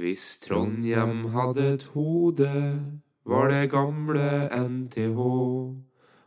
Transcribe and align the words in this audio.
Hvis 0.00 0.38
Trondhjem 0.40 1.24
hadde 1.34 1.64
et 1.74 1.82
hode, 1.92 2.52
var 3.24 3.48
det 3.48 3.70
gamle 3.70 4.48
NTH. 4.68 5.18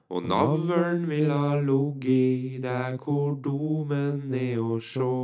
Og 0.09 0.23
navlen 0.23 1.07
ville 1.09 1.33
ha 1.33 1.55
ligget 1.61 2.61
der 2.63 2.99
hvor 3.01 3.33
domen 3.47 4.35
er 4.37 4.61
å 4.61 4.77
sjå. 4.77 5.15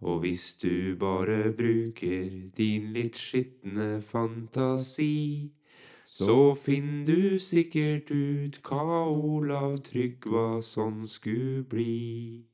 Og 0.00 0.18
hvis 0.24 0.56
du 0.64 0.96
bare 0.98 1.52
bruker 1.54 2.26
din 2.58 2.90
litt 2.98 3.22
skitne 3.22 4.02
fantasi, 4.02 5.52
så 6.10 6.54
finner 6.58 7.06
du 7.06 7.38
sikkert 7.38 8.10
ut 8.10 8.58
hva 8.66 9.04
Olav 9.06 9.78
Tryggvason 9.86 11.04
skulle 11.06 11.62
bli. 11.62 12.47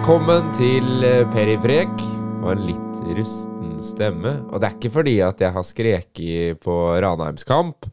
Velkommen 0.00 0.46
til 0.56 1.02
eh, 1.04 1.26
Periprek 1.28 1.90
og 2.40 2.46
en 2.54 2.62
litt 2.64 3.00
rusten 3.18 3.74
stemme. 3.84 4.30
Og 4.48 4.56
det 4.56 4.70
er 4.70 4.76
ikke 4.78 4.90
fordi 4.94 5.12
at 5.20 5.42
jeg 5.44 5.52
har 5.52 5.66
skreket 5.68 6.62
på 6.64 6.76
Ranheims 7.04 7.44
kamp, 7.44 7.84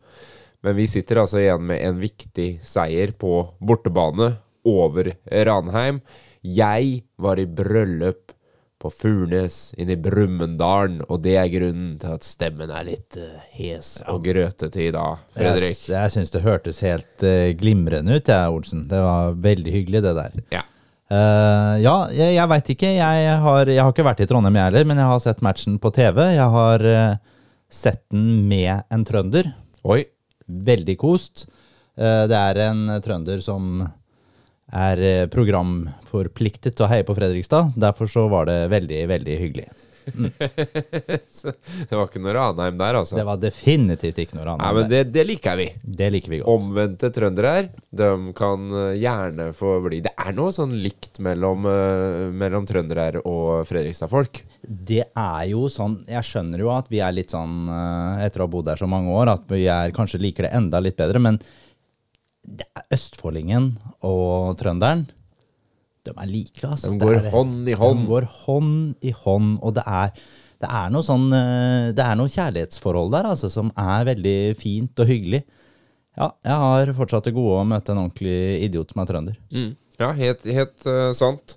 men 0.63 0.77
vi 0.77 0.85
sitter 0.87 1.19
altså 1.19 1.41
igjen 1.41 1.65
med 1.67 1.81
en 1.83 1.97
viktig 1.99 2.45
seier 2.63 3.11
på 3.11 3.33
bortebane 3.59 4.29
over 4.63 5.09
Ranheim. 5.49 5.99
Jeg 6.47 7.01
var 7.19 7.41
i 7.43 7.45
bryllup 7.59 8.31
på 8.79 8.93
Furnes 8.93 9.59
inne 9.75 9.97
i 9.97 9.99
Brumunddalen, 10.07 11.03
og 11.11 11.19
det 11.27 11.35
er 11.41 11.51
grunnen 11.51 11.99
til 11.99 12.15
at 12.15 12.23
stemmen 12.23 12.71
er 12.71 12.87
litt 12.87 13.19
eh, 13.19 13.51
hes 13.59 13.97
og 14.07 14.23
grøtete 14.29 14.85
i 14.85 14.95
dag, 14.95 15.27
Fredrik. 15.35 15.75
Jeg, 15.75 15.91
jeg 15.91 16.15
syns 16.15 16.31
det 16.31 16.45
hørtes 16.47 16.79
helt 16.87 17.27
eh, 17.27 17.51
glimrende 17.59 18.15
ut, 18.15 18.31
jeg, 18.31 18.57
Olsen. 18.61 18.87
Det 18.87 19.03
var 19.09 19.35
veldig 19.51 19.75
hyggelig, 19.75 20.05
det 20.07 20.17
der. 20.23 20.41
Ja. 20.55 20.63
Eh, 21.07 21.75
ja, 21.85 21.95
jeg, 22.11 22.33
jeg 22.35 22.51
veit 22.51 22.71
ikke. 22.73 22.89
Jeg 22.97 23.37
har, 23.43 23.71
jeg 23.71 23.83
har 23.83 23.93
ikke 23.93 24.07
vært 24.07 24.23
i 24.23 24.27
Trondheim, 24.29 24.57
jeg 24.59 24.69
heller, 24.71 24.87
men 24.89 24.99
jeg 24.99 25.11
har 25.11 25.23
sett 25.23 25.43
matchen 25.45 25.77
på 25.83 25.91
TV. 25.95 26.19
Jeg 26.35 26.49
har 26.57 26.83
uh, 26.83 27.37
sett 27.71 28.03
den 28.13 28.43
med 28.49 28.83
en 28.93 29.05
trønder. 29.07 29.53
Oi. 29.87 30.01
Veldig 30.47 30.97
kost. 30.99 31.47
Uh, 31.97 32.25
det 32.29 32.37
er 32.37 32.61
en 32.67 32.99
trønder 33.03 33.43
som 33.45 33.87
er 34.67 35.29
programforpliktet 35.31 36.75
til 36.75 36.83
å 36.83 36.89
heie 36.91 37.05
på 37.07 37.15
Fredrikstad. 37.15 37.71
Derfor 37.79 38.09
så 38.11 38.25
var 38.27 38.49
det 38.49 38.65
veldig, 38.73 39.05
veldig 39.07 39.37
hyggelig. 39.39 39.69
Så 41.37 41.51
det 41.89 41.95
var 41.95 42.05
ikke 42.07 42.21
noe 42.23 42.35
Ranheim 42.35 42.77
der, 42.79 42.99
altså. 43.01 43.17
Det 43.17 43.25
var 43.27 43.39
definitivt 43.41 44.21
ikke 44.23 44.37
noe 44.37 44.55
Nei, 44.57 44.71
men 44.77 44.89
det, 44.91 45.01
det 45.13 45.25
liker 45.27 45.59
vi. 45.59 45.67
det 45.83 46.09
liker 46.13 46.33
vi 46.33 46.39
godt. 46.41 46.49
Omvendte 46.53 47.11
trøndere 47.15 47.53
her, 47.57 47.69
de 48.01 48.09
kan 48.37 48.67
eh, 48.83 48.93
gjerne 49.01 49.49
få 49.57 49.77
bli 49.85 50.01
Det 50.05 50.13
er 50.13 50.37
noe 50.37 50.53
sånn 50.55 50.75
likt 50.83 51.21
mellom, 51.23 51.67
eh, 51.71 52.27
mellom 52.31 52.67
trøndere 52.69 53.07
her 53.09 53.19
og 53.23 53.67
Fredrikstad-folk. 53.69 54.43
Det 54.61 55.03
er 55.07 55.43
jo 55.51 55.67
sånn 55.71 56.01
Jeg 56.09 56.25
skjønner 56.27 56.63
jo 56.63 56.71
at 56.73 56.89
vi 56.91 56.99
er 57.03 57.13
litt 57.15 57.31
sånn 57.35 57.69
eh, 57.71 58.25
Etter 58.25 58.43
å 58.43 58.47
ha 58.47 58.53
bodd 58.57 58.71
her 58.71 58.81
så 58.81 58.89
mange 58.89 59.13
år, 59.13 59.33
at 59.37 59.47
vi 59.51 59.65
er, 59.71 59.95
kanskje 59.95 60.21
liker 60.23 60.47
det 60.47 60.55
enda 60.57 60.81
litt 60.83 60.97
bedre, 60.99 61.21
men 61.23 61.39
det 62.47 62.67
er 62.79 62.85
østfoldingen 62.95 63.73
og 64.07 64.55
trønderen 64.59 65.07
De 66.07 66.13
er 66.23 66.29
like, 66.31 66.63
altså. 66.65 66.91
De 66.93 66.97
Det 66.97 67.07
går 67.07 67.19
er- 67.21 67.31
hånd 67.35 67.69
i 67.69 67.77
hånd. 67.77 68.01
De 68.05 68.11
går 68.11 68.27
hånd 68.45 68.73
i 69.03 69.13
hånd, 69.23 69.55
og 69.61 69.73
det 69.77 69.83
er 69.85 70.11
det 70.57 70.69
er 70.73 70.89
noe 70.89 71.05
sånn 71.05 71.27
eh, 71.37 71.91
Det 71.93 72.01
er 72.01 72.15
noe 72.17 72.31
kjærlighetsforhold 72.33 73.11
der, 73.13 73.27
altså, 73.29 73.49
som 73.53 73.67
er 73.77 74.07
veldig 74.09 74.37
fint 74.57 74.97
og 75.03 75.05
hyggelig. 75.11 75.43
Ja, 76.17 76.31
jeg 76.43 76.57
har 76.63 76.93
fortsatt 76.97 77.27
det 77.29 77.35
gode 77.35 77.59
å 77.61 77.67
møte 77.69 77.93
en 77.93 77.99
ordentlig 78.07 78.63
idiot 78.65 78.89
som 78.89 79.03
er 79.03 79.09
trønder. 79.11 79.35
Mm. 79.53 79.75
Ja, 79.99 80.11
helt, 80.17 80.41
helt 80.49 80.87
uh, 80.89 81.11
sant. 81.13 81.53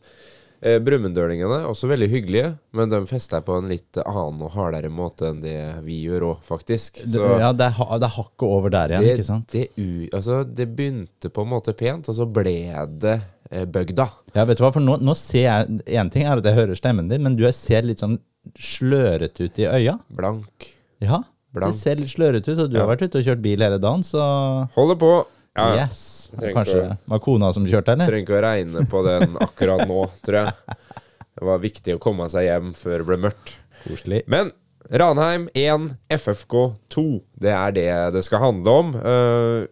Uh, 0.61 0.77
Brumunddølingene 0.85 1.63
også 1.71 1.89
veldig 1.89 2.09
hyggelige, 2.13 2.51
men 2.77 2.91
de 2.93 2.99
fester 3.09 3.41
på 3.47 3.55
en 3.57 3.71
litt 3.71 3.97
annen 4.03 4.43
og 4.45 4.51
hardere 4.53 4.91
måte 4.93 5.31
enn 5.31 5.39
det 5.41 5.55
vi 5.87 6.03
gjør 6.05 6.27
òg, 6.35 6.43
faktisk. 6.45 7.01
Det, 7.01 7.17
ja, 7.41 7.49
det 7.57 7.71
er, 7.71 7.79
det 7.97 8.09
er 8.11 8.17
hakket 8.19 8.45
over 8.45 8.75
der 8.75 8.93
igjen, 8.93 9.07
det, 9.07 9.15
ikke 9.17 9.29
sant? 9.31 9.55
Det, 9.57 9.65
altså, 10.13 10.43
det 10.45 10.67
begynte 10.77 11.33
på 11.33 11.47
en 11.47 11.53
måte 11.55 11.73
pent, 11.73 12.11
og 12.13 12.19
så 12.19 12.27
ble 12.29 12.53
det 13.01 13.17
eh, 13.51 13.65
bygda. 13.65 14.07
Ja, 14.37 14.45
vet 14.45 14.61
du 14.61 14.67
hva, 14.67 14.73
for 14.77 14.85
nå, 14.85 14.99
nå 15.01 15.15
ser 15.19 15.47
jeg 15.49 15.81
En 15.99 16.11
ting 16.13 16.23
er 16.29 16.39
at 16.39 16.47
jeg 16.47 16.55
hører 16.61 16.77
stemmen 16.79 17.09
din, 17.11 17.25
men 17.25 17.41
du 17.41 17.47
ser 17.57 17.89
litt 17.89 18.05
sånn 18.05 18.19
slørete 18.61 19.49
ut 19.49 19.59
i 19.65 19.67
øya. 19.69 19.97
Blank. 20.13 20.71
Ja, 21.01 21.23
Blank. 21.57 21.73
det 21.73 21.81
ser 21.81 21.97
litt 22.01 22.13
slørete 22.13 22.53
ut, 22.53 22.59
og 22.67 22.71
du 22.71 22.77
Ja. 22.77 22.85
har 22.85 22.93
vært 22.97 23.09
ute 23.09 23.19
og 23.19 23.25
kjørt 23.25 23.43
bil 23.43 23.61
hele 23.65 23.79
dagen, 23.81 24.05
så 24.05 24.69
Holder 24.77 24.97
på. 25.01 25.13
Ja, 25.57 25.87
Yes. 25.87 26.20
Trenger 26.37 26.57
Kanskje 26.61 26.81
å, 26.85 26.97
var 27.13 27.23
kona 27.25 27.51
som 27.57 27.67
kjørte, 27.67 27.97
eller? 27.97 28.11
Trenger 28.11 28.27
ikke 28.27 28.39
å 28.39 28.45
regne 28.45 28.87
på 28.91 29.03
den 29.07 29.37
akkurat 29.47 29.85
nå, 29.89 30.05
tror 30.27 30.41
jeg. 30.43 30.79
Det 31.41 31.47
var 31.49 31.63
viktig 31.63 31.97
å 31.97 32.03
komme 32.03 32.27
seg 32.33 32.49
hjem 32.49 32.73
før 32.77 33.01
det 33.01 33.09
ble 33.09 33.21
mørkt. 33.29 33.55
Koselig. 33.87 34.25
Men 34.31 34.53
Ranheim 34.91 35.49
1, 35.55 35.91
FFK 36.09 36.57
2. 36.93 37.07
Det 37.41 37.53
er 37.55 37.75
det 37.77 37.91
det 38.17 38.25
skal 38.27 38.43
handle 38.43 38.77
om. 38.83 38.93
Uh, 38.99 39.69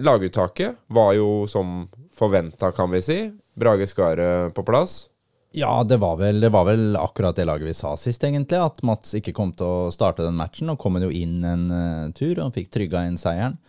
laguttaket 0.00 0.80
var 0.88 1.12
jo 1.18 1.44
som 1.50 1.86
forventa, 2.16 2.72
kan 2.72 2.90
vi 2.92 3.02
si. 3.04 3.18
Brage 3.54 3.86
Skaret 3.90 4.54
på 4.56 4.64
plass. 4.64 5.06
Ja, 5.52 5.84
det 5.84 5.98
var, 6.00 6.16
vel, 6.16 6.40
det 6.40 6.48
var 6.48 6.64
vel 6.64 6.96
akkurat 6.96 7.36
det 7.36 7.44
laget 7.44 7.68
vi 7.68 7.74
sa 7.76 7.92
sist, 8.00 8.24
egentlig. 8.24 8.56
At 8.56 8.80
Mats 8.82 9.12
ikke 9.18 9.34
kom 9.36 9.52
til 9.52 9.68
å 9.68 9.90
starte 9.92 10.24
den 10.24 10.38
matchen. 10.38 10.72
Og 10.72 10.80
kom 10.80 10.96
han 10.96 11.04
jo 11.04 11.12
inn 11.12 11.44
en 11.44 11.66
uh, 11.68 12.10
tur 12.16 12.40
og 12.40 12.56
fikk 12.56 12.72
trygga 12.72 13.04
inn 13.08 13.20
seieren. 13.20 13.60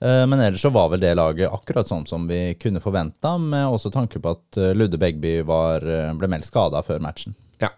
Eh, 0.00 0.26
men 0.26 0.40
ellers 0.40 0.62
så 0.62 0.70
var 0.70 0.88
vel 0.88 1.00
det 1.00 1.14
laget 1.14 1.52
akkurat 1.52 1.88
sånn 1.88 2.06
som 2.08 2.26
vi 2.28 2.54
kunne 2.60 2.82
forventa, 2.84 3.36
med 3.40 3.64
også 3.72 3.92
tanke 3.94 4.20
på 4.20 4.34
at 4.36 4.60
eh, 4.60 4.74
Ludde 4.76 5.00
Begby 5.00 5.38
var, 5.48 5.84
eh, 5.84 6.12
ble 6.18 6.28
meldt 6.28 6.48
skada 6.50 6.82
før 6.84 7.00
matchen. 7.04 7.36
Ja. 7.62 7.72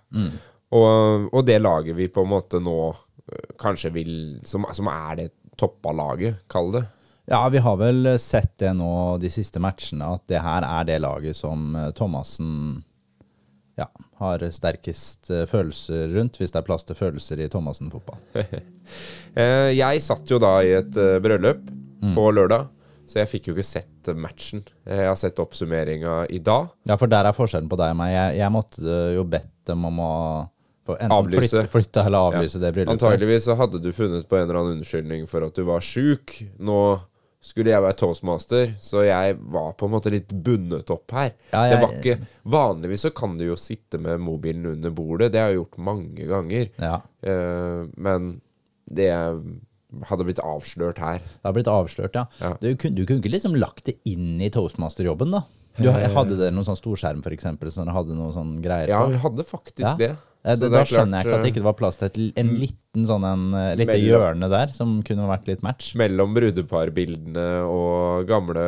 Og, 0.75 1.29
og 1.31 1.45
det 1.47 1.61
laget 1.63 1.97
vi 1.97 2.11
på 2.11 2.25
en 2.25 2.33
måte 2.33 2.59
nå 2.61 2.79
kanskje 3.61 3.91
vil 3.93 4.13
Som, 4.49 4.65
som 4.73 4.89
er 4.89 5.17
det 5.19 5.27
toppa 5.61 5.93
laget, 5.93 6.39
kall 6.49 6.71
det. 6.73 6.83
Ja, 7.29 7.43
vi 7.53 7.61
har 7.61 7.77
vel 7.77 8.15
sett 8.21 8.55
det 8.63 8.71
nå 8.79 9.19
de 9.21 9.29
siste 9.29 9.61
matchene, 9.61 10.15
at 10.17 10.23
det 10.33 10.41
her 10.41 10.65
er 10.65 10.87
det 10.89 10.97
laget 11.05 11.37
som 11.37 11.77
Thomassen 11.97 12.81
ja, 13.77 13.85
har 14.23 14.47
sterkest 14.55 15.29
følelser 15.51 16.09
rundt, 16.15 16.41
hvis 16.41 16.55
det 16.55 16.63
er 16.63 16.67
plass 16.71 16.89
til 16.89 16.97
følelser 16.97 17.43
i 17.45 17.51
Thomassen 17.53 17.93
fotball. 17.93 18.23
Jeg 19.83 20.07
satt 20.07 20.33
jo 20.33 20.41
da 20.41 20.55
i 20.65 20.73
et 20.79 20.97
eh, 20.97 21.19
bryllup 22.01 22.15
på 22.19 22.27
lørdag, 22.35 22.69
så 23.09 23.23
jeg 23.23 23.31
fikk 23.31 23.49
jo 23.49 23.57
ikke 23.57 23.67
sett 23.67 24.11
matchen. 24.17 24.63
Jeg 24.85 25.09
har 25.09 25.17
sett 25.17 25.41
oppsummeringa 25.41 26.27
i 26.31 26.39
dag. 26.45 26.71
Ja, 26.89 26.97
for 27.01 27.11
der 27.11 27.29
er 27.29 27.37
forskjellen 27.37 27.69
på 27.71 27.79
deg 27.81 27.95
og 27.95 28.01
meg. 28.01 28.13
Jeg, 28.13 28.39
jeg 28.43 28.55
måtte 28.55 28.85
eh, 28.85 29.15
jo 29.17 29.25
bedt 29.29 29.53
dem 29.69 29.85
om 29.89 30.01
å 30.05 30.15
Avlyse. 30.89 31.53
Flytte, 31.53 31.69
flytte 31.69 32.01
eller 32.09 32.31
avlyse 32.31 32.59
det 32.63 32.71
bryllupet. 32.73 32.95
Antageligvis 32.95 33.45
så 33.45 33.59
hadde 33.61 33.81
du 33.85 33.91
funnet 33.93 34.25
på 34.25 34.39
en 34.39 34.47
eller 34.47 34.61
annen 34.63 34.79
unnskyldning 34.79 35.27
for 35.29 35.45
at 35.45 35.53
du 35.53 35.67
var 35.69 35.85
sjuk. 35.85 36.33
Nå 36.65 36.79
skulle 37.45 37.71
jeg 37.71 37.83
være 37.85 37.97
toastmaster, 38.01 38.73
så 38.83 39.05
jeg 39.07 39.37
var 39.53 39.75
på 39.79 39.87
en 39.87 39.93
måte 39.95 40.13
litt 40.13 40.33
bundet 40.33 40.91
opp 40.91 41.13
her. 41.15 41.35
Ja, 41.53 41.67
det 41.71 41.79
var 41.83 41.93
ikke 41.95 42.17
Vanligvis 42.49 43.05
så 43.07 43.13
kan 43.15 43.37
du 43.39 43.45
jo 43.47 43.57
sitte 43.61 44.01
med 44.03 44.21
mobilen 44.25 44.67
under 44.73 44.95
bordet, 44.95 45.31
det 45.35 45.43
har 45.43 45.53
jeg 45.53 45.61
gjort 45.61 45.81
mange 45.91 46.29
ganger. 46.31 46.73
Ja, 46.81 46.99
Uh, 47.19 47.89
men 47.99 48.37
det 48.87 49.09
hadde 50.11 50.25
blitt 50.29 50.41
avslørt 50.45 50.99
her. 51.01 51.19
det 51.25 51.45
har 51.49 51.55
blitt 51.57 51.71
avslørt, 51.73 52.15
ja. 52.15 52.27
Ja. 52.43 52.55
Du, 52.61 52.69
kunne, 52.77 52.95
du 52.99 53.05
kunne 53.07 53.23
ikke 53.23 53.33
liksom 53.33 53.55
lagt 53.57 53.85
det 53.89 53.97
inn 54.09 54.37
i 54.41 54.51
toastmasterjobben, 54.53 55.31
da? 55.33 55.45
Du, 55.79 55.87
hadde 55.93 56.35
dere 56.35 56.51
noen 56.51 56.67
sånn 56.67 56.77
storskjerm, 56.79 57.21
eksempel, 57.31 57.71
så 57.71 57.85
dere 57.85 57.95
hadde 57.95 58.17
noen 58.19 58.33
sånn 58.35 58.57
greier 58.65 58.91
Ja, 58.91 59.05
vi 59.07 59.21
hadde 59.23 59.45
faktisk 59.47 59.87
Ja. 59.87 59.95
det. 59.97 60.17
Eh, 60.45 60.55
Så 60.55 60.61
det, 60.61 60.69
det 60.71 60.73
da 60.75 60.81
er 60.81 60.87
skjønner 60.91 61.19
jeg 61.19 61.27
ikke 61.27 61.37
at 61.39 61.43
det 61.45 61.51
ikke 61.53 61.63
var 61.67 61.75
plass 61.79 61.97
til 61.99 62.07
et, 62.09 62.19
en 62.39 62.51
liten 62.61 63.07
sånn 63.07 63.25
en, 63.27 63.45
eh, 63.59 63.77
lite 63.77 63.91
Mellom- 63.95 64.07
hjørne 64.09 64.49
der, 64.51 64.69
som 64.75 65.03
kunne 65.07 65.27
vært 65.31 65.47
litt 65.51 65.63
match. 65.67 65.95
Mellom 65.99 66.35
brudeparbildene 66.35 67.47
og 67.69 68.27
gamle 68.29 68.65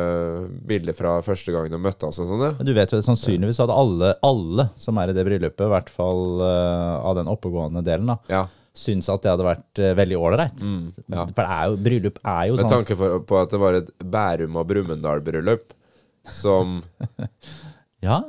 bilder 0.67 0.93
fra 0.97 1.17
første 1.25 1.51
gang 1.55 1.69
de 1.71 1.79
møttes 1.81 2.19
og 2.21 2.27
sånn, 2.31 2.43
ja. 2.47 2.51
Du 2.63 2.73
vet 2.75 2.91
jo, 2.91 2.99
Sannsynligvis 3.05 3.59
hadde 3.63 3.75
alle, 3.75 4.13
alle 4.23 4.69
som 4.81 4.97
er 5.01 5.11
i 5.11 5.13
det 5.17 5.25
bryllupet, 5.27 5.65
i 5.67 5.71
hvert 5.71 5.89
fall 5.93 6.41
uh, 6.43 6.99
av 7.07 7.15
den 7.19 7.27
oppegående 7.31 7.83
delen, 7.85 8.11
da, 8.13 8.17
ja. 8.31 8.45
Syns 8.77 9.09
at 9.11 9.23
det 9.25 9.31
hadde 9.33 9.45
vært 9.47 9.81
eh, 9.83 9.93
veldig 9.99 10.17
ålreit. 10.19 10.63
Mm, 10.63 10.93
ja. 11.11 11.25
For 11.27 11.41
det 11.43 11.49
er 11.57 11.67
jo, 11.67 11.77
bryllup 11.89 12.21
er 12.23 12.45
jo 12.47 12.55
Med 12.55 12.63
sånn 12.65 12.73
tanke 12.77 12.97
for, 12.99 13.19
på 13.27 13.41
at 13.41 13.51
det 13.51 13.59
var 13.61 13.77
et 13.81 13.91
Bærum 13.99 14.57
og 14.61 14.67
Brumunddal-bryllup 14.71 15.75
som 16.37 16.79
Ja, 18.05 18.21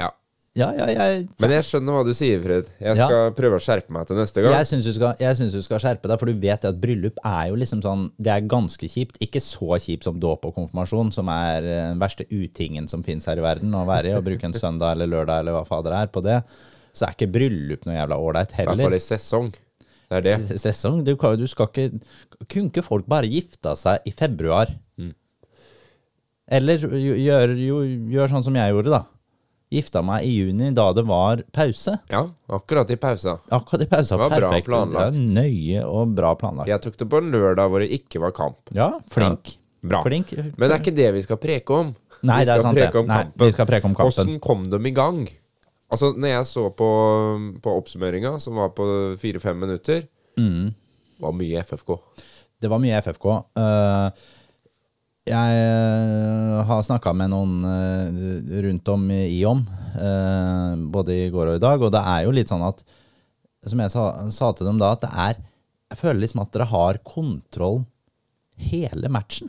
Ja. 0.00 0.10
Ja, 0.54 0.68
ja, 0.76 0.86
jeg, 0.86 1.22
Men 1.42 1.50
jeg 1.50 1.64
skjønner 1.66 1.96
hva 1.96 2.02
du 2.06 2.12
sier, 2.14 2.38
Fred. 2.42 2.68
Jeg 2.78 2.94
skal 2.98 3.32
prøve 3.34 3.58
å 3.58 3.62
skjerpe 3.62 3.90
meg 3.94 4.06
til 4.06 4.18
neste 4.20 4.42
gang. 4.44 4.52
jeg 4.54 4.68
syns 4.70 4.86
du, 4.86 5.58
du 5.58 5.66
skal 5.66 5.80
skjerpe 5.82 6.10
deg, 6.10 6.18
for 6.20 6.30
du 6.30 6.38
vet 6.44 6.66
at 6.68 6.78
bryllup 6.78 7.18
er 7.26 7.48
jo 7.50 7.58
liksom 7.58 7.82
sånn 7.82 8.04
Det 8.22 8.30
er 8.34 8.46
ganske 8.50 8.86
kjipt. 8.90 9.18
Ikke 9.24 9.42
så 9.42 9.78
kjipt 9.82 10.06
som 10.06 10.20
dåp 10.22 10.46
og 10.46 10.54
konfirmasjon, 10.58 11.10
som 11.16 11.30
er 11.32 11.66
eh, 11.66 11.88
den 11.90 12.02
verste 12.02 12.26
utingen 12.30 12.86
som 12.90 13.02
fins 13.06 13.26
her 13.30 13.42
i 13.42 13.46
verden 13.46 13.74
å 13.74 13.82
være 13.88 14.12
i. 14.12 14.14
Å 14.14 14.22
bruke 14.22 14.46
en 14.46 14.54
søndag 14.54 14.94
eller 14.94 15.10
lørdag 15.10 15.42
eller 15.42 15.58
hva 15.58 15.64
fader 15.66 15.90
det 15.94 16.02
er 16.04 16.14
på 16.14 16.22
det. 16.22 16.38
Så 16.94 17.08
er 17.08 17.16
ikke 17.16 17.32
bryllup 17.34 17.88
noe 17.88 17.98
jævla 17.98 18.20
ålreit 18.22 18.54
I 18.54 18.68
hvert 18.68 18.84
fall 18.86 18.94
i 18.94 19.02
sesong. 19.02 19.50
Det 20.10 20.18
er 20.18 20.24
det. 20.26 20.58
Sesong. 20.60 21.02
Du, 21.04 21.14
kan- 21.16 21.38
du 21.40 21.46
skal 21.50 21.66
ikke 21.72 22.00
Kunne 22.48 22.68
ikke 22.70 22.84
folk 22.84 23.06
bare 23.08 23.26
gifta 23.30 23.72
seg 23.76 24.04
i 24.06 24.12
februar? 24.12 24.68
Eller 26.46 26.76
jo- 26.76 27.16
gjør, 27.16 27.54
gjør 28.12 28.28
sånn 28.34 28.44
som 28.44 28.54
jeg 28.58 28.72
gjorde, 28.74 28.90
da. 28.92 29.02
Gifta 29.72 30.02
meg 30.04 30.26
i 30.28 30.34
juni, 30.36 30.68
da 30.76 30.92
det 30.92 31.04
var 31.08 31.40
pause. 31.56 31.96
Ja, 32.12 32.20
akkurat 32.52 32.90
i 32.92 32.96
pausa. 33.00 33.38
Akkurat 33.50 33.82
i 33.82 33.86
pausa. 33.90 34.14
Det 34.14 34.20
var 34.20 34.30
bra 34.36 34.50
planlagt. 34.62 35.16
Det 35.16 35.24
var 35.24 35.40
nøye 35.40 35.84
og 35.88 36.12
bra 36.14 36.34
planlagt. 36.38 36.68
Jeg 36.68 36.82
tok 36.84 36.96
det 37.00 37.08
på 37.10 37.18
en 37.22 37.32
lørdag 37.32 37.70
hvor 37.72 37.80
det 37.82 37.88
ikke 37.96 38.20
var 38.20 38.30
kamp. 38.36 38.58
Ja, 38.76 38.90
flink. 39.10 39.56
Bra. 39.84 40.02
Flink. 40.04 40.30
Men 40.36 40.68
det 40.68 40.70
er 40.70 40.80
ikke 40.84 40.94
det 40.96 41.08
vi 41.16 41.22
skal 41.24 41.40
preke 41.42 41.70
om. 41.80 41.94
Nei, 42.24 42.38
vi 42.40 42.44
det 42.44 42.54
er 42.54 42.60
sant 42.62 42.76
preke 42.76 42.92
det. 42.92 43.00
om 43.02 43.06
Nei, 43.10 43.24
vi 43.40 43.50
skal 43.52 43.66
preke 43.66 43.84
om 43.88 43.94
kampen. 43.96 44.12
Åssen 44.12 44.38
kom 44.40 44.68
de 44.70 44.78
i 44.78 44.92
gang? 44.94 45.24
Altså, 45.92 46.12
når 46.16 46.28
jeg 46.32 46.46
så 46.50 46.64
på, 46.74 46.88
på 47.62 47.74
oppsummeringa, 47.78 48.36
som 48.42 48.56
var 48.58 48.72
på 48.76 48.86
fire-fem 49.20 49.58
minutter, 49.66 50.06
Mm. 50.34 50.72
var 51.22 51.30
mye 51.32 51.60
FFK. 51.62 51.92
Det 52.58 52.66
var 52.72 52.80
mye 52.82 52.96
FFK. 52.98 53.26
Eh, 53.60 54.24
jeg 55.24 55.60
eh, 55.60 56.64
har 56.68 56.82
snakka 56.84 57.14
med 57.16 57.30
noen 57.32 57.52
eh, 57.64 58.58
rundt 58.66 58.90
om 58.92 59.06
i 59.14 59.38
eh, 59.46 60.74
både 60.96 61.14
i 61.16 61.30
går 61.32 61.52
og 61.52 61.56
i 61.56 61.62
dag, 61.62 61.80
og 61.86 61.92
det 61.94 62.02
er 62.02 62.26
jo 62.26 62.34
litt 62.34 62.50
sånn 62.52 62.66
at 62.66 62.82
Som 63.64 63.80
jeg 63.80 63.94
sa, 63.94 64.28
sa 64.28 64.50
til 64.52 64.66
dem 64.68 64.76
da, 64.76 64.90
at 64.92 65.00
det 65.06 65.12
er 65.14 65.38
Jeg 65.88 66.00
føler 66.02 66.20
liksom 66.20 66.42
at 66.42 66.52
dere 66.52 66.66
har 66.68 66.98
kontroll 67.06 67.86
hele 68.60 69.08
matchen. 69.08 69.48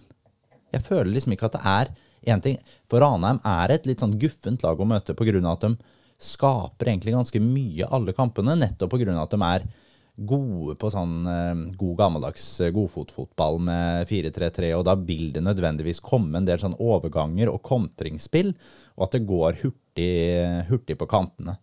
Jeg 0.72 0.86
føler 0.86 1.12
liksom 1.12 1.34
ikke 1.36 1.50
at 1.50 1.58
det 1.58 1.66
er 1.66 1.92
én 2.32 2.42
ting 2.42 2.56
For 2.88 3.04
Ranheim 3.04 3.42
er 3.44 3.74
et 3.76 3.86
litt 3.90 4.00
sånn 4.00 4.16
guffent 4.22 4.64
lag 4.64 4.80
å 4.80 4.88
møte 4.88 5.14
pga. 5.14 5.42
at 5.52 5.66
de 5.68 5.76
skaper 6.22 6.92
egentlig 6.92 7.16
ganske 7.16 7.42
mye 7.44 7.88
alle 7.92 8.16
kampene, 8.16 8.56
nettopp 8.60 8.96
pga. 8.96 9.18
at 9.22 9.36
de 9.36 9.42
er 9.44 9.68
gode 10.16 10.78
på 10.80 10.90
sånn 10.92 11.16
eh, 11.28 11.64
god 11.76 11.96
gammeldags 12.00 12.44
eh, 12.64 12.72
godfotfotball 12.76 13.60
med 13.68 14.08
4-3-3, 14.08 14.72
og 14.78 14.86
da 14.88 14.96
vil 14.96 15.34
det 15.36 15.44
nødvendigvis 15.44 16.00
komme 16.04 16.40
en 16.40 16.48
del 16.48 16.62
sånn 16.62 16.78
overganger 16.80 17.52
og 17.52 17.64
kontringsspill, 17.68 18.54
og 18.96 19.08
at 19.08 19.18
det 19.18 19.26
går 19.28 19.60
hurtig, 19.66 20.14
hurtig 20.70 20.96
på 21.02 21.10
kantene. 21.12 21.58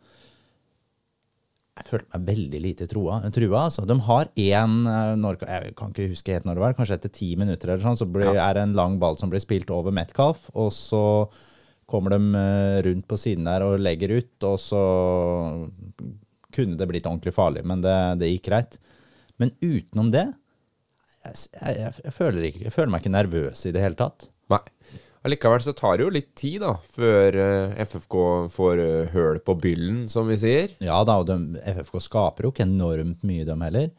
Jeg 1.80 1.88
følte 1.88 2.18
meg 2.18 2.26
veldig 2.28 2.60
lite 2.60 2.86
trua. 2.86 3.22
trua 3.32 3.62
altså. 3.64 3.86
De 3.88 3.94
har 4.04 4.28
én 4.36 4.74
Jeg 4.84 5.72
kan 5.74 5.88
ikke 5.88 6.10
huske 6.10 6.34
helt 6.34 6.44
når 6.44 6.58
det 6.58 6.62
var, 6.66 6.74
kanskje 6.76 6.98
etter 6.98 7.12
ti 7.16 7.30
minutter 7.40 7.72
eller 7.72 7.86
sånn, 7.86 7.96
så 7.96 8.04
blir, 8.04 8.28
er 8.36 8.58
det 8.58 8.66
en 8.66 8.76
lang 8.76 8.98
ball 9.00 9.16
som 9.18 9.32
blir 9.32 9.40
spilt 9.40 9.72
over 9.72 9.90
Metcalf, 9.90 10.50
og 10.52 10.68
så 10.76 11.02
kommer 11.92 12.16
de 12.16 12.40
eh, 12.40 12.78
rundt 12.88 13.06
på 13.08 13.18
siden 13.20 13.48
der 13.48 13.64
og 13.66 13.80
legger 13.82 14.16
ut, 14.18 14.34
og 14.48 14.58
så 14.60 14.82
kunne 16.52 16.76
det 16.76 16.88
blitt 16.88 17.08
ordentlig 17.08 17.34
farlig, 17.36 17.64
men 17.68 17.84
det, 17.84 17.96
det 18.20 18.32
gikk 18.34 18.48
greit. 18.50 18.78
Men 19.40 19.54
utenom 19.62 20.10
det 20.12 20.26
jeg, 21.22 21.38
jeg, 21.54 21.94
jeg, 22.02 22.12
føler 22.16 22.48
ikke, 22.48 22.64
jeg 22.66 22.74
føler 22.74 22.92
meg 22.92 23.02
ikke 23.02 23.14
nervøs 23.14 23.66
i 23.68 23.72
det 23.74 23.82
hele 23.84 23.98
tatt. 23.98 24.26
Nei. 24.52 24.62
Allikevel 25.22 25.62
så 25.62 25.74
tar 25.78 25.98
det 25.98 26.06
jo 26.06 26.14
litt 26.16 26.32
tid, 26.38 26.64
da, 26.64 26.72
før 26.96 27.36
eh, 27.38 27.76
FFK 27.86 28.16
får 28.50 28.80
eh, 28.82 29.12
høl 29.12 29.38
på 29.46 29.54
byllen, 29.62 30.00
som 30.10 30.26
vi 30.26 30.38
sier. 30.40 30.74
Ja 30.82 30.98
da, 31.06 31.20
og 31.22 31.28
de, 31.28 31.60
FFK 31.76 32.00
skaper 32.08 32.48
jo 32.48 32.50
ikke 32.50 32.66
enormt 32.66 33.22
mye, 33.26 33.46
dem 33.46 33.62
heller. 33.62 33.92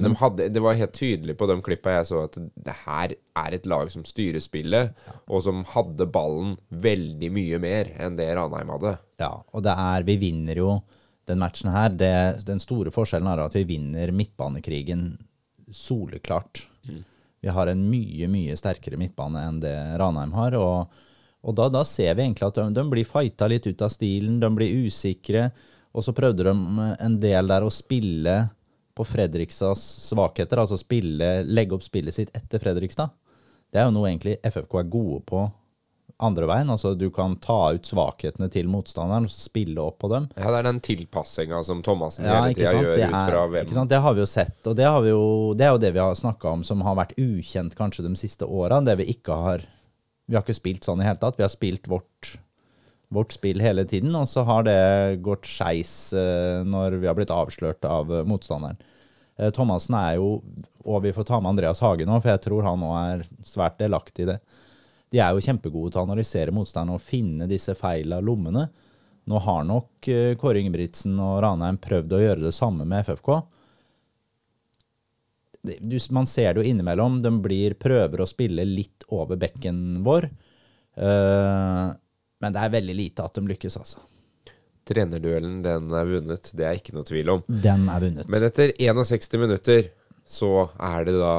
Men 0.00 0.14
de 0.14 0.20
hadde, 0.20 0.48
det 0.54 0.62
var 0.64 0.78
helt 0.78 0.94
tydelig 0.96 1.36
på 1.38 1.48
de 1.50 1.58
klippa 1.64 1.98
jeg 1.98 2.08
så, 2.08 2.22
at 2.28 2.38
det 2.40 2.76
her 2.86 3.14
er 3.42 3.56
et 3.56 3.68
lag 3.68 3.90
som 3.92 4.06
styrer 4.08 4.42
spillet, 4.42 4.96
og 5.28 5.44
som 5.44 5.62
hadde 5.74 6.08
ballen 6.12 6.56
veldig 6.72 7.30
mye 7.34 7.60
mer 7.62 7.92
enn 8.00 8.16
det 8.18 8.30
Ranheim 8.38 8.72
hadde. 8.76 8.96
Ja, 9.20 9.34
og 9.52 9.64
det 9.66 9.76
er 9.76 10.06
Vi 10.08 10.16
vinner 10.22 10.62
jo 10.62 10.72
den 11.28 11.40
matchen 11.42 11.70
her. 11.72 11.92
Det, 11.92 12.12
den 12.46 12.62
store 12.62 12.92
forskjellen 12.94 13.28
er 13.30 13.44
at 13.44 13.56
vi 13.58 13.66
vinner 13.68 14.12
midtbanekrigen 14.16 15.12
soleklart. 15.70 16.64
Vi 17.40 17.48
har 17.48 17.70
en 17.70 17.84
mye, 17.88 18.28
mye 18.28 18.56
sterkere 18.58 18.98
midtbane 19.00 19.44
enn 19.48 19.60
det 19.62 19.76
Ranheim 20.00 20.32
har. 20.36 20.56
Og, 20.58 21.02
og 21.40 21.56
da, 21.56 21.68
da 21.72 21.84
ser 21.88 22.16
vi 22.16 22.26
egentlig 22.26 22.48
at 22.48 22.58
de, 22.60 22.66
de 22.76 22.86
blir 22.92 23.08
fighta 23.08 23.48
litt 23.50 23.68
ut 23.68 23.84
av 23.86 23.92
stilen, 23.94 24.40
de 24.42 24.50
blir 24.56 24.86
usikre. 24.86 25.48
Og 25.96 26.06
så 26.06 26.14
prøvde 26.14 26.46
de 26.46 26.54
en 26.92 27.16
del 27.22 27.50
der 27.50 27.66
å 27.66 27.72
spille 27.74 28.36
på 28.96 29.06
Fredrikstads 29.06 29.82
svakheter, 30.08 30.60
altså 30.62 30.78
spille, 30.80 31.40
legge 31.46 31.76
opp 31.76 31.86
spillet 31.86 32.16
sitt 32.16 32.34
etter 32.36 32.62
Fredrikstad. 32.62 33.14
Det 33.70 33.80
er 33.80 33.86
jo 33.86 33.94
noe 33.94 34.10
egentlig 34.10 34.36
FFK 34.42 34.80
er 34.80 34.90
gode 34.90 35.20
på 35.28 35.44
andre 36.20 36.46
veien. 36.50 36.70
Altså 36.70 36.92
du 36.98 37.08
kan 37.14 37.36
ta 37.42 37.72
ut 37.76 37.86
svakhetene 37.86 38.50
til 38.52 38.68
motstanderen 38.70 39.28
og 39.28 39.32
spille 39.32 39.80
opp 39.82 40.00
på 40.02 40.10
dem. 40.12 40.28
Ja, 40.36 40.50
det 40.52 40.60
er 40.60 40.68
den 40.68 40.82
tilpassinga 40.84 41.62
som 41.66 41.82
Thomassen 41.86 42.26
Ja, 42.26 42.40
hele 42.40 42.54
ikke 42.54 42.66
tida 42.66 42.74
gjør 42.76 42.92
er, 42.92 43.06
ut 43.06 43.16
fra 43.16 43.44
ikke 43.46 43.54
hvem 43.56 43.78
sant? 43.80 43.92
Det 43.92 44.02
har 44.04 44.16
vi 44.16 44.24
jo 44.24 44.28
sett, 44.30 44.60
og 44.66 44.76
det, 44.78 44.86
har 44.86 45.04
vi 45.04 45.12
jo, 45.12 45.24
det 45.56 45.66
er 45.66 45.74
jo 45.74 45.82
det 45.86 45.92
vi 45.96 46.02
har 46.02 46.18
snakka 46.18 46.54
om 46.58 46.64
som 46.66 46.84
har 46.86 46.98
vært 46.98 47.16
ukjent 47.20 47.76
kanskje 47.78 48.06
de 48.06 48.14
siste 48.20 48.48
åra. 48.48 48.82
Det 48.84 48.98
vi 49.00 49.10
ikke 49.14 49.40
har 49.46 49.66
Vi 50.30 50.36
har 50.36 50.44
ikke 50.44 50.54
spilt 50.54 50.84
sånn 50.86 51.00
i 51.02 51.06
hele 51.08 51.18
tatt. 51.18 51.38
Vi 51.38 51.42
har 51.42 51.50
spilt 51.50 51.88
vårt, 51.90 52.36
vårt 53.10 53.34
spill 53.34 53.60
hele 53.62 53.84
tiden, 53.88 54.14
og 54.14 54.28
så 54.30 54.44
har 54.46 54.64
det 54.66 55.20
gått 55.26 55.48
skeis 55.50 56.12
eh, 56.14 56.62
når 56.66 57.00
vi 57.02 57.08
har 57.10 57.16
blitt 57.18 57.32
avslørt 57.34 57.84
av 57.86 58.10
eh, 58.14 58.26
motstanderen. 58.28 58.78
Eh, 59.36 59.50
Thomassen 59.54 59.96
er 59.98 60.18
jo 60.20 60.40
Og 60.80 61.02
vi 61.04 61.12
får 61.12 61.26
ta 61.28 61.40
med 61.40 61.50
Andreas 61.50 61.82
Hage 61.84 62.06
nå, 62.08 62.16
for 62.22 62.32
jeg 62.32 62.42
tror 62.46 62.64
han 62.64 62.84
òg 62.86 62.94
er 63.00 63.24
svært 63.44 63.76
delaktig 63.82 64.24
i 64.24 64.30
det. 64.30 64.38
De 65.12 65.20
er 65.20 65.34
jo 65.34 65.42
kjempegode 65.44 65.92
til 65.92 66.00
å 66.00 66.06
analysere 66.06 66.54
motstanderen 66.54 66.96
og 66.96 67.04
finne 67.04 67.48
disse 67.50 67.74
feila 67.76 68.22
lommene. 68.24 68.68
Nå 69.28 69.42
har 69.44 69.66
nok 69.68 70.08
Kåre 70.40 70.62
Ingebrigtsen 70.62 71.18
og 71.20 71.42
Ranheim 71.44 71.76
prøvd 71.82 72.14
å 72.16 72.22
gjøre 72.22 72.46
det 72.46 72.54
samme 72.56 72.86
med 72.88 73.04
FFK. 73.04 73.42
Man 76.16 76.26
ser 76.30 76.54
det 76.54 76.62
jo 76.62 76.70
innimellom. 76.70 77.18
De 77.20 77.32
blir, 77.44 77.76
prøver 77.76 78.22
å 78.22 78.28
spille 78.28 78.64
litt 78.64 79.04
over 79.12 79.36
bekken 79.40 80.00
vår. 80.06 80.30
Eh, 80.96 81.90
men 82.40 82.54
det 82.56 82.62
er 82.64 82.72
veldig 82.76 82.94
lite 82.96 83.24
at 83.26 83.34
de 83.36 83.42
lykkes, 83.50 83.76
altså. 83.80 84.02
Trenerduellen, 84.90 85.60
den 85.62 85.90
er 85.94 86.06
vunnet. 86.08 86.50
Det 86.56 86.64
er 86.66 86.78
ikke 86.80 86.94
noe 86.96 87.06
tvil 87.06 87.28
om. 87.36 87.42
Den 87.46 87.84
er 87.92 88.02
vunnet. 88.02 88.28
Men 88.32 88.46
etter 88.48 88.72
61 88.80 89.36
minutter 89.38 89.90
så 90.30 90.48
er 90.82 91.04
det 91.06 91.14
da 91.20 91.34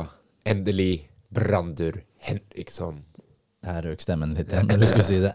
endelig 0.48 1.08
Brandur 1.34 1.98
Henriksson. 2.22 3.02
Der 3.62 3.82
røk 3.86 4.02
stemmen 4.02 4.32
litt 4.38 4.50
igjen 4.54 4.70
når 4.72 4.80
du 4.82 4.86
skulle 4.90 5.06
si 5.08 5.20
det. 5.22 5.34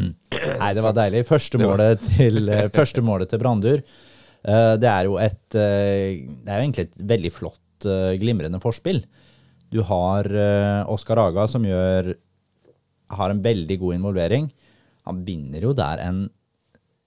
Nei, 0.62 0.70
det 0.74 0.82
var 0.84 0.96
deilig. 0.96 1.24
Første 1.28 1.60
målet 1.60 2.02
til, 2.16 2.40
eh, 2.54 2.68
første 2.74 3.04
målet 3.06 3.30
til 3.30 3.42
Brandur. 3.42 3.82
eh, 3.84 4.72
Det 4.82 4.90
er 4.90 5.06
jo 5.10 5.18
et 5.22 5.58
eh, 5.58 6.22
Det 6.24 6.48
er 6.50 6.56
jo 6.56 6.64
egentlig 6.64 6.86
et 6.88 7.04
veldig 7.12 7.32
flott, 7.36 7.86
eh, 7.86 8.14
glimrende 8.22 8.58
forspill. 8.62 9.04
Du 9.70 9.82
har 9.86 10.26
eh, 10.26 10.80
Oskar 10.90 11.20
Aga 11.28 11.44
som 11.50 11.66
gjør 11.66 12.14
har 13.20 13.30
en 13.34 13.42
veldig 13.42 13.76
god 13.84 13.94
involvering. 14.00 14.48
Han 15.08 15.24
vinner 15.26 15.64
jo 15.64 15.72
der 15.76 16.02
en 16.04 16.24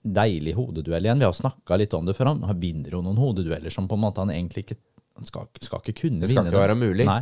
deilig 0.04 0.56
hodeduell 0.58 1.06
igjen. 1.06 1.22
Vi 1.22 1.28
har 1.30 1.36
snakka 1.36 1.78
litt 1.80 1.94
om 1.96 2.08
det 2.08 2.16
før. 2.18 2.34
Han 2.34 2.60
vinner 2.60 2.92
jo 2.92 3.04
noen 3.06 3.20
hodedueller 3.22 3.72
som 3.74 3.88
på 3.88 3.96
en 3.96 4.04
måte 4.04 4.24
han 4.24 4.34
egentlig 4.34 4.66
ikke 4.68 4.80
Han 5.14 5.28
skal, 5.30 5.46
skal 5.62 5.78
ikke 5.84 5.94
kunne 6.08 6.26
vinne. 6.26 6.26
Det 6.26 6.32
skal 6.32 6.42
vinne. 6.42 6.50
ikke 6.56 6.62
være 6.64 6.76
mulig. 6.80 7.06
Nei. 7.06 7.22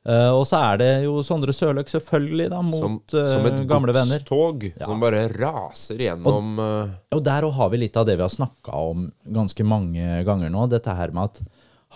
Uh, 0.00 0.32
og 0.32 0.46
så 0.48 0.56
er 0.70 0.78
det 0.80 0.88
jo 1.04 1.18
Sondre 1.20 1.52
Sørløk, 1.52 1.90
selvfølgelig, 1.92 2.46
da, 2.48 2.62
mot 2.64 2.80
Som, 2.80 2.94
som 3.12 3.48
et 3.50 3.58
eh, 3.58 3.66
gamle 3.68 3.92
venner. 3.92 4.22
godstog 4.24 4.64
som 4.80 5.02
bare 5.02 5.26
raser 5.28 6.00
gjennom 6.00 6.54
og, 6.64 6.94
Og 7.12 7.20
der 7.26 7.44
òg 7.44 7.52
har 7.58 7.68
vi 7.74 7.82
litt 7.82 7.98
av 8.00 8.06
det 8.08 8.14
vi 8.16 8.24
har 8.24 8.32
snakka 8.32 8.80
om 8.80 9.10
ganske 9.36 9.66
mange 9.68 10.22
ganger 10.24 10.48
nå. 10.54 10.64
Dette 10.72 10.94
her 10.96 11.12
med 11.12 11.28
at 11.28 11.42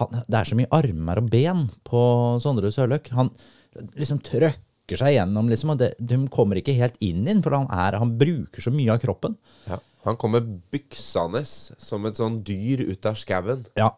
han, 0.03 0.21
det 0.29 0.37
er 0.37 0.51
så 0.51 0.59
mye 0.59 0.73
armer 0.77 1.23
og 1.23 1.33
ben 1.33 1.65
på 1.89 2.05
Sondre 2.45 2.69
Sørløk. 2.75 3.09
Han 3.17 3.33
liksom 3.97 4.21
trøkker 4.27 4.61
seg 5.01 5.15
gjennom, 5.17 5.49
liksom, 5.49 5.73
og 5.73 5.81
det, 5.81 5.95
de 5.99 6.19
kommer 6.33 6.61
ikke 6.61 6.77
helt 6.77 6.97
inn 7.05 7.25
inn, 7.31 7.41
for 7.45 7.57
han, 7.57 7.67
er, 7.73 7.97
han 8.01 8.15
bruker 8.21 8.65
så 8.65 8.73
mye 8.75 8.93
av 8.93 9.01
kroppen. 9.03 9.37
ja, 9.69 9.81
Han 10.05 10.19
kommer 10.21 10.45
byksende 10.45 11.41
som 11.49 12.05
et 12.05 12.21
sånn 12.21 12.43
dyr 12.45 12.85
ut 12.91 13.09
av 13.09 13.17
skauen. 13.17 13.65
Ja, 13.81 13.95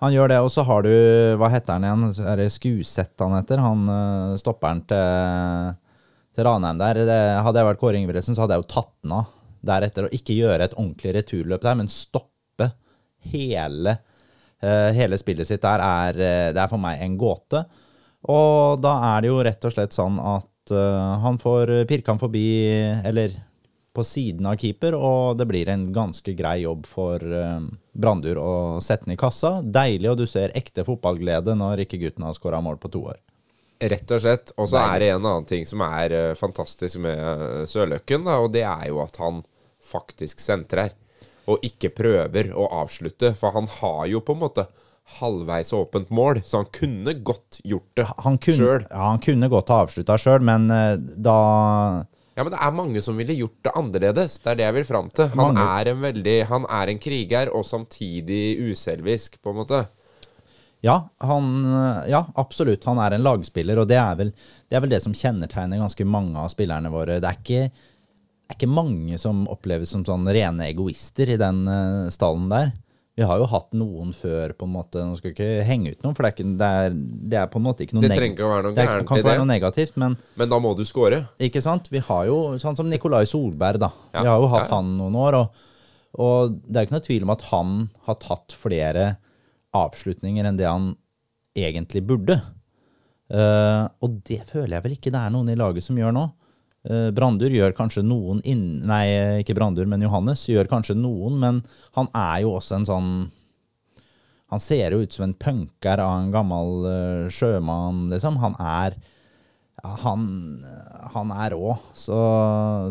han 0.00 0.14
gjør 0.14 0.32
det. 0.32 0.38
Og 0.40 0.48
så 0.52 0.64
har 0.64 0.86
du 0.86 0.92
Hva 1.40 1.50
heter 1.52 1.76
han 1.76 1.84
igjen? 1.84 2.24
Er 2.24 2.40
det 2.40 2.48
Skuseth 2.54 3.20
han 3.20 3.36
heter? 3.36 3.60
Han 3.60 3.84
stopper 3.84 4.40
stopperen 4.40 4.80
til, 4.88 5.74
til 6.36 6.48
Ranheim 6.48 6.80
der. 6.80 7.02
Det, 7.04 7.20
hadde 7.44 7.60
jeg 7.60 7.68
vært 7.68 7.82
Kåre 7.82 8.00
Ingebrigtsen, 8.00 8.36
så 8.38 8.46
hadde 8.46 8.56
jeg 8.56 8.64
jo 8.64 8.72
tatt 8.72 8.94
den 9.04 9.18
av 9.18 9.28
deretter. 9.60 10.08
Og 10.08 10.16
ikke 10.16 10.38
gjøre 10.38 10.70
et 10.70 10.78
ordentlig 10.78 11.14
returløp 11.18 11.66
der, 11.66 11.76
men 11.82 11.92
stoppe 11.92 12.70
hele, 13.28 13.98
eh, 14.64 14.88
hele 14.96 15.20
spillet 15.20 15.48
sitt 15.48 15.62
der. 15.66 15.84
Er, 15.84 16.16
eh, 16.16 16.52
det 16.56 16.64
er 16.64 16.72
for 16.72 16.80
meg 16.80 17.04
en 17.04 17.18
gåte. 17.20 17.64
Og 18.28 18.80
da 18.84 18.96
er 19.14 19.22
det 19.22 19.30
jo 19.30 19.44
rett 19.44 19.64
og 19.64 19.72
slett 19.72 19.96
sånn 19.96 20.18
at 20.20 20.74
uh, 20.74 21.20
han 21.22 21.38
får 21.40 21.72
pirka 21.88 22.12
han 22.12 22.20
forbi, 22.20 22.48
eller 23.08 23.38
på 23.96 24.04
siden 24.06 24.46
av 24.46 24.58
keeper, 24.60 24.94
og 24.94 25.38
det 25.38 25.46
blir 25.50 25.68
en 25.72 25.88
ganske 25.94 26.34
grei 26.38 26.60
jobb 26.62 26.86
for 26.86 27.22
uh, 27.24 27.58
Brandur 27.92 28.38
å 28.38 28.52
sette 28.84 29.08
den 29.08 29.16
i 29.16 29.20
kassa. 29.20 29.58
Deilig, 29.62 30.10
og 30.12 30.20
du 30.20 30.26
ser 30.30 30.54
ekte 30.58 30.84
fotballglede 30.86 31.56
når 31.58 31.86
ikke 31.86 32.00
gutten 32.04 32.26
har 32.28 32.36
skåra 32.36 32.62
mål 32.62 32.78
på 32.82 32.92
to 32.92 33.06
år. 33.14 33.18
Rett 33.80 34.12
og 34.12 34.20
slett. 34.22 34.52
Og 34.60 34.68
så 34.68 34.82
er 34.82 35.00
det 35.00 35.08
en 35.14 35.24
annen 35.24 35.48
ting 35.48 35.64
som 35.66 35.82
er 35.88 36.14
uh, 36.14 36.38
fantastisk 36.38 37.00
med 37.02 37.64
Sørløkken, 37.70 38.28
da, 38.28 38.38
og 38.44 38.52
det 38.54 38.66
er 38.68 38.90
jo 38.92 39.00
at 39.02 39.16
han 39.22 39.42
faktisk 39.90 40.42
sentrer. 40.44 40.94
Og 41.50 41.64
ikke 41.66 41.90
prøver 41.96 42.52
å 42.54 42.68
avslutte, 42.84 43.32
for 43.34 43.56
han 43.56 43.66
har 43.80 44.04
jo 44.12 44.20
på 44.22 44.36
en 44.36 44.42
måte 44.44 44.68
halvveis 45.18 45.72
åpent 45.76 46.10
mål, 46.14 46.40
så 46.46 46.62
han 46.62 46.70
kunne 46.74 47.14
godt 47.26 47.60
gjort 47.66 47.98
det 47.98 48.06
sjøl. 48.54 48.86
Ja, 48.86 49.02
han 49.10 49.20
kunne 49.24 49.50
godt 49.52 49.72
ha 49.72 49.82
avslutta 49.84 50.16
sjøl, 50.20 50.44
men 50.46 50.70
uh, 50.70 50.94
da 50.96 51.36
ja, 52.38 52.44
men 52.46 52.54
det 52.54 52.60
er 52.62 52.72
mange 52.72 53.00
som 53.04 53.18
ville 53.20 53.34
gjort 53.36 53.58
det 53.66 53.72
annerledes. 53.76 54.38
Det 54.40 54.52
er 54.52 54.56
det 54.56 54.64
jeg 54.64 54.74
vil 54.78 54.84
fram 54.88 55.08
til. 55.12 55.26
Han 55.36 55.58
er 55.60 55.90
en 55.90 55.98
veldig 56.00 56.36
Han 56.48 56.64
er 56.72 56.92
en 56.92 57.00
kriger, 57.02 57.50
og 57.52 57.66
samtidig 57.68 58.54
uselvisk, 58.70 59.36
på 59.42 59.52
en 59.52 59.58
måte. 59.58 59.80
Ja, 60.80 60.94
han, 61.20 61.50
ja, 62.08 62.22
absolutt. 62.40 62.86
Han 62.88 63.00
er 63.02 63.12
en 63.12 63.26
lagspiller, 63.26 63.82
og 63.82 63.90
det 63.90 63.98
er, 64.00 64.14
vel, 64.16 64.30
det 64.70 64.78
er 64.78 64.84
vel 64.84 64.94
det 64.94 65.02
som 65.04 65.16
kjennetegner 65.16 65.82
ganske 65.82 66.06
mange 66.08 66.40
av 66.40 66.48
spillerne 66.52 66.92
våre. 66.92 67.18
Det 67.20 67.28
er 67.28 67.42
ikke, 67.42 67.90
er 68.48 68.56
ikke 68.56 68.70
mange 68.72 69.20
som 69.20 69.44
oppleves 69.52 69.92
som 69.92 70.06
sånn 70.08 70.24
rene 70.32 70.70
egoister 70.70 71.34
i 71.34 71.40
den 71.40 71.66
uh, 71.68 72.08
stallen 72.14 72.48
der. 72.52 72.72
Vi 73.20 73.26
har 73.28 73.36
jo 73.36 73.46
hatt 73.52 73.74
noen 73.76 74.14
før, 74.16 74.54
på 74.56 74.64
en 74.64 74.70
måte. 74.72 75.02
Nå 75.04 75.18
skal 75.18 75.34
ikke 75.34 75.48
henge 75.68 75.90
ut 75.92 76.04
noen, 76.06 76.14
for 76.16 76.24
det 76.24 76.30
er, 76.30 76.34
ikke, 76.38 76.52
det 76.56 76.68
er, 76.84 76.94
det 77.32 77.40
er 77.42 77.50
på 77.52 77.60
en 77.60 77.64
måte 77.66 77.84
ikke 77.84 77.98
noe, 77.98 78.04
det 78.06 78.14
trenger 78.14 78.32
ikke 78.32 78.46
å 78.46 78.52
være 78.54 78.64
noe 78.64 78.76
det 78.78 78.86
kan 78.88 79.02
ikke 79.04 79.26
være 79.26 79.42
noe 79.42 79.50
negativt. 79.50 79.98
Men, 80.00 80.14
men 80.40 80.48
da 80.48 80.60
må 80.64 80.70
du 80.78 80.80
score. 80.88 81.18
Ikke 81.44 81.60
sant. 81.60 81.90
Vi 81.92 82.00
har 82.06 82.30
jo 82.30 82.38
sånn 82.62 82.78
som 82.78 82.88
Nikolai 82.88 83.26
Solberg, 83.28 83.82
da. 83.82 83.90
Ja, 84.14 84.22
vi 84.24 84.30
har 84.32 84.40
jo 84.40 84.48
hatt 84.54 84.70
ja. 84.70 84.78
han 84.78 84.94
noen 84.96 85.18
år. 85.20 85.36
Og, 85.36 85.66
og, 86.16 86.56
det 86.64 86.80
er 86.80 86.88
ikke 86.88 86.96
noe 86.96 87.06
tvil 87.10 87.28
om 87.28 87.34
at 87.36 87.44
han 87.50 87.76
har 88.08 88.18
tatt 88.24 88.56
flere 88.56 89.04
avslutninger 89.76 90.48
enn 90.48 90.62
det 90.62 90.70
han 90.70 90.88
egentlig 91.60 92.06
burde. 92.08 92.40
Uh, 93.28 93.84
og 94.00 94.16
det 94.32 94.40
føler 94.48 94.78
jeg 94.78 94.86
vel 94.88 94.96
ikke 94.96 95.12
det 95.12 95.20
er 95.20 95.36
noen 95.36 95.52
i 95.52 95.60
laget 95.60 95.84
som 95.84 96.00
gjør 96.00 96.16
nå. 96.16 96.24
Eh, 96.88 97.10
Brandur 97.12 97.52
gjør 97.52 97.74
kanskje 97.76 98.04
noen 98.06 98.40
inn... 98.48 98.80
Nei, 98.88 99.04
ikke 99.42 99.56
Brandur, 99.58 99.88
men 99.90 100.04
Johannes 100.04 100.46
gjør 100.48 100.70
kanskje 100.70 100.96
noen, 100.96 101.36
men 101.42 101.60
han 101.98 102.08
er 102.16 102.40
jo 102.46 102.54
også 102.56 102.78
en 102.78 102.88
sånn 102.88 103.10
Han 104.50 104.62
ser 104.64 104.96
jo 104.96 105.02
ut 105.04 105.12
som 105.12 105.26
en 105.26 105.36
punker 105.36 106.00
av 106.00 106.14
en 106.16 106.30
gammel 106.32 106.86
uh, 106.86 107.26
sjømann, 107.30 108.08
liksom. 108.10 108.40
Han 108.42 108.56
er 108.58 108.96
ja, 109.80 109.92
han, 110.02 110.24
han, 111.14 111.30
er 111.30 111.54
rå. 111.54 111.76
Så, 111.94 112.16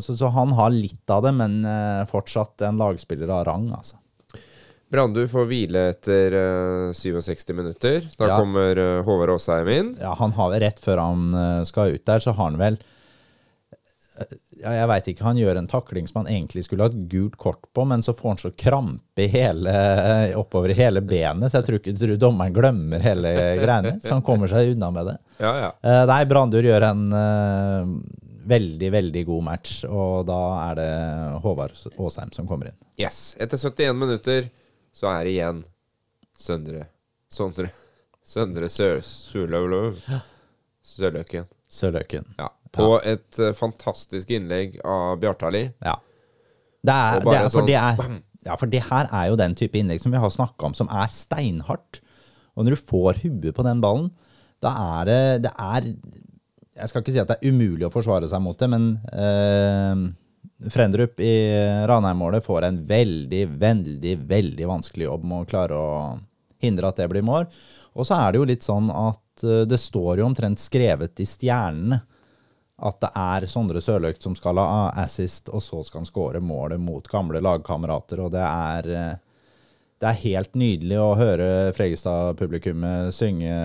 så, 0.01 0.15
så, 0.15 0.29
han 0.33 0.53
har 0.57 0.71
litt 0.71 1.11
av 1.11 1.25
det, 1.25 1.33
men 1.35 1.59
uh, 1.65 2.05
fortsatt 2.09 2.63
en 2.65 2.79
lagspiller 2.79 3.33
av 3.33 3.43
rang, 3.49 3.67
altså. 3.75 3.99
Brandur 4.89 5.27
får 5.29 5.49
hvile 5.49 5.83
etter 5.91 6.37
uh, 6.37 6.93
67 6.95 7.51
minutter. 7.57 8.07
Da 8.17 8.31
ja. 8.31 8.39
kommer 8.39 8.79
uh, 8.79 9.01
Håvard 9.05 9.35
Aasheim 9.35 9.73
inn. 9.73 9.91
Ja, 9.99 10.15
han 10.17 10.33
har 10.37 10.53
det 10.53 10.63
Rett 10.63 10.79
før 10.81 11.03
han 11.03 11.27
skal 11.67 11.97
ut 11.97 12.05
der, 12.07 12.23
så 12.23 12.37
har 12.37 12.53
han 12.53 12.61
vel 12.61 12.79
ja, 14.59 14.73
jeg 14.75 14.87
veit 14.91 15.09
ikke, 15.11 15.25
han 15.25 15.39
gjør 15.39 15.59
en 15.61 15.69
takling 15.69 16.07
som 16.09 16.21
han 16.21 16.29
egentlig 16.31 16.65
skulle 16.65 16.87
hatt 16.87 16.97
gult 17.11 17.37
kort 17.39 17.61
på, 17.73 17.85
men 17.87 18.03
så 18.05 18.13
får 18.17 18.29
han 18.29 18.41
så 18.41 18.51
krampe 18.51 19.27
hele, 19.31 19.73
oppover 20.39 20.73
hele 20.77 21.03
benet, 21.05 21.51
så 21.51 21.59
jeg 21.59 21.67
tror 21.67 21.79
ikke 21.79 21.95
tror 21.99 22.15
dommeren 22.21 22.55
glemmer 22.55 23.03
hele 23.03 23.33
greiene. 23.61 23.97
Så 24.03 24.15
han 24.17 24.25
kommer 24.25 24.51
seg 24.51 24.73
unna 24.73 24.91
med 24.95 25.11
det. 25.11 25.17
Ja, 25.39 25.53
ja. 25.63 25.69
Uh, 25.83 26.03
nei, 26.09 26.21
Brandur 26.29 26.65
gjør 26.65 26.87
en 26.89 27.05
uh, 27.15 27.93
veldig, 28.49 28.91
veldig 28.97 29.25
god 29.29 29.45
match, 29.49 29.81
og 29.87 30.25
da 30.29 30.39
er 30.67 30.79
det 30.79 30.93
Håvard 31.43 31.75
Aasheim 31.95 32.33
som 32.35 32.47
kommer 32.49 32.71
inn. 32.71 32.79
Yes. 32.99 33.35
Etter 33.39 33.61
71 33.61 33.95
minutter 33.95 34.49
så 34.95 35.11
er 35.13 35.23
det 35.23 35.35
igjen 35.37 35.61
Søndre 36.39 36.87
Sondre 37.29 37.69
Søndre 38.25 38.69
Sør... 38.69 38.99
Sørløken. 40.89 41.45
Sørløken. 41.69 42.25
Ja. 42.37 42.49
På 42.75 42.91
ja. 42.97 43.15
et 43.15 43.41
uh, 43.41 43.51
fantastisk 43.57 44.29
innlegg 44.35 44.77
av 44.85 45.17
Bjartali. 45.21 45.65
Ja. 45.85 45.97
Det 46.85 46.95
er, 46.95 47.23
det 47.23 47.35
er, 47.35 47.43
for 47.43 47.55
sånn, 47.57 47.67
det 47.67 47.75
er, 47.75 48.19
ja, 48.47 48.55
for 48.55 48.71
det 48.71 48.83
her 48.87 49.09
er 49.11 49.31
jo 49.31 49.39
den 49.39 49.55
type 49.57 49.79
innlegg 49.79 50.01
som 50.03 50.13
vi 50.13 50.21
har 50.21 50.31
snakka 50.31 50.69
om, 50.69 50.75
som 50.77 50.89
er 50.93 51.11
steinhardt. 51.11 51.99
Og 52.55 52.65
når 52.65 52.75
du 52.75 52.87
får 52.91 53.21
huet 53.25 53.51
på 53.55 53.65
den 53.67 53.83
ballen, 53.83 54.09
da 54.59 54.71
er 54.99 55.05
det 55.07 55.21
Det 55.45 55.51
er 55.55 55.85
Jeg 56.75 56.89
skal 56.91 57.03
ikke 57.03 57.13
si 57.15 57.21
at 57.21 57.29
det 57.29 57.37
er 57.37 57.53
umulig 57.53 57.85
å 57.87 57.93
forsvare 57.93 58.27
seg 58.27 58.41
mot 58.43 58.59
det, 58.59 58.67
men 58.71 58.89
eh, 59.11 60.01
Frendrup 60.71 61.19
i 61.23 61.33
Ranheim-målet 61.87 62.43
får 62.43 62.67
en 62.67 62.79
veldig, 62.87 63.43
veldig, 63.59 64.15
veldig 64.27 64.67
vanskelig 64.67 65.07
jobb 65.07 65.27
med 65.27 65.43
å 65.43 65.47
klare 65.47 65.75
å 65.79 65.91
hindre 66.63 66.91
at 66.91 66.99
det 66.99 67.07
blir 67.11 67.23
mål. 67.23 67.47
Og 67.95 68.07
så 68.07 68.17
er 68.19 68.31
det 68.31 68.41
jo 68.41 68.47
litt 68.47 68.67
sånn 68.67 68.91
at 68.91 69.43
eh, 69.47 69.65
det 69.67 69.79
står 69.79 70.19
jo 70.19 70.27
omtrent 70.27 70.63
skrevet 70.63 71.19
i 71.23 71.27
stjernene 71.27 72.01
at 72.85 72.99
det 73.03 73.09
er 73.17 73.47
Sondre 73.49 73.81
Sørløk 73.83 74.21
som 74.23 74.35
skal 74.37 74.59
ha 74.61 74.89
assist, 75.03 75.49
og 75.51 75.63
så 75.63 75.81
skal 75.85 76.03
han 76.03 76.09
skåre 76.09 76.41
målet 76.43 76.81
mot 76.81 77.07
gamle 77.11 77.41
lagkamerater. 77.43 78.21
Og 78.23 78.31
det 78.33 78.43
er, 78.45 78.89
eh, 78.95 79.15
det 79.99 80.09
er 80.09 80.21
helt 80.23 80.55
nydelig 80.55 80.99
å 81.03 81.09
høre 81.19 81.47
Fregestad-publikummet 81.75 83.13
synge 83.15 83.55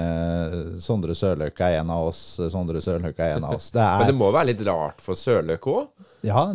'Sondre 0.83 1.14
Sørløk 1.14 1.61
er 1.61 1.80
en 1.80 1.90
av 1.90 2.09
oss', 2.09 2.40
'Sondre 2.50 2.83
Sørløk 2.83 3.18
er 3.18 3.37
en 3.37 3.44
av 3.44 3.59
oss'. 3.59 3.71
Det 3.73 3.83
er, 3.83 3.99
Men 4.02 4.12
det 4.12 4.18
må 4.18 4.33
være 4.33 4.50
litt 4.52 4.66
rart 4.66 5.00
for 5.00 5.14
Sørløk 5.14 5.71
òg? 5.71 5.87
Ja, 6.23 6.52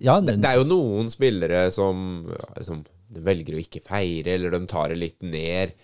ja 0.00 0.20
det, 0.20 0.40
det, 0.42 0.50
er 0.50 0.60
jo 0.60 0.68
noen 0.68 1.08
spillere 1.08 1.70
som 1.72 2.28
som 2.60 2.84
velger 3.08 3.56
å 3.56 3.62
ikke 3.62 3.82
feire, 3.84 4.34
eller 4.34 4.54
de 4.54 4.66
tar 4.66 4.90
det 4.92 5.00
litt 5.00 5.22
ned. 5.22 5.74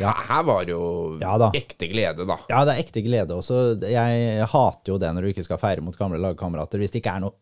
Ja. 0.00 0.10
Her 0.28 0.42
var 0.42 0.64
det 0.66 0.74
jo 0.74 0.84
ja, 1.20 1.36
ekte 1.54 1.86
glede, 1.90 2.26
da. 2.26 2.38
Ja, 2.50 2.64
det 2.66 2.74
er 2.74 2.82
ekte 2.82 3.02
glede 3.04 3.36
også. 3.36 3.60
Jeg 3.86 4.46
hater 4.50 4.94
jo 4.94 4.98
det 4.98 5.10
når 5.14 5.26
du 5.26 5.30
ikke 5.30 5.46
skal 5.46 5.60
feire 5.62 5.84
mot 5.86 5.96
gamle 5.98 6.18
lagkamerater, 6.22 6.82
hvis 6.82 6.94
det 6.94 7.02
ikke 7.02 7.14
er 7.14 7.26
noe 7.26 7.36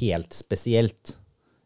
helt 0.00 0.34
spesielt. 0.34 1.16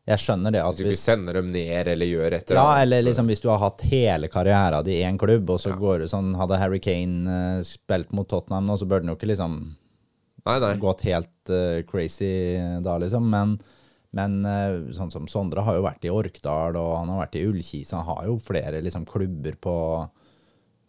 Jeg 0.07 0.23
skjønner 0.23 0.55
det. 0.55 0.61
At 0.63 0.77
hvis 0.77 0.85
du 0.85 0.93
ikke 0.93 1.03
sender 1.03 1.41
dem 1.41 1.49
ned 1.55 1.89
eller 1.91 2.07
gjør 2.07 2.37
et 2.37 2.51
eller 2.51 2.61
Ja, 2.61 2.83
eller 2.85 3.03
liksom 3.09 3.31
hvis 3.33 3.43
du 3.43 3.49
har 3.51 3.59
hatt 3.65 3.83
hele 3.91 4.29
karrieren 4.31 4.85
din 4.87 5.01
i 5.01 5.07
én 5.09 5.19
klubb, 5.19 5.49
og 5.51 5.59
så 5.63 5.73
ja. 5.73 5.79
går 5.81 6.05
du 6.05 6.11
sånn 6.13 6.37
Hadde 6.39 6.61
Harry 6.61 6.79
Kane 6.83 7.25
uh, 7.27 7.65
spilt 7.67 8.13
mot 8.15 8.29
Tottenham 8.31 8.69
nå, 8.69 8.77
så 8.79 8.87
burde 8.87 9.03
han 9.03 9.15
jo 9.15 9.17
ikke 9.19 9.33
liksom 9.33 9.57
nei, 10.47 10.61
nei. 10.63 10.77
gått 10.79 11.03
helt 11.09 11.51
uh, 11.51 11.81
crazy 11.89 12.31
da, 12.87 13.01
liksom. 13.03 13.27
Men, 13.33 13.57
men 14.15 14.39
uh, 14.47 14.93
sånn 14.95 15.11
som 15.11 15.27
Sondre 15.33 15.65
har 15.67 15.81
jo 15.81 15.89
vært 15.89 16.07
i 16.07 16.13
Orkdal, 16.15 16.79
og 16.79 16.93
han 17.01 17.11
har 17.11 17.25
vært 17.25 17.41
i 17.41 17.47
Ullkis. 17.49 17.91
Han 17.97 18.07
har 18.07 18.29
jo 18.29 18.39
flere 18.47 18.85
liksom 18.87 19.09
klubber 19.11 19.59
på 19.59 19.77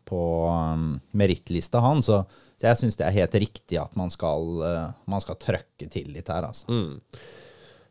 på 0.07 0.21
um, 0.47 0.93
merittlista 1.17 1.81
han. 1.83 2.03
Så, 2.05 2.21
så 2.57 2.69
jeg 2.69 2.79
syns 2.81 2.99
det 2.99 3.07
er 3.07 3.17
helt 3.19 3.35
riktig 3.43 3.79
at 3.81 3.97
man 3.99 4.13
skal, 4.13 4.47
uh, 4.63 4.95
man 5.09 5.23
skal 5.23 5.39
trøkke 5.41 5.89
til 5.91 6.09
litt 6.15 6.31
her, 6.33 6.47
altså. 6.47 6.67
Mm. 6.71 7.19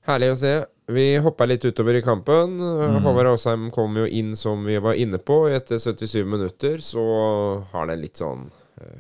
Herlig 0.07 0.31
å 0.33 0.39
se. 0.39 0.53
Vi 0.95 1.07
hoppa 1.19 1.49
litt 1.49 1.65
utover 1.67 1.99
i 1.99 2.05
kampen. 2.07 2.61
Mm. 2.61 3.01
Håvard 3.03 3.33
Aasheim 3.33 3.71
kom 3.75 3.97
jo 3.99 4.07
inn 4.07 4.37
som 4.39 4.63
vi 4.67 4.79
var 4.83 4.99
inne 4.99 5.19
på. 5.19 5.45
Etter 5.51 5.83
77 5.83 6.23
minutter 6.31 6.83
så 6.85 7.07
har 7.73 7.91
det 7.91 7.99
litt 8.05 8.23
sånn 8.23 8.47
uh, 8.47 8.97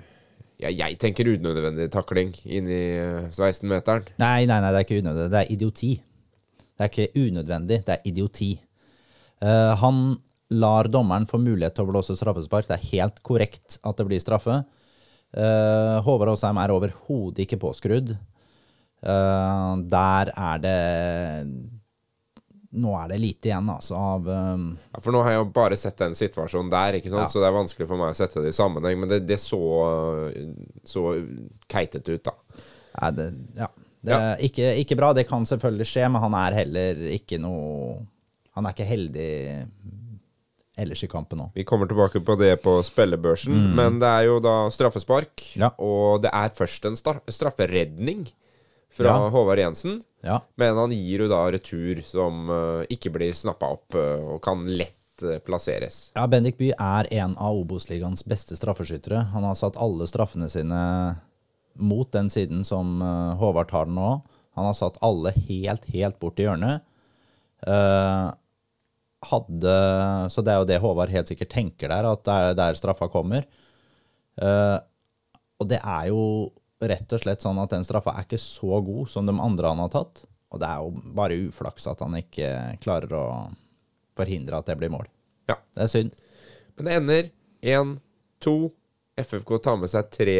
ja, 0.56 0.70
jeg 0.72 0.96
tenker 1.00 1.28
unødvendig 1.28 1.90
takling 1.92 2.32
inn 2.44 2.68
i 2.72 2.82
16-meteren. 3.28 4.06
Uh, 4.08 4.20
nei, 4.22 4.48
nei, 4.48 4.60
nei, 4.64 4.72
det 4.72 4.80
er 4.80 4.86
ikke 4.86 5.00
unødvendig. 5.02 5.32
Det 5.34 5.42
er 5.42 5.52
idioti. 5.52 5.92
Det 6.76 6.84
er 6.84 6.92
ikke 6.92 7.26
unødvendig, 7.26 7.80
det 7.86 7.94
er 7.94 8.08
idioti. 8.08 8.50
Uh, 9.44 9.72
han 9.82 10.00
lar 10.48 10.88
dommeren 10.90 11.26
få 11.26 11.40
mulighet 11.42 11.74
til 11.76 11.86
å 11.86 11.90
blåse 11.90 12.16
straffespark. 12.18 12.68
Det 12.68 12.76
er 12.76 12.90
helt 12.92 13.22
korrekt 13.26 13.78
at 13.82 13.98
det 13.98 14.06
blir 14.08 14.22
straffe. 14.22 14.60
Uh, 15.36 15.98
Håvard 16.06 16.32
Aasheim 16.32 16.58
er 16.62 16.72
overhodet 16.74 17.44
ikke 17.44 17.58
påskrudd. 17.60 18.14
Uh, 19.04 19.72
der 19.90 20.30
er 20.32 20.62
det 20.62 20.76
Nå 22.76 22.92
er 22.98 23.08
det 23.08 23.16
lite 23.22 23.48
igjen, 23.48 23.68
altså, 23.72 23.96
av 23.96 24.26
um, 24.28 24.64
ja, 24.92 25.00
For 25.00 25.14
nå 25.14 25.22
har 25.24 25.32
jeg 25.32 25.38
jo 25.38 25.44
bare 25.54 25.78
sett 25.80 25.96
den 26.00 26.16
situasjonen 26.18 26.68
der, 26.72 26.98
ikke? 26.98 27.08
Ja. 27.14 27.24
så 27.30 27.40
det 27.40 27.48
er 27.48 27.54
vanskelig 27.54 27.86
for 27.88 28.00
meg 28.00 28.12
å 28.12 28.18
sette 28.18 28.42
det 28.44 28.50
i 28.52 28.56
sammenheng. 28.56 28.98
Men 29.00 29.12
det, 29.12 29.20
det 29.28 29.38
så, 29.40 29.60
så 30.84 31.04
keitete 31.72 32.18
ut, 32.18 32.26
da. 32.26 32.34
Ja, 32.96 33.10
det, 33.16 33.26
ja. 33.56 33.70
det 34.04 34.18
er 34.18 34.44
ikke, 34.44 34.74
ikke 34.82 34.98
bra. 34.98 35.12
Det 35.16 35.24
kan 35.30 35.48
selvfølgelig 35.48 35.88
skje, 35.88 36.04
men 36.12 36.24
han 36.26 36.36
er 36.42 36.58
heller 36.58 37.00
ikke 37.16 37.40
noe 37.40 37.96
Han 38.58 38.68
er 38.68 38.76
ikke 38.76 38.88
heldig 38.88 39.30
ellers 40.76 41.04
i 41.04 41.08
kampen 41.10 41.40
òg. 41.46 41.52
Vi 41.56 41.64
kommer 41.68 41.88
tilbake 41.90 42.20
på 42.24 42.36
det 42.40 42.54
på 42.64 42.78
spillebørsen, 42.84 43.54
mm. 43.54 43.70
men 43.78 44.00
det 44.02 44.10
er 44.10 44.26
jo 44.28 44.40
da 44.44 44.56
straffespark. 44.72 45.44
Ja. 45.58 45.72
Og 45.82 46.22
det 46.24 46.32
er 46.32 46.52
først 46.56 46.88
en 46.88 46.98
strafferedning 46.98 48.26
fra 48.96 49.12
ja. 49.12 49.30
Håvard 49.32 49.60
Jensen, 49.60 49.98
ja. 50.24 50.40
men 50.56 50.78
han 50.78 50.94
gir 50.94 51.26
jo 51.26 51.30
da 51.32 51.42
retur 51.52 52.00
som 52.06 52.46
uh, 52.48 52.84
ikke 52.92 53.12
blir 53.12 53.34
snappa 53.36 53.68
opp 53.76 53.96
uh, 53.98 54.36
og 54.36 54.40
kan 54.44 54.62
lett 54.64 55.24
uh, 55.26 55.36
plasseres. 55.44 56.10
Ja, 56.16 56.24
Bendik 56.32 56.56
Bye 56.60 56.76
er 56.80 57.08
en 57.18 57.36
av 57.36 57.58
Obos-ligaens 57.60 58.24
beste 58.28 58.56
straffeskyttere. 58.56 59.26
Han 59.34 59.44
har 59.44 59.58
satt 59.58 59.76
alle 59.76 60.08
straffene 60.08 60.48
sine 60.52 60.80
mot 61.76 62.08
den 62.08 62.30
siden 62.32 62.64
som 62.64 63.02
Håvard 63.36 63.68
tar 63.68 63.84
den 63.84 63.98
nå. 63.98 64.14
Han 64.56 64.64
har 64.64 64.76
satt 64.78 64.96
alle 65.04 65.34
helt, 65.36 65.84
helt 65.92 66.16
bort 66.22 66.40
i 66.40 66.46
hjørnet. 66.46 66.86
Eh, 67.66 68.26
hadde 69.24 69.76
Så 70.30 70.42
det 70.44 70.52
er 70.52 70.60
jo 70.60 70.68
det 70.68 70.80
Håvard 70.82 71.10
helt 71.10 71.30
sikkert 71.30 71.54
tenker 71.54 71.90
der, 71.90 72.08
at 72.10 72.24
det 72.26 72.36
er 72.36 72.58
der 72.58 72.78
straffa 72.78 73.08
kommer. 73.10 73.46
Uh, 74.36 74.78
og 75.56 75.70
det 75.70 75.80
er 75.80 76.10
jo 76.10 76.22
rett 76.84 77.12
og 77.16 77.22
slett 77.22 77.44
sånn 77.44 77.58
at 77.62 77.72
den 77.72 77.86
straffa 77.86 78.12
er 78.12 78.26
ikke 78.26 78.40
så 78.40 78.82
god 78.84 79.08
som 79.08 79.28
de 79.28 79.32
andre 79.40 79.72
han 79.72 79.80
har 79.80 79.92
tatt. 79.94 80.26
Og 80.52 80.60
det 80.60 80.68
er 80.68 80.82
jo 80.84 81.14
bare 81.16 81.38
uflaks 81.48 81.88
at 81.90 82.02
han 82.04 82.18
ikke 82.20 82.50
klarer 82.82 83.14
å 83.16 83.24
forhindre 84.16 84.60
at 84.60 84.68
det 84.68 84.76
blir 84.80 84.92
mål. 84.92 85.08
Ja. 85.50 85.58
Det 85.74 85.86
er 85.86 85.90
synd. 85.92 86.20
Men 86.76 86.88
det 86.88 86.98
ender 87.00 87.32
1-2. 88.44 88.54
FFK 89.16 89.56
tar 89.64 89.80
med 89.80 89.88
seg 89.88 90.08
tre 90.12 90.38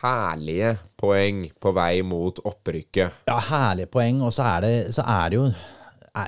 herlige 0.00 0.74
poeng 1.00 1.46
på 1.60 1.72
vei 1.74 2.02
mot 2.06 2.36
opprykket. 2.46 3.24
Ja, 3.28 3.38
herlige 3.48 3.90
poeng. 3.92 4.20
Og 4.26 4.34
så 4.36 4.46
er 4.46 4.66
det, 4.66 4.74
så 4.96 5.04
er 5.08 5.32
det 5.32 5.40
jo 5.40 5.46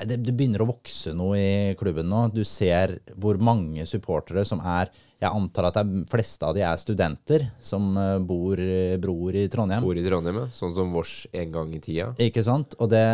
det, 0.07 0.19
det 0.23 0.35
begynner 0.35 0.63
å 0.63 0.69
vokse 0.69 1.11
noe 1.17 1.39
i 1.39 1.73
klubben 1.79 2.07
nå. 2.09 2.27
Du 2.33 2.43
ser 2.47 2.97
hvor 3.19 3.39
mange 3.41 3.87
supportere 3.89 4.45
som 4.47 4.61
er 4.63 4.91
Jeg 5.23 5.31
antar 5.31 5.69
at 5.69 5.77
de 5.79 6.01
fleste 6.11 6.43
av 6.43 6.55
de 6.55 6.63
er 6.67 6.79
studenter 6.81 7.45
som 7.63 7.93
bor, 8.27 8.59
bor 8.99 9.35
i 9.39 9.45
Trondheim. 9.47 9.85
Bor 9.85 9.95
i 9.95 10.03
Trondheim, 10.03 10.41
ja. 10.41 10.47
sånn 10.51 10.73
som 10.75 10.91
vårs 10.91 11.21
en 11.31 11.53
gang 11.53 11.69
i 11.71 11.79
tida. 11.79 12.09
Ikke 12.19 12.43
sant? 12.43 12.75
Og 12.83 12.91
det, 12.91 13.05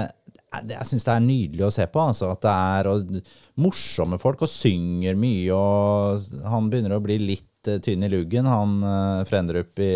jeg 0.50 0.88
syns 0.90 1.06
det 1.06 1.14
er 1.14 1.26
nydelig 1.26 1.66
å 1.68 1.74
se 1.74 1.86
på. 1.92 2.02
Altså, 2.02 2.32
at 2.34 2.42
det 2.42 2.54
er 2.54 2.90
og, 2.90 3.14
morsomme 3.62 4.20
folk 4.22 4.44
og 4.46 4.52
synger 4.52 5.20
mye. 5.20 5.54
Og 5.54 6.42
han 6.50 6.70
begynner 6.72 6.98
å 6.98 7.04
bli 7.04 7.20
litt 7.22 7.70
eh, 7.70 7.80
tynn 7.84 8.06
i 8.06 8.12
luggen, 8.12 8.50
han 8.50 8.80
Frendrup 9.30 9.82
i 9.84 9.94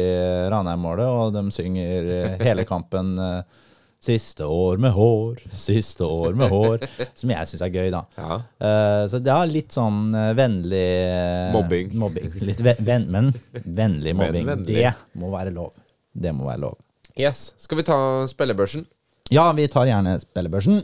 Ranheim-målet. 0.54 1.10
Og 1.10 1.34
de 1.36 1.46
synger 1.56 2.12
eh, 2.20 2.38
hele 2.44 2.68
kampen 2.70 3.16
eh, 3.18 3.62
'Siste 4.04 4.44
år 4.44 4.82
med 4.84 4.92
hår, 4.92 5.38
siste 5.56 6.04
år 6.04 6.34
med 6.36 6.52
hår'. 6.52 6.82
Som 7.20 7.32
jeg 7.32 7.48
syns 7.48 7.62
er 7.64 7.70
gøy, 7.72 7.88
da. 7.94 8.02
Ja. 8.20 8.36
Uh, 8.60 9.04
så 9.08 9.22
det 9.24 9.32
er 9.32 9.48
litt 9.48 9.72
sånn 9.72 10.10
uh, 10.12 10.34
vennlig 10.36 10.82
eh, 11.08 11.54
Mobbing. 11.56 11.94
mobbing. 12.02 12.34
Litt 12.44 12.60
ven, 12.60 13.06
men 13.08 13.30
vennlig 13.64 14.12
mobbing. 14.20 14.50
vennlig. 14.50 14.76
Det 14.76 14.92
må 15.22 15.32
være 15.32 15.54
lov. 15.56 15.72
Det 16.12 16.36
må 16.36 16.50
være 16.50 16.66
lov. 16.66 16.76
Yes. 17.16 17.54
Skal 17.64 17.80
vi 17.80 17.88
ta 17.88 17.98
spillebørsen? 18.28 18.84
Ja, 19.32 19.48
vi 19.56 19.70
tar 19.72 19.88
gjerne 19.88 20.18
spillebørsen. 20.20 20.84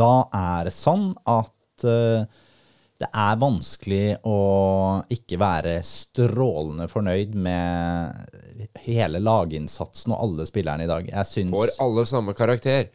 Da 0.00 0.12
er 0.32 0.68
det 0.70 0.74
sånn 0.78 1.10
at 1.28 1.84
eh, 1.84 2.24
det 2.98 3.06
er 3.14 3.36
vanskelig 3.38 4.16
å 4.26 4.36
ikke 5.14 5.36
være 5.38 5.76
strålende 5.86 6.88
fornøyd 6.90 7.36
med 7.38 8.72
hele 8.82 9.20
laginnsatsen 9.22 10.14
og 10.16 10.24
alle 10.24 10.46
spillerne 10.50 10.82
i 10.86 10.90
dag. 10.90 11.06
Jeg 11.12 11.28
syns 11.30 11.54
Får 11.54 11.76
alle 11.84 12.04
samme 12.10 12.34
karakter? 12.34 12.88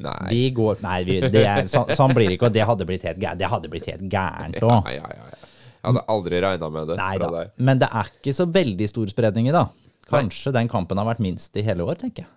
Nei. 0.00 0.28
vi 0.30 0.44
går 0.56 0.78
Nei, 0.80 1.00
vi, 1.04 1.18
det 1.28 1.42
er, 1.44 1.66
så, 1.68 1.82
sånn 1.98 2.14
blir 2.16 2.30
det 2.30 2.38
ikke, 2.38 2.48
og 2.48 2.54
det 2.54 2.62
hadde 2.64 2.86
blitt 2.88 3.02
helt, 3.04 3.18
gæ- 3.20 3.34
det 3.36 3.50
hadde 3.52 3.68
blitt 3.72 3.88
helt 3.90 4.06
gærent 4.08 4.56
òg. 4.62 4.86
ja, 4.94 5.02
ja, 5.02 5.26
ja. 5.34 5.48
Jeg 5.80 5.88
hadde 5.90 6.04
aldri 6.12 6.40
regna 6.44 6.68
med 6.72 6.88
det 6.92 6.96
Nei 7.00 7.10
fra 7.18 7.26
da. 7.26 7.40
deg. 7.42 7.52
Men 7.68 7.78
det 7.82 7.88
er 8.00 8.08
ikke 8.14 8.34
så 8.36 8.46
veldig 8.52 8.88
stor 8.88 9.10
spredning 9.12 9.48
i, 9.50 9.52
dag. 9.56 9.74
Kanskje 10.10 10.52
den 10.56 10.68
kampen 10.72 10.98
har 11.00 11.06
vært 11.10 11.20
minst 11.24 11.56
i 11.56 11.62
hele 11.66 11.84
år, 11.88 11.98
tenker 12.00 12.24
jeg. 12.26 12.32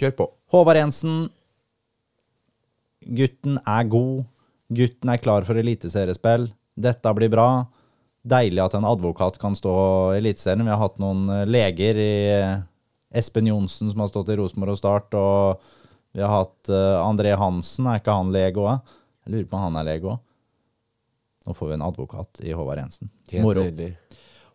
Kjør 0.00 0.16
på. 0.20 0.26
Håvard 0.54 0.78
Jensen. 0.80 1.16
Gutten 3.20 3.58
er 3.66 3.88
god. 3.90 4.24
Gutten 4.70 5.10
er 5.10 5.20
klar 5.22 5.46
for 5.48 5.58
eliteseriespill. 5.58 6.48
Dette 6.80 7.12
blir 7.16 7.30
bra. 7.32 7.48
Deilig 8.20 8.62
at 8.62 8.76
en 8.76 8.86
advokat 8.86 9.38
kan 9.40 9.56
stå 9.56 9.74
i 10.14 10.18
Eliteserien. 10.20 10.64
Vi 10.66 10.72
har 10.72 10.82
hatt 10.82 10.98
noen 11.00 11.24
eh, 11.32 11.46
leger 11.48 11.98
i 11.98 12.14
eh, 12.34 12.58
Espen 13.16 13.48
Johnsen 13.48 13.90
som 13.90 14.02
har 14.02 14.10
stått 14.10 14.30
i 14.30 14.36
Rosenborg 14.38 14.76
og 14.76 14.80
Start, 14.80 15.16
og 15.16 15.62
vi 16.12 16.22
har 16.22 16.42
hatt 16.42 16.70
eh, 16.70 16.98
André 17.00 17.32
Hansen. 17.40 17.88
Er 17.88 18.02
ikke 18.02 18.14
han 18.14 18.34
lege 18.34 18.60
òg? 18.60 18.92
Jeg 19.24 19.34
lurer 19.34 19.48
på 19.48 19.56
om 19.56 19.64
han 19.68 19.80
er 19.80 19.88
lege 19.88 20.12
òg. 20.12 20.20
Nå 21.48 21.56
får 21.56 21.70
vi 21.70 21.76
en 21.78 21.86
advokat 21.86 22.42
i 22.44 22.52
Håvard 22.52 22.82
Jensen. 22.82 23.10
Moro. 23.40 23.64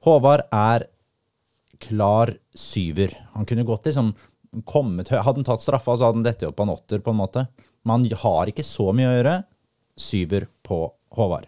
Håvard 0.06 0.46
er 0.54 0.86
klar 1.82 2.36
syver. 2.56 3.18
Han 3.34 3.50
kunne 3.50 3.66
godt 3.68 3.90
liksom 3.90 4.14
kommet 4.70 5.10
høy. 5.10 5.18
Hadde 5.18 5.42
han 5.42 5.50
tatt 5.50 5.66
straffa, 5.66 5.98
så 5.98 6.08
hadde 6.08 6.22
han 6.22 6.28
dette 6.28 6.48
opp 6.48 6.60
på 6.60 6.68
en 6.68 6.76
åtter, 6.76 7.02
på 7.04 7.12
en 7.12 7.20
måte. 7.20 7.48
Men 7.84 7.98
han 7.98 8.22
har 8.22 8.54
ikke 8.54 8.64
så 8.64 8.92
mye 8.96 9.10
å 9.10 9.18
gjøre. 9.18 9.36
Syver 9.96 10.48
på 10.66 10.88
Håvard. 11.16 11.48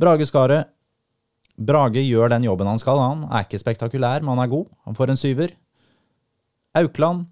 Brage 0.00 0.26
Skaret. 0.28 0.70
Brage 1.60 2.00
gjør 2.00 2.32
den 2.32 2.46
jobben 2.46 2.68
han 2.70 2.80
skal. 2.80 3.00
Han 3.02 3.26
er 3.28 3.44
ikke 3.44 3.60
spektakulær, 3.60 4.24
men 4.24 4.32
han 4.34 4.46
er 4.46 4.52
god. 4.52 4.70
Han 4.88 4.96
får 4.96 5.12
en 5.12 5.20
syver. 5.20 5.52
Aukland. 6.80 7.26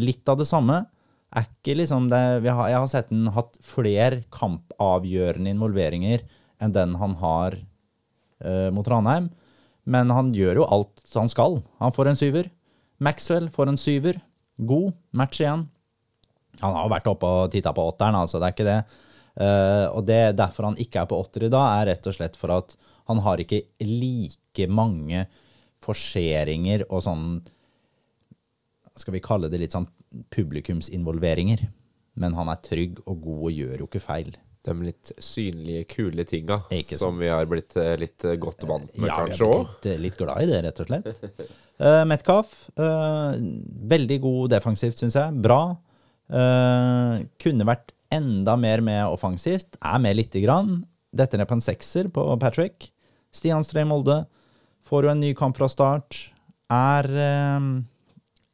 Litt 0.00 0.26
av 0.30 0.40
det 0.40 0.48
samme. 0.50 0.82
Er 1.30 1.46
ikke 1.46 1.76
liksom 1.78 2.08
det, 2.10 2.18
har, 2.48 2.70
jeg 2.72 2.78
har 2.80 2.88
sett 2.90 3.12
han 3.12 3.30
hatt 3.36 3.58
flere 3.62 4.24
kampavgjørende 4.34 5.52
involveringer 5.54 6.24
enn 6.60 6.74
den 6.74 6.96
han 6.98 7.14
har 7.20 7.54
uh, 8.42 8.68
mot 8.74 8.88
Ranheim. 8.90 9.28
Men 9.86 10.10
han 10.10 10.32
gjør 10.34 10.62
jo 10.62 10.70
alt 10.74 11.04
han 11.14 11.30
skal. 11.30 11.60
Han 11.78 11.94
får 11.94 12.10
en 12.10 12.18
syver. 12.18 12.50
Maxwell 12.98 13.46
får 13.54 13.70
en 13.70 13.78
syver. 13.80 14.18
God 14.58 14.90
match 15.16 15.38
igjen. 15.40 15.68
Han 16.60 16.74
har 16.76 16.90
vært 16.92 17.08
oppe 17.08 17.30
og 17.30 17.54
titta 17.54 17.72
på 17.72 17.86
åtteren, 17.92 18.18
altså. 18.18 18.40
Det 18.40 18.50
er 18.50 18.56
ikke 18.56 18.66
det. 18.66 18.80
Eh, 19.40 19.86
og 19.94 20.04
det 20.08 20.36
derfor 20.38 20.68
han 20.68 20.80
ikke 20.80 21.02
er 21.02 21.08
på 21.10 21.20
åtter 21.20 21.46
i 21.46 21.52
dag, 21.52 21.80
er 21.80 21.94
rett 21.94 22.10
og 22.10 22.16
slett 22.16 22.36
for 22.40 22.52
at 22.58 22.74
han 23.10 23.22
har 23.24 23.40
ikke 23.42 23.62
like 23.82 24.66
mange 24.68 25.24
forseringer 25.80 26.84
og 26.90 27.00
sånn 27.06 27.24
Skal 29.00 29.14
vi 29.16 29.22
kalle 29.24 29.48
det 29.48 29.62
litt 29.62 29.72
sånn 29.72 29.86
publikumsinvolveringer. 30.34 31.62
Men 32.20 32.34
han 32.36 32.50
er 32.52 32.60
trygg 32.64 32.98
og 33.06 33.20
god 33.24 33.44
og 33.48 33.52
gjør 33.54 33.82
jo 33.82 33.86
ikke 33.88 34.02
feil. 34.04 34.32
De 34.66 34.74
litt 34.84 35.12
synlige, 35.24 35.86
kule 35.88 36.26
tinga 36.28 36.58
som 36.98 37.16
vi 37.16 37.30
har 37.32 37.46
blitt 37.48 37.78
eh, 37.80 37.94
litt 37.96 38.26
eh, 38.28 38.36
godt 38.36 38.66
vant 38.68 38.90
med, 38.92 39.08
Ja, 39.08 39.22
kanskje 39.22 39.46
òg. 39.46 39.70
litt, 39.86 40.02
litt 40.02 40.18
glad 40.18 40.42
i 40.42 40.50
det, 40.50 40.58
rett 40.66 40.82
og 40.82 40.90
slett. 40.90 41.22
Uh, 41.80 42.02
Metcalf, 42.10 42.52
uh, 42.76 43.38
veldig 43.94 44.18
god 44.20 44.52
defensivt, 44.58 45.00
syns 45.00 45.16
jeg. 45.16 45.38
Bra. 45.40 45.62
Uh, 46.28 47.24
kunne 47.40 47.64
vært 47.70 47.94
enda 48.12 48.56
mer 48.58 48.82
med 48.84 49.06
offensivt. 49.08 49.78
Er 49.80 50.00
med 50.02 50.18
lite 50.18 50.42
grann. 50.44 50.82
Detter 51.14 51.40
ned 51.40 51.48
på 51.50 51.58
en 51.58 51.64
sekser 51.64 52.10
på 52.12 52.24
Patrick. 52.42 52.90
Stian 53.34 53.64
Strøy 53.66 53.84
Molde 53.86 54.24
får 54.86 55.06
jo 55.06 55.12
en 55.12 55.22
ny 55.22 55.32
kamp 55.38 55.58
fra 55.58 55.68
start. 55.70 56.18
Er 56.70 57.06
eh, 57.10 57.70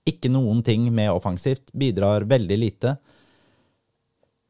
ikke 0.09 0.33
noen 0.33 0.63
ting 0.67 0.89
med 0.95 1.13
offensivt. 1.13 1.71
Bidrar 1.73 2.29
veldig 2.29 2.59
lite. 2.61 2.97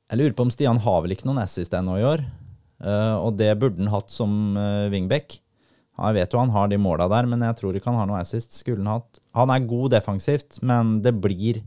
Jeg 0.07 0.21
lurer 0.21 0.37
på 0.38 0.47
om 0.47 0.53
Stian 0.55 0.83
har 0.85 1.01
vel 1.03 1.16
ikke 1.16 1.27
noen 1.27 1.42
assist 1.42 1.75
ennå 1.75 1.97
i 1.99 2.07
år. 2.07 2.23
Eh, 2.85 3.16
og 3.16 3.38
det 3.40 3.51
burde 3.59 3.81
han 3.81 3.90
hatt 3.90 4.12
som 4.12 4.55
uh, 4.59 4.87
wingback. 4.92 5.38
Jeg 5.97 6.16
vet 6.19 6.35
jo 6.35 6.42
han 6.42 6.53
har 6.53 6.69
de 6.69 6.79
måla 6.81 7.07
der, 7.09 7.29
men 7.31 7.40
jeg 7.47 7.57
tror 7.59 7.77
ikke 7.77 7.88
han 7.88 8.03
har 8.03 8.09
noe 8.11 8.21
assist. 8.21 8.53
Skulle 8.59 8.85
han 8.85 8.99
hatt. 8.99 9.21
Han 9.38 9.53
er 9.53 9.69
god 9.69 9.95
defensivt, 9.97 10.59
men 10.61 10.99
det 11.05 11.14
blir, 11.25 11.62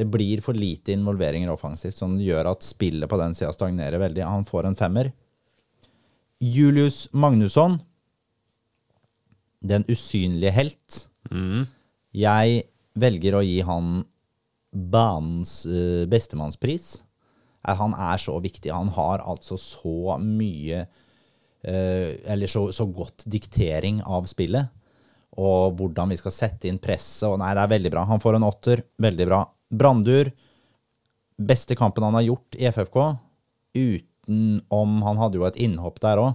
det 0.00 0.08
blir 0.08 0.40
for 0.44 0.56
lite 0.56 0.94
involveringer 0.96 1.52
offensivt, 1.52 1.98
som 1.98 2.16
gjør 2.20 2.54
at 2.54 2.64
spillet 2.64 3.10
på 3.10 3.18
den 3.20 3.36
sida 3.36 3.52
stagnerer 3.52 4.00
veldig. 4.00 4.24
Han 4.24 4.46
får 4.48 4.70
en 4.70 4.78
femmer. 4.78 5.12
Julius 6.40 7.04
Magnusson, 7.12 7.76
den 9.60 9.84
usynlige 9.92 10.54
helt. 10.56 11.02
Jeg 12.16 12.62
velger 12.96 13.36
å 13.36 13.44
gi 13.44 13.60
han 13.66 14.00
banens 14.70 15.66
eh, 15.66 16.08
bestemannspris. 16.08 17.02
Han 17.68 17.92
er 17.92 18.16
så 18.22 18.38
viktig. 18.40 18.72
Han 18.72 18.88
har 18.96 19.20
altså 19.20 19.58
så 19.60 20.16
mye 20.22 20.80
eh, 20.80 22.16
Eller 22.24 22.48
så, 22.48 22.70
så 22.72 22.86
godt 22.88 23.26
diktering 23.28 24.00
av 24.08 24.24
spillet. 24.30 24.72
Og 25.36 25.76
hvordan 25.76 26.10
vi 26.10 26.18
skal 26.18 26.34
sette 26.34 26.70
inn 26.70 26.80
presset. 26.80 27.28
Og 27.28 27.38
nei, 27.42 27.52
det 27.52 27.66
er 27.66 27.74
veldig 27.76 27.92
bra. 27.92 28.08
Han 28.08 28.22
får 28.22 28.38
en 28.38 28.48
åtter. 28.48 28.86
Veldig 28.96 29.28
bra. 29.28 29.44
Brandur. 29.70 30.30
Beste 31.40 31.76
kampen 31.78 32.04
han 32.04 32.14
har 32.18 32.26
gjort 32.26 32.56
i 32.58 32.66
FFK. 32.68 32.96
Utenom 33.74 35.02
Han 35.06 35.20
hadde 35.20 35.38
jo 35.40 35.46
et 35.48 35.58
innhopp 35.62 36.00
der 36.02 36.20
òg. 36.20 36.34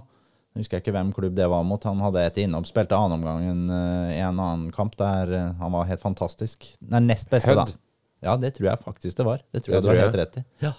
Jeg 0.56 0.64
husker 0.64 0.80
ikke 0.80 0.94
hvem 0.96 1.10
klubb 1.12 1.34
det 1.36 1.46
var 1.52 1.66
mot. 1.68 1.82
Han 1.84 2.00
hadde 2.00 2.22
et 2.24 2.38
innhopp, 2.40 2.64
spilte 2.68 2.96
annenomgangen 2.96 3.66
omgang 3.68 4.12
i 4.14 4.20
en 4.24 4.40
annen 4.40 4.70
kamp 4.72 4.94
der 4.96 5.32
eh, 5.36 5.50
han 5.60 5.74
var 5.74 5.84
helt 5.84 6.00
fantastisk. 6.00 6.64
Nei, 6.80 7.02
nest 7.04 7.28
beste, 7.28 7.52
Hødd. 7.52 7.74
da. 7.74 7.82
Ja, 8.24 8.36
det 8.40 8.54
tror 8.56 8.70
jeg 8.70 8.80
faktisk 8.80 9.18
det 9.18 9.26
var. 9.28 9.42
Det 9.52 9.60
tror 9.62 9.74
Det 9.74 9.76
jeg 9.76 9.84
du 9.84 9.88
tror 9.90 9.96
har 9.98 10.06
helt 10.06 10.18
rett 10.22 10.38
i. 10.40 10.44
Ja. 10.64 10.72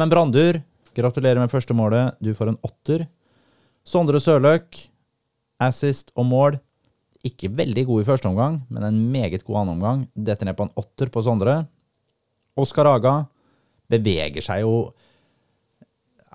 men 0.00 0.08
Brandur, 0.08 0.62
gratulerer 0.96 1.38
med 1.38 1.52
første 1.52 1.76
målet. 1.76 2.16
Du 2.24 2.32
får 2.34 2.54
en 2.54 2.58
åtter. 2.64 3.04
Sondre 3.84 4.20
Sørløk, 4.24 4.80
assist 5.60 6.10
og 6.16 6.26
mål. 6.26 6.56
Ikke 7.28 7.50
veldig 7.52 7.84
god 7.88 8.02
i 8.02 8.08
første 8.08 8.30
omgang, 8.30 8.62
men 8.72 8.86
en 8.86 9.02
meget 9.12 9.44
god 9.46 9.62
annen 9.62 9.76
omgang. 9.76 10.06
Detter 10.14 10.48
ned 10.48 10.56
på 10.58 10.68
en 10.68 10.74
åtter 10.80 11.12
på 11.12 11.22
Sondre. 11.26 11.60
Oskar 12.58 12.88
Aga 12.90 13.20
beveger 13.88 14.44
seg 14.44 14.64
jo 14.64 14.88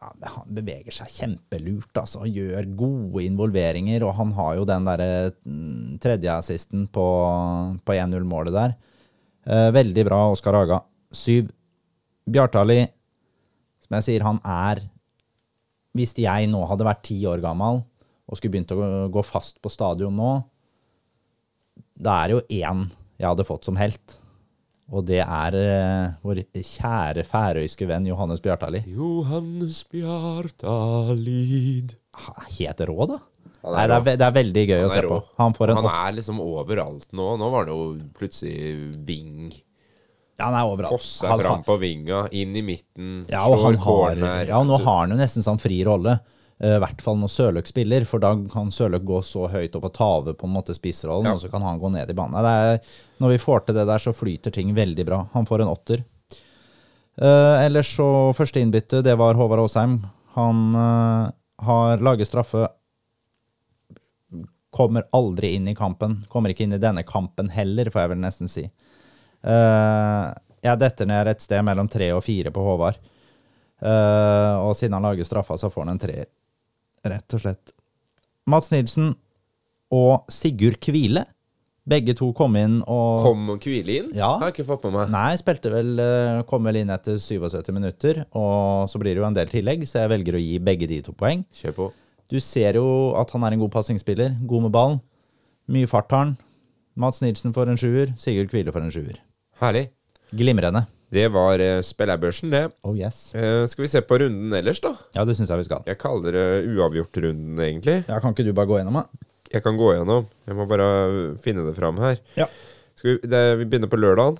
ja, 0.03 0.29
han 0.33 0.55
beveger 0.55 0.91
seg 0.91 1.11
kjempelurt, 1.13 1.91
altså. 1.95 2.23
Han 2.23 2.33
Gjør 2.35 2.67
gode 2.79 3.23
involveringer. 3.23 4.03
Og 4.07 4.15
han 4.17 4.33
har 4.37 4.57
jo 4.59 4.65
den 4.67 4.87
derre 4.87 5.11
tredjeassisten 5.31 5.99
tredje 6.03 6.33
assisten 6.33 6.87
på, 6.91 7.05
på 7.85 7.95
1-0-målet 7.95 8.55
der. 8.55 8.75
Eh, 9.47 9.69
veldig 9.75 10.05
bra, 10.07 10.19
Oskar 10.33 10.57
Haga. 10.59 10.81
Syv. 11.13 11.51
Bjartali, 12.23 12.85
som 13.83 13.97
jeg 13.97 14.05
sier, 14.05 14.23
han 14.23 14.37
er 14.47 14.79
Hvis 15.93 16.13
jeg 16.15 16.47
nå 16.47 16.61
hadde 16.69 16.85
vært 16.87 17.03
ti 17.05 17.17
år 17.27 17.41
gammel 17.43 17.81
og 18.23 18.39
skulle 18.39 18.53
begynt 18.55 18.71
å 18.71 19.09
gå 19.11 19.21
fast 19.27 19.59
på 19.61 19.69
stadion 19.69 20.15
nå, 20.15 20.29
da 21.99 22.23
er 22.23 22.27
det 22.27 22.35
jo 22.37 22.43
én 22.63 22.85
jeg 23.19 23.27
hadde 23.29 23.45
fått 23.47 23.65
som 23.65 23.75
helt. 23.79 24.19
Og 24.93 25.05
det 25.07 25.21
er 25.23 25.55
eh, 25.55 26.09
vår 26.21 26.41
kjære 26.53 27.23
færøyske 27.25 27.87
venn 27.87 28.05
Johannes 28.09 28.41
Bjartali. 28.43 28.83
Johannes 28.93 29.83
Bjartalid. 30.83 31.95
Han 32.13 32.43
er 32.43 32.51
Helt 32.59 32.83
rå, 32.89 33.07
da. 33.09 33.19
Han 33.63 33.73
er 33.73 33.77
Nei, 33.77 33.85
det, 33.87 33.93
er, 33.95 33.99
rå. 33.99 34.03
ve- 34.05 34.15
det 34.19 34.25
er 34.27 34.35
veldig 34.35 34.63
gøy 34.69 34.79
Han 34.81 34.85
å 34.89 34.91
se 34.93 34.99
er 34.99 35.07
på. 35.07 35.15
rå. 35.17 35.21
Han 35.39 35.53
får 35.57 35.69
en 35.71 35.77
Han 35.79 35.89
er 35.93 36.15
liksom 36.19 36.41
overalt 36.43 37.07
nå. 37.15 37.27
Nå 37.39 37.49
var 37.53 37.63
han 37.65 37.73
jo 37.73 37.85
plutselig 38.17 38.97
ving. 39.07 39.53
ja, 39.53 40.45
han 40.49 40.53
er 40.59 40.67
overalt. 40.67 40.91
Fosser 40.99 41.27
Han- 41.31 41.39
fram 41.39 41.63
på 41.63 41.79
vinga, 41.79 42.27
inn 42.31 42.55
i 42.55 42.61
midten, 42.61 43.25
Ja, 43.29 43.45
og 43.47 43.57
han 43.63 43.75
slår 43.77 43.77
har, 43.77 44.15
corner. 44.15 44.45
ja, 44.47 44.59
og 44.59 44.67
nå 44.67 44.77
har 44.83 44.99
han 45.07 45.09
jo 45.11 45.15
nesten 45.17 45.43
sånn 45.45 45.59
fri 45.61 45.83
rolle. 45.85 46.19
Eh, 46.63 46.77
I 46.77 46.79
hvert 46.79 47.01
fall 47.03 47.17
når 47.19 47.31
Sørløk 47.33 47.67
spiller, 47.67 48.05
for 48.07 48.23
da 48.23 48.29
kan 48.53 48.69
Sørløk 48.71 49.03
gå 49.07 49.17
så 49.27 49.49
høyt 49.51 49.73
opp 49.75 49.89
og 49.89 49.93
ta 49.97 50.07
over 50.21 50.35
på 50.39 50.47
en 50.47 50.53
måte 50.55 50.75
spissrollen, 50.77 51.27
Ja. 51.27 51.33
og 51.35 51.41
så 51.41 51.49
kan 51.51 51.61
han 51.65 51.79
gå 51.81 51.91
ned 51.91 52.09
i 52.09 52.15
banen. 52.15 52.79
Når 53.19 53.29
vi 53.33 53.37
får 53.43 53.65
til 53.65 53.75
det 53.75 53.85
der, 53.89 53.99
så 53.99 54.13
flyter 54.15 54.51
ting 54.55 54.73
veldig 54.73 55.05
bra. 55.05 55.27
Han 55.33 55.45
får 55.45 55.61
en 55.61 55.73
åtter. 55.73 56.03
Eh, 57.19 57.65
ellers 57.65 57.91
så 57.97 58.33
første 58.33 58.61
innbytte, 58.63 59.03
det 59.03 59.17
var 59.17 59.35
Håvard 59.35 59.59
Aasheim. 59.59 59.99
Han 60.35 60.73
eh, 60.75 61.31
har 61.65 61.97
laget 61.97 62.27
straffe. 62.27 62.67
Kommer 64.71 65.03
aldri 65.13 65.53
inn 65.55 65.67
i 65.67 65.75
kampen. 65.75 66.25
Kommer 66.29 66.49
ikke 66.49 66.63
inn 66.65 66.73
i 66.73 66.81
denne 66.81 67.03
kampen 67.05 67.49
heller, 67.53 67.91
får 67.91 68.01
jeg 68.05 68.09
vel 68.09 68.23
nesten 68.23 68.49
si. 68.49 68.63
Eh, 69.43 70.33
jeg 70.63 70.79
detter 70.79 71.05
ned 71.05 71.27
et 71.27 71.41
sted 71.43 71.61
mellom 71.61 71.89
tre 71.91 72.07
og 72.15 72.23
fire 72.23 72.49
på 72.55 72.63
Håvard. 72.63 72.95
Og 73.83 74.77
siden 74.79 74.93
han 74.95 75.03
lager 75.03 75.25
straffa, 75.27 75.57
så 75.59 75.67
får 75.69 75.83
han 75.83 75.89
en 75.91 75.99
treer. 75.99 76.25
Rett 77.03 77.35
og 77.35 77.43
slett. 77.43 77.73
Mats 78.49 78.69
Nilsen 78.71 79.13
og 79.93 80.29
Sigurd 80.31 80.79
Kvile. 80.83 81.25
Begge 81.83 82.13
to 82.15 82.29
kom 82.31 82.55
inn 82.55 82.77
og 82.87 83.25
Kom 83.25 83.49
Kvile 83.59 83.97
inn? 83.99 84.11
Ja. 84.15 84.37
Har 84.39 84.47
jeg 84.49 84.55
ikke 84.55 84.69
fått 84.69 84.85
med 84.87 84.95
meg. 84.95 85.09
Nei, 85.11 85.33
spilte 85.39 85.71
vel, 85.73 85.89
eh, 85.99 86.43
kom 86.47 86.63
vel 86.63 86.79
inn 86.79 86.93
etter 86.95 87.17
77 87.19 87.73
minutter, 87.75 88.21
og 88.31 88.87
så 88.87 89.01
blir 89.01 89.11
det 89.11 89.19
jo 89.19 89.27
en 89.27 89.35
del 89.35 89.51
tillegg, 89.51 89.83
så 89.89 90.05
jeg 90.05 90.13
velger 90.13 90.37
å 90.39 90.43
gi 90.43 90.61
begge 90.63 90.87
de 90.87 91.01
to 91.03 91.11
poeng. 91.11 91.43
Kjør 91.59 91.75
på. 91.75 91.89
Du 92.31 92.39
ser 92.39 92.79
jo 92.79 93.11
at 93.19 93.29
han 93.35 93.43
er 93.43 93.51
en 93.57 93.59
god 93.65 93.73
passingsspiller, 93.75 94.37
god 94.47 94.63
med 94.69 94.71
ballen. 94.71 95.01
Mye 95.67 95.89
fart 95.91 96.09
har 96.11 96.23
han. 96.23 96.37
Mats 96.95 97.19
Nilsen 97.21 97.51
får 97.55 97.73
en 97.73 97.79
sjuer, 97.79 98.15
Sigurd 98.17 98.49
Kvile 98.53 98.71
får 98.71 98.87
en 98.87 98.95
sjuer. 98.95 99.19
Herlig. 99.59 99.89
Glimrende. 100.31 100.85
Det 101.13 101.27
var 101.29 101.61
uh, 101.61 101.79
spillerbørsen, 101.85 102.49
det. 102.53 102.63
Oh 102.87 102.95
yes. 102.97 103.27
Eh, 103.37 103.67
skal 103.69 103.85
vi 103.85 103.89
se 103.91 104.01
på 104.01 104.17
runden 104.23 104.53
ellers, 104.57 104.79
da? 104.81 104.95
Ja, 105.13 105.25
det 105.29 105.35
syns 105.37 105.51
jeg 105.51 105.61
vi 105.61 105.67
skal. 105.67 105.83
Jeg 105.85 105.99
kaller 106.01 106.33
det 106.33 106.45
uavgjort-runden, 106.71 107.59
egentlig. 107.61 107.99
Ja, 108.07 108.17
Kan 108.23 108.33
ikke 108.33 108.47
du 108.47 108.53
bare 108.57 108.69
gå 108.71 108.79
gjennom, 108.79 108.97
da? 109.03 109.29
Jeg 109.53 109.61
kan 109.61 109.77
gå 109.77 109.91
gjennom. 109.93 110.25
Jeg 110.49 110.57
må 110.57 110.65
bare 110.69 110.87
finne 111.43 111.67
det 111.67 111.75
fram 111.77 112.01
her. 112.01 112.17
Ja. 112.39 112.47
Skal 112.97 113.11
vi, 113.11 113.29
det, 113.29 113.43
vi 113.61 113.67
begynner 113.69 113.91
på 113.91 113.99
lørdagen. 114.01 114.39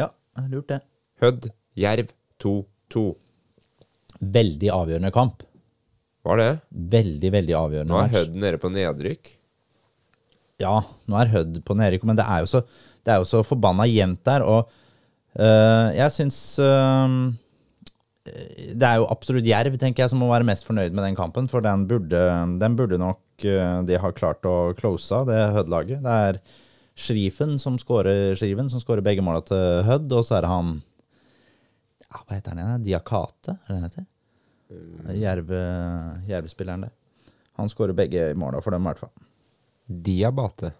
Ja, 0.00 0.08
lurt 0.50 0.70
det. 0.72 0.80
Hødd, 1.22 1.50
Jerv 1.78 2.10
2-2. 2.42 3.04
Veldig 4.34 4.72
avgjørende 4.74 5.12
kamp. 5.14 5.44
Var 6.26 6.40
det? 6.40 6.50
Veldig, 6.70 7.30
veldig 7.32 7.56
avgjørende 7.56 7.94
Nå 7.94 8.00
er. 8.02 8.12
Hødd 8.16 8.34
nede 8.42 8.60
på 8.60 8.72
nedrykk. 8.72 9.30
Ja, 10.60 10.74
nå 11.08 11.22
er 11.22 11.32
Hødd 11.32 11.62
på 11.64 11.76
nedrykk, 11.78 12.04
men 12.08 12.18
det 12.18 12.26
er 12.28 12.42
jo 12.44 12.50
så, 12.50 12.64
det 13.06 13.14
er 13.14 13.22
jo 13.22 13.28
så 13.28 13.40
forbanna 13.46 13.86
jevnt 13.88 14.24
der. 14.28 14.44
Og 14.44 14.74
jeg 15.38 16.10
syns 16.10 16.38
øh, 16.58 17.12
Det 18.26 18.86
er 18.86 18.96
jo 18.98 19.06
absolutt 19.10 19.46
Jerv, 19.46 19.76
tenker 19.78 20.04
jeg, 20.04 20.10
som 20.10 20.18
må 20.22 20.30
være 20.30 20.48
mest 20.48 20.66
fornøyd 20.66 20.90
med 20.90 21.04
den 21.06 21.18
kampen. 21.18 21.48
For 21.48 21.62
den 21.64 21.86
burde, 21.88 22.22
den 22.60 22.76
burde 22.76 22.98
nok 22.98 23.22
øh, 23.44 23.80
de 23.86 23.98
har 23.98 24.16
klart 24.16 24.46
å 24.48 24.72
close, 24.78 25.14
av, 25.14 25.30
det 25.30 25.38
Hødd-laget. 25.54 26.02
Det 26.04 26.16
er 26.28 26.40
Schrifen 27.00 27.56
som 27.62 27.78
skårer 27.80 28.34
Schriven, 28.36 28.68
som 28.68 28.82
skårer 28.82 29.04
begge 29.06 29.24
måla 29.24 29.40
til 29.46 29.84
Hødd, 29.86 30.10
og 30.12 30.26
så 30.26 30.36
er 30.36 30.44
det 30.44 30.52
han 30.52 30.72
ja, 32.10 32.18
Hva 32.18 32.34
heter 32.34 32.52
han 32.52 32.60
igjen? 32.60 32.86
Diakate, 32.88 33.54
er 33.54 33.70
det 33.70 33.78
han 33.78 33.86
heter? 33.88 34.08
Jerve, 35.18 35.60
Jervespilleren 36.28 36.84
der. 36.86 36.92
Han 37.58 37.70
skårer 37.70 37.96
begge 37.96 38.30
måla 38.38 38.60
for 38.62 38.74
dem, 38.74 38.84
i 38.84 38.90
hvert 38.90 39.02
fall. 39.02 39.12
Diabate. 39.90 40.70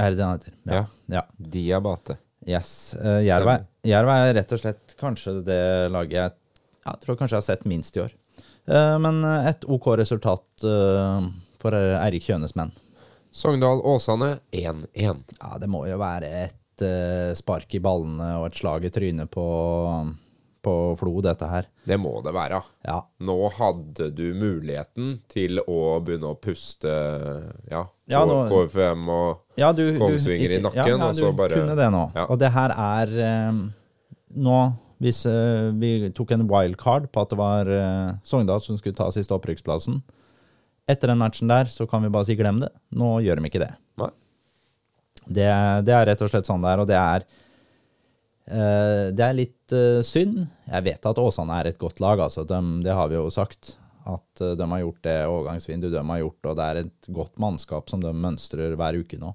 Er 0.00 0.12
det 0.12 0.18
det 0.18 0.26
han 0.26 0.36
heter? 0.38 0.56
Ja. 0.68 0.82
ja. 1.12 1.22
Diabate. 1.36 2.18
Yes. 2.48 2.94
Uh, 2.98 3.20
Jerv, 3.22 3.48
er, 3.48 3.66
Jerv 3.86 4.10
er 4.12 4.32
rett 4.40 4.54
og 4.54 4.62
slett 4.62 4.96
kanskje 4.98 5.40
det 5.46 5.62
laget 5.94 6.18
jeg 6.18 6.32
jeg 6.82 7.02
tror 7.04 7.18
kanskje 7.18 7.36
jeg 7.36 7.42
har 7.42 7.46
sett 7.46 7.68
minst 7.68 7.96
i 7.96 8.02
år. 8.02 8.14
Uh, 8.70 8.98
men 9.02 9.22
eh, 9.26 9.50
et 9.50 9.64
OK 9.70 9.88
resultat 9.98 10.66
uh, 10.66 11.26
for 11.62 11.74
eh, 11.74 11.98
Eirik 11.98 12.26
Kjønes 12.26 12.54
menn. 12.58 12.70
Sogndal-Åsane 13.34 14.36
1-1. 14.54 15.22
Ja, 15.38 15.52
det 15.58 15.70
må 15.70 15.84
jo 15.88 15.98
være 16.02 16.30
et 16.44 16.84
uh, 16.84 17.32
spark 17.38 17.74
i 17.74 17.82
ballene 17.82 18.34
og 18.40 18.50
et 18.50 18.58
slag 18.60 18.86
i 18.86 18.92
trynet 18.94 19.30
på, 19.34 19.46
på 20.62 20.72
Flo, 21.00 21.12
dette 21.24 21.46
her. 21.50 21.66
Det 21.88 21.96
må 21.98 22.12
det 22.22 22.32
være. 22.36 22.60
Ja. 22.86 23.00
Nå 23.26 23.36
hadde 23.56 24.10
du 24.14 24.24
muligheten 24.38 25.16
til 25.32 25.58
å 25.66 25.98
begynne 26.04 26.30
å 26.30 26.38
puste 26.38 26.92
ja, 27.70 27.82
Ja, 28.10 28.20
K- 28.22 28.28
nå- 28.30 28.44
KFM 28.52 29.08
og 29.10 29.58
Ja, 29.58 29.72
du, 29.72 29.82
du- 29.92 29.98
Kongsvinger 29.98 30.54
i 30.56 30.60
nakken, 30.62 30.78
ja, 30.86 30.86
ja, 30.96 31.08
og 31.10 31.16
så 31.18 31.30
du 31.32 31.36
bare- 31.42 31.58
kunne 31.58 31.76
det 31.76 31.90
nå. 31.92 32.04
Ja. 32.14 32.26
Og 32.30 32.38
det 32.38 32.52
her 32.54 32.70
er 32.76 33.16
eh, 33.26 33.60
Nå, 34.38 34.58
hvis 35.02 35.24
eh, 35.26 35.70
vi 35.76 36.10
tok 36.14 36.30
en 36.32 36.46
wildcard 36.48 37.10
på 37.12 37.20
at 37.26 37.30
det 37.34 37.38
var 37.42 37.66
eh, 37.68 38.14
Sogndal 38.24 38.62
som 38.62 38.78
skulle 38.78 38.94
ta 38.96 39.10
siste 39.10 39.34
opprykksplassen 39.34 40.00
Etter 40.88 41.08
den 41.12 41.18
matchen 41.18 41.48
der 41.50 41.64
så 41.70 41.86
kan 41.90 42.02
vi 42.02 42.08
bare 42.10 42.26
si 42.26 42.34
glem 42.38 42.58
det. 42.62 42.70
Nå 42.90 43.20
gjør 43.22 43.38
de 43.38 43.48
ikke 43.50 43.60
det. 43.62 43.72
Det, 45.22 45.46
det 45.86 45.92
er 45.94 46.06
rett 46.10 46.22
og 46.24 46.30
slett 46.32 46.48
sånn 46.48 46.62
det 46.64 46.72
er, 46.72 46.80
og 46.82 46.88
det 46.90 46.96
er 46.98 47.24
Det 48.46 49.22
er 49.22 49.36
litt 49.36 49.74
eh, 49.76 50.00
synd. 50.06 50.40
Jeg 50.66 50.84
vet 50.88 51.06
at 51.08 51.20
Åsane 51.22 51.60
er 51.60 51.70
et 51.70 51.78
godt 51.80 52.02
lag, 52.02 52.20
altså. 52.24 52.42
De, 52.48 52.58
det 52.82 52.96
har 52.96 53.10
vi 53.10 53.16
jo 53.18 53.28
sagt. 53.32 53.76
At 54.08 54.42
eh, 54.42 54.56
de 54.58 54.66
har 54.66 54.82
gjort 54.82 55.02
det 55.06 55.18
overgangsvinduet 55.28 55.94
de 55.94 56.02
har 56.08 56.22
gjort, 56.24 56.50
og 56.50 56.58
det 56.58 56.66
er 56.66 56.80
et 56.82 57.12
godt 57.14 57.38
mannskap 57.42 57.90
som 57.92 58.02
de 58.02 58.12
mønstrer 58.16 58.74
hver 58.78 58.98
uke 58.98 59.20
nå. 59.20 59.34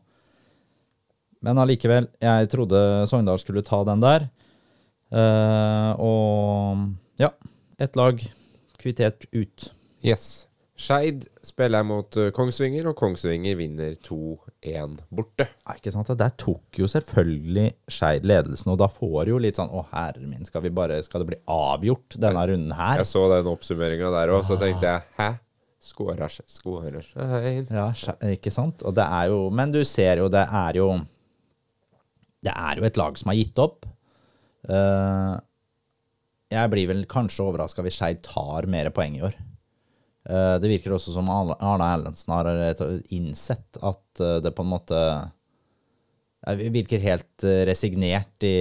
Men 1.46 1.62
allikevel, 1.62 2.10
jeg 2.24 2.50
trodde 2.52 2.82
Sogndal 3.10 3.40
skulle 3.42 3.66
ta 3.66 3.84
den 3.88 4.04
der. 4.04 4.28
Eh, 5.14 5.92
og 6.02 7.22
ja, 7.22 7.32
ett 7.80 7.96
lag 7.96 8.24
kvittert 8.82 9.30
ut. 9.32 9.72
Yes. 10.04 10.47
Skeid 10.78 11.26
spiller 11.42 11.82
mot 11.84 12.18
eh, 12.22 12.30
Kongsvinger, 12.36 12.86
og 12.92 13.00
Kongsvinger 13.00 13.56
vinner 13.58 13.96
2-1 14.06 15.00
borte. 15.10 15.48
Ja, 15.66 15.74
ikke 15.74 15.94
sant? 15.94 16.12
Der 16.20 16.36
tok 16.38 16.78
jo 16.78 16.90
selvfølgelig 16.92 17.72
Skeid 17.90 18.28
ledelsen, 18.30 18.70
og 18.76 18.78
da 18.84 18.90
får 18.92 19.26
du 19.26 19.32
jo 19.34 19.40
litt 19.42 19.58
sånn 19.58 19.74
Å, 19.74 19.88
herre 19.90 20.22
min, 20.22 20.46
skal, 20.46 20.62
vi 20.68 20.74
bare, 20.78 21.00
skal 21.06 21.24
det 21.24 21.32
bli 21.32 21.40
avgjort 21.50 22.20
denne 22.22 22.46
runden 22.52 22.78
her? 22.78 23.02
Jeg 23.02 23.10
så 23.10 23.26
den 23.34 23.50
oppsummeringa 23.50 24.14
der 24.20 24.36
òg, 24.36 24.46
så 24.46 24.60
tenkte 24.62 24.94
jeg 24.94 25.06
hæ? 25.18 25.32
Skårer 25.88 26.30
Skeid? 27.10 27.74
Ja, 27.74 27.90
ikke 28.30 28.54
sant? 28.54 28.86
Og 28.86 28.94
det 28.98 29.06
er 29.08 29.34
jo 29.34 29.44
Men 29.50 29.74
du 29.74 29.82
ser 29.88 30.22
jo, 30.22 30.30
det 30.30 30.46
er 30.46 30.78
jo 30.78 30.92
Det 32.46 32.54
er 32.54 32.78
jo 32.78 32.86
et 32.86 33.02
lag 33.02 33.18
som 33.18 33.34
har 33.34 33.40
gitt 33.40 33.66
opp. 33.66 33.90
Uh, 34.68 35.42
jeg 36.54 36.70
blir 36.72 36.90
vel 36.92 37.06
kanskje 37.10 37.50
overraska 37.50 37.82
hvis 37.86 37.98
Skeid 37.98 38.22
tar 38.26 38.70
mer 38.70 38.94
poeng 38.94 39.18
i 39.18 39.26
år. 39.26 39.38
Eh, 40.28 40.60
det 40.60 40.68
virker 40.68 40.92
også 40.92 41.14
som 41.16 41.30
Arne 41.32 41.88
Erlendsen 41.88 42.34
har 42.36 42.50
innsett 43.16 43.80
at 43.80 44.20
eh, 44.20 44.40
det 44.44 44.52
på 44.56 44.66
en 44.66 44.74
måte 44.74 45.02
eh, 46.44 46.64
virker 46.74 47.00
helt 47.00 47.46
resignert 47.70 48.44
i, 48.44 48.58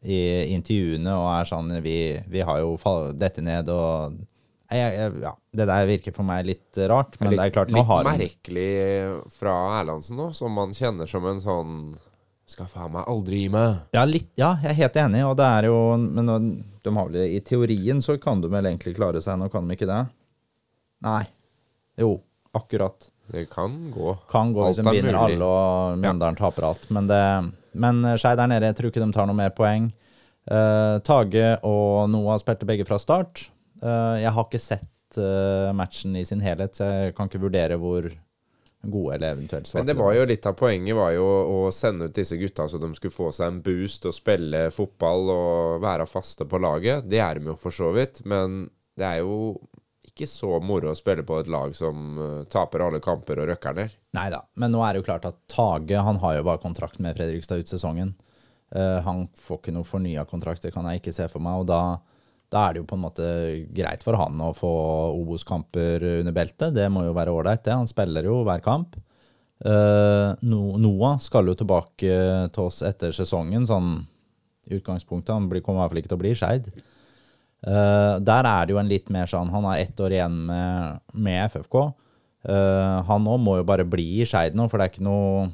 i 0.00 0.20
intervjuene 0.54 1.12
og 1.12 1.28
er 1.34 1.50
sånn 1.50 1.74
Vi, 1.84 1.96
vi 2.32 2.44
har 2.46 2.62
jo 2.62 2.78
dette 3.12 3.44
ned 3.44 3.68
og 3.72 4.16
jeg, 4.72 4.94
jeg, 4.96 5.10
ja, 5.20 5.34
Det 5.52 5.66
der 5.68 5.90
virker 5.90 6.14
for 6.16 6.24
meg 6.24 6.46
litt 6.48 6.80
rart, 6.88 7.18
men 7.20 7.34
det 7.34 7.42
er 7.44 7.52
klart, 7.52 7.68
nå 7.68 7.82
litt 7.82 7.90
har 7.90 8.08
Litt 8.08 8.22
merkelig 8.22 8.70
fra 9.36 9.58
Erlandsen 9.82 10.16
nå, 10.16 10.30
som 10.32 10.56
man 10.56 10.72
kjenner 10.72 11.10
som 11.10 11.28
en 11.28 11.42
sånn 11.42 11.76
Skal 12.48 12.70
faen 12.72 12.96
meg 12.96 13.12
aldri 13.12 13.42
gi 13.44 13.52
meg. 13.52 13.76
ja, 13.92 14.06
litt, 14.08 14.32
ja, 14.40 14.54
jeg 14.64 14.72
er 14.72 14.80
helt 14.80 14.98
enig, 15.04 15.22
og 15.28 15.36
det 15.36 15.52
er 15.58 15.68
jo 15.68 15.76
Men 16.00 16.32
de 16.32 16.96
har 16.96 17.12
vel 17.12 17.20
I 17.28 17.44
teorien 17.44 18.00
så 18.00 18.16
kan 18.16 18.40
de 18.40 18.48
vel 18.56 18.72
egentlig 18.72 18.96
klare 18.96 19.20
seg, 19.20 19.36
nå 19.36 19.52
kan 19.52 19.68
de 19.68 19.76
ikke 19.76 19.92
det? 19.92 20.00
Nei. 21.02 21.24
Jo, 22.00 22.14
akkurat. 22.56 23.08
Det 23.32 23.46
kan 23.52 23.74
gå. 23.94 24.14
Kan 24.30 24.52
gå 24.54 24.66
hvis 24.68 24.80
de 24.80 24.86
er 24.86 24.98
vinner 24.98 25.16
mulig. 25.16 25.36
alle 25.38 25.48
og 25.48 25.98
Mjøndalen 26.02 26.38
taper 26.38 26.68
alt. 26.68 26.86
Men, 26.92 27.08
det, 27.10 27.22
men 27.72 28.02
Skei 28.20 28.34
der 28.38 28.50
nede, 28.50 28.70
jeg 28.70 28.78
tror 28.78 28.92
ikke 28.92 29.04
de 29.04 29.12
tar 29.14 29.28
noe 29.30 29.38
mer 29.38 29.54
poeng. 29.56 29.90
Uh, 30.50 30.98
Tage 31.06 31.54
og 31.62 32.10
Noah 32.10 32.40
spilte 32.42 32.66
begge 32.66 32.86
fra 32.88 32.98
start. 32.98 33.46
Uh, 33.82 34.18
jeg 34.18 34.34
har 34.34 34.48
ikke 34.48 34.62
sett 34.62 35.18
uh, 35.20 35.70
matchen 35.76 36.16
i 36.18 36.24
sin 36.26 36.42
helhet, 36.42 36.74
så 36.76 36.88
jeg 36.90 37.16
kan 37.16 37.30
ikke 37.30 37.44
vurdere 37.44 37.78
hvor 37.80 38.08
gode 38.82 39.14
eller 39.14 39.36
eventuelt 39.36 39.68
svake 39.68 39.78
Men 39.78 39.92
det 39.92 39.98
var 40.00 40.14
jo 40.16 40.26
litt 40.26 40.46
av 40.48 40.56
poenget 40.58 40.96
var 40.98 41.12
jo 41.14 41.26
å 41.26 41.58
sende 41.74 42.08
ut 42.10 42.16
disse 42.16 42.34
gutta 42.40 42.66
så 42.66 42.80
de 42.82 42.88
skulle 42.98 43.14
få 43.14 43.28
seg 43.34 43.52
en 43.52 43.60
boost 43.62 44.08
og 44.10 44.16
spille 44.16 44.64
fotball 44.74 45.30
og 45.30 45.84
være 45.84 46.08
faste 46.10 46.46
på 46.50 46.58
laget. 46.62 47.06
Det 47.06 47.22
er 47.22 47.38
de 47.38 47.52
jo 47.52 47.58
for 47.60 47.74
så 47.74 47.92
vidt, 47.94 48.24
men 48.26 48.64
det 48.98 49.06
er 49.06 49.22
jo 49.22 49.54
ikke 50.12 50.28
så 50.28 50.58
moro 50.60 50.90
å 50.92 50.96
spille 50.96 51.24
på 51.24 51.38
et 51.40 51.48
lag 51.50 51.72
som 51.76 52.18
eh, 52.20 52.44
taper 52.52 52.84
alle 52.84 53.00
kamper 53.02 53.40
og 53.40 53.48
røkker 53.48 53.76
ned. 53.78 53.96
Nei 54.16 54.28
da, 54.32 54.42
men 54.60 54.74
nå 54.74 54.82
er 54.84 54.92
det 54.92 55.02
jo 55.02 55.08
klart 55.08 55.26
at 55.28 55.38
Tage 55.50 56.04
han 56.04 56.20
har 56.20 56.36
jo 56.36 56.46
bare 56.46 56.60
kontrakt 56.62 57.00
med 57.00 57.16
Fredrikstad 57.16 57.64
ut 57.64 57.72
sesongen. 57.72 58.12
Uh, 58.72 59.00
han 59.04 59.26
får 59.36 59.58
ikke 59.58 59.72
noe 59.76 59.84
fornya 59.84 60.24
kontrakt, 60.24 60.62
det 60.64 60.72
kan 60.72 60.86
jeg 60.88 61.02
ikke 61.02 61.12
se 61.16 61.26
for 61.32 61.44
meg. 61.44 61.60
Og 61.60 61.66
da, 61.68 61.80
da 62.52 62.66
er 62.66 62.74
det 62.74 62.82
jo 62.82 62.88
på 62.88 62.96
en 62.96 63.04
måte 63.04 63.26
greit 63.76 64.04
for 64.04 64.16
han 64.16 64.40
å 64.40 64.52
få 64.56 64.70
Obos-kamper 65.18 66.06
under 66.22 66.36
beltet. 66.36 66.72
Det 66.76 66.86
må 66.92 67.04
jo 67.04 67.16
være 67.16 67.34
ålreit, 67.36 67.64
det. 67.66 67.74
Han 67.76 67.90
spiller 67.90 68.28
jo 68.28 68.38
hver 68.48 68.64
kamp. 68.64 68.96
Uh, 69.62 70.32
Noah 70.40 71.20
skal 71.22 71.52
jo 71.52 71.56
tilbake 71.58 72.16
til 72.52 72.64
oss 72.64 72.80
etter 72.84 73.12
sesongen, 73.16 73.68
sånn 73.68 73.92
utgangspunktet. 74.72 75.34
Han 75.36 75.48
kommer 75.60 75.82
i 75.82 75.82
hvert 75.82 75.92
fall 75.92 76.02
ikke 76.02 76.14
til 76.14 76.20
å 76.20 76.24
bli 76.24 76.34
Skeid. 76.38 76.72
Eh, 77.62 78.14
der 78.26 78.48
er 78.48 78.66
det 78.66 78.74
jo 78.74 78.80
en 78.80 78.90
litt 78.90 79.10
mer 79.14 79.28
sånn 79.30 79.52
Han 79.54 79.68
har 79.68 79.78
ett 79.78 80.00
år 80.02 80.16
igjen 80.16 80.38
med, 80.48 81.02
med 81.14 81.44
FFK. 81.52 81.92
Uh, 82.42 82.98
han 83.06 83.26
òg 83.30 83.36
må 83.38 83.52
jo 83.60 83.66
bare 83.68 83.84
bli 83.86 84.06
i 84.18 84.24
Skeid 84.26 84.56
nå, 84.58 84.64
for 84.66 84.80
det 84.80 84.88
er 84.88 84.90
ikke 84.90 85.04
noe 85.06 85.44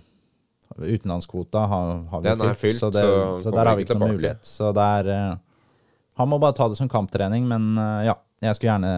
Utenlandskvota 0.78 1.66
har, 1.68 1.90
har 2.08 2.22
vi 2.24 2.30
er 2.32 2.54
fylt, 2.56 2.78
så, 2.80 2.88
det, 2.88 3.02
så 3.02 3.42
så, 3.44 3.52
der 3.52 3.68
har 3.68 3.76
vi 3.76 3.84
ikke 3.84 3.92
ikke 3.92 4.00
noen 4.00 4.14
mulighet. 4.16 4.40
Så 4.48 4.70
der, 4.72 5.10
er 5.10 5.34
eh, 5.34 5.76
Han 6.16 6.30
må 6.32 6.38
bare 6.40 6.56
ta 6.56 6.70
det 6.72 6.78
som 6.80 6.88
kamptrening, 6.88 7.44
men 7.50 7.74
eh, 7.76 8.06
ja, 8.08 8.16
jeg 8.40 8.56
skulle 8.56 8.72
gjerne 8.72 8.94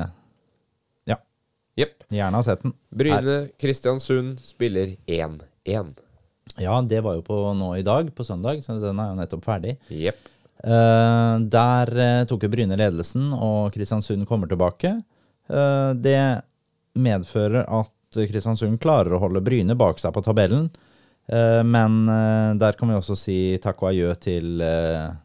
Jepp. 1.79 2.03
Gjerne 2.13 2.37
ha 2.37 2.45
sett 2.45 2.63
den. 2.65 2.75
Bryne 2.93 3.37
Kristiansund 3.61 4.41
spiller 4.45 4.97
1-1. 5.07 5.93
Ja, 6.61 6.75
det 6.83 7.01
var 7.07 7.17
jo 7.17 7.23
på 7.25 7.39
nå 7.57 7.71
i 7.79 7.85
dag, 7.87 8.11
på 8.15 8.27
søndag, 8.27 8.63
så 8.67 8.77
den 8.83 9.01
er 9.01 9.13
jo 9.13 9.19
nettopp 9.21 9.47
ferdig. 9.47 9.77
Jepp. 9.89 10.30
Eh, 10.61 11.35
der 11.53 11.93
eh, 11.97 12.27
tok 12.29 12.45
jo 12.45 12.51
Bryne 12.53 12.77
ledelsen, 12.77 13.31
og 13.33 13.73
Kristiansund 13.75 14.27
kommer 14.29 14.51
tilbake. 14.51 14.93
Eh, 15.49 15.91
det 15.97 16.21
medfører 17.01 17.65
at 17.65 17.95
Kristiansund 18.13 18.81
klarer 18.83 19.15
å 19.15 19.23
holde 19.23 19.43
Bryne 19.45 19.77
bak 19.79 20.01
seg 20.03 20.15
på 20.17 20.25
tabellen. 20.27 20.71
Men 21.31 22.09
der 22.59 22.75
kan 22.75 22.91
vi 22.91 22.97
også 22.97 23.15
si 23.15 23.35
takk 23.63 23.85
og 23.85 23.93
adjø 23.93 24.15
til 24.19 24.63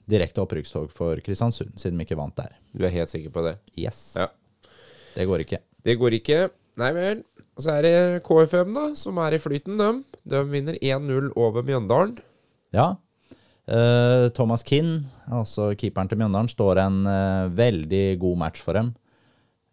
direkte 0.05 0.43
opprykkstog 0.43 0.91
for 0.93 1.17
Kristiansund, 1.25 1.71
siden 1.81 1.97
vi 1.97 2.05
ikke 2.05 2.19
vant 2.19 2.35
der. 2.37 2.51
Du 2.77 2.83
er 2.85 2.93
helt 2.93 3.09
sikker 3.09 3.33
på 3.33 3.41
det? 3.41 3.55
Yes. 3.73 4.11
Ja. 4.13 4.27
Det 5.15 5.25
går 5.25 5.41
ikke. 5.47 5.63
Det 5.81 5.95
går 5.97 6.19
ikke. 6.19 6.37
Nei 6.77 6.91
vel. 6.93 7.23
Og 7.57 7.65
så 7.65 7.79
er 7.79 7.87
det 7.87 7.95
KFM, 8.27 8.77
da, 8.77 8.85
som 9.01 9.17
er 9.23 9.33
i 9.33 9.41
flyten, 9.41 9.81
dem. 9.81 10.03
De 10.29 10.43
vinner 10.51 10.77
1-0 10.77 11.31
over 11.33 11.65
Mjøndalen. 11.65 12.19
Ja. 12.75 12.91
Eh, 13.65 14.27
Thomas 14.37 14.61
Kinn, 14.65 15.07
altså 15.33 15.71
keeperen 15.73 16.09
til 16.09 16.19
Mjøndalen, 16.21 16.51
står 16.51 16.83
en 16.83 16.99
eh, 17.09 17.45
veldig 17.57 18.03
god 18.21 18.41
match 18.43 18.61
for 18.61 18.77
dem. 18.77 18.91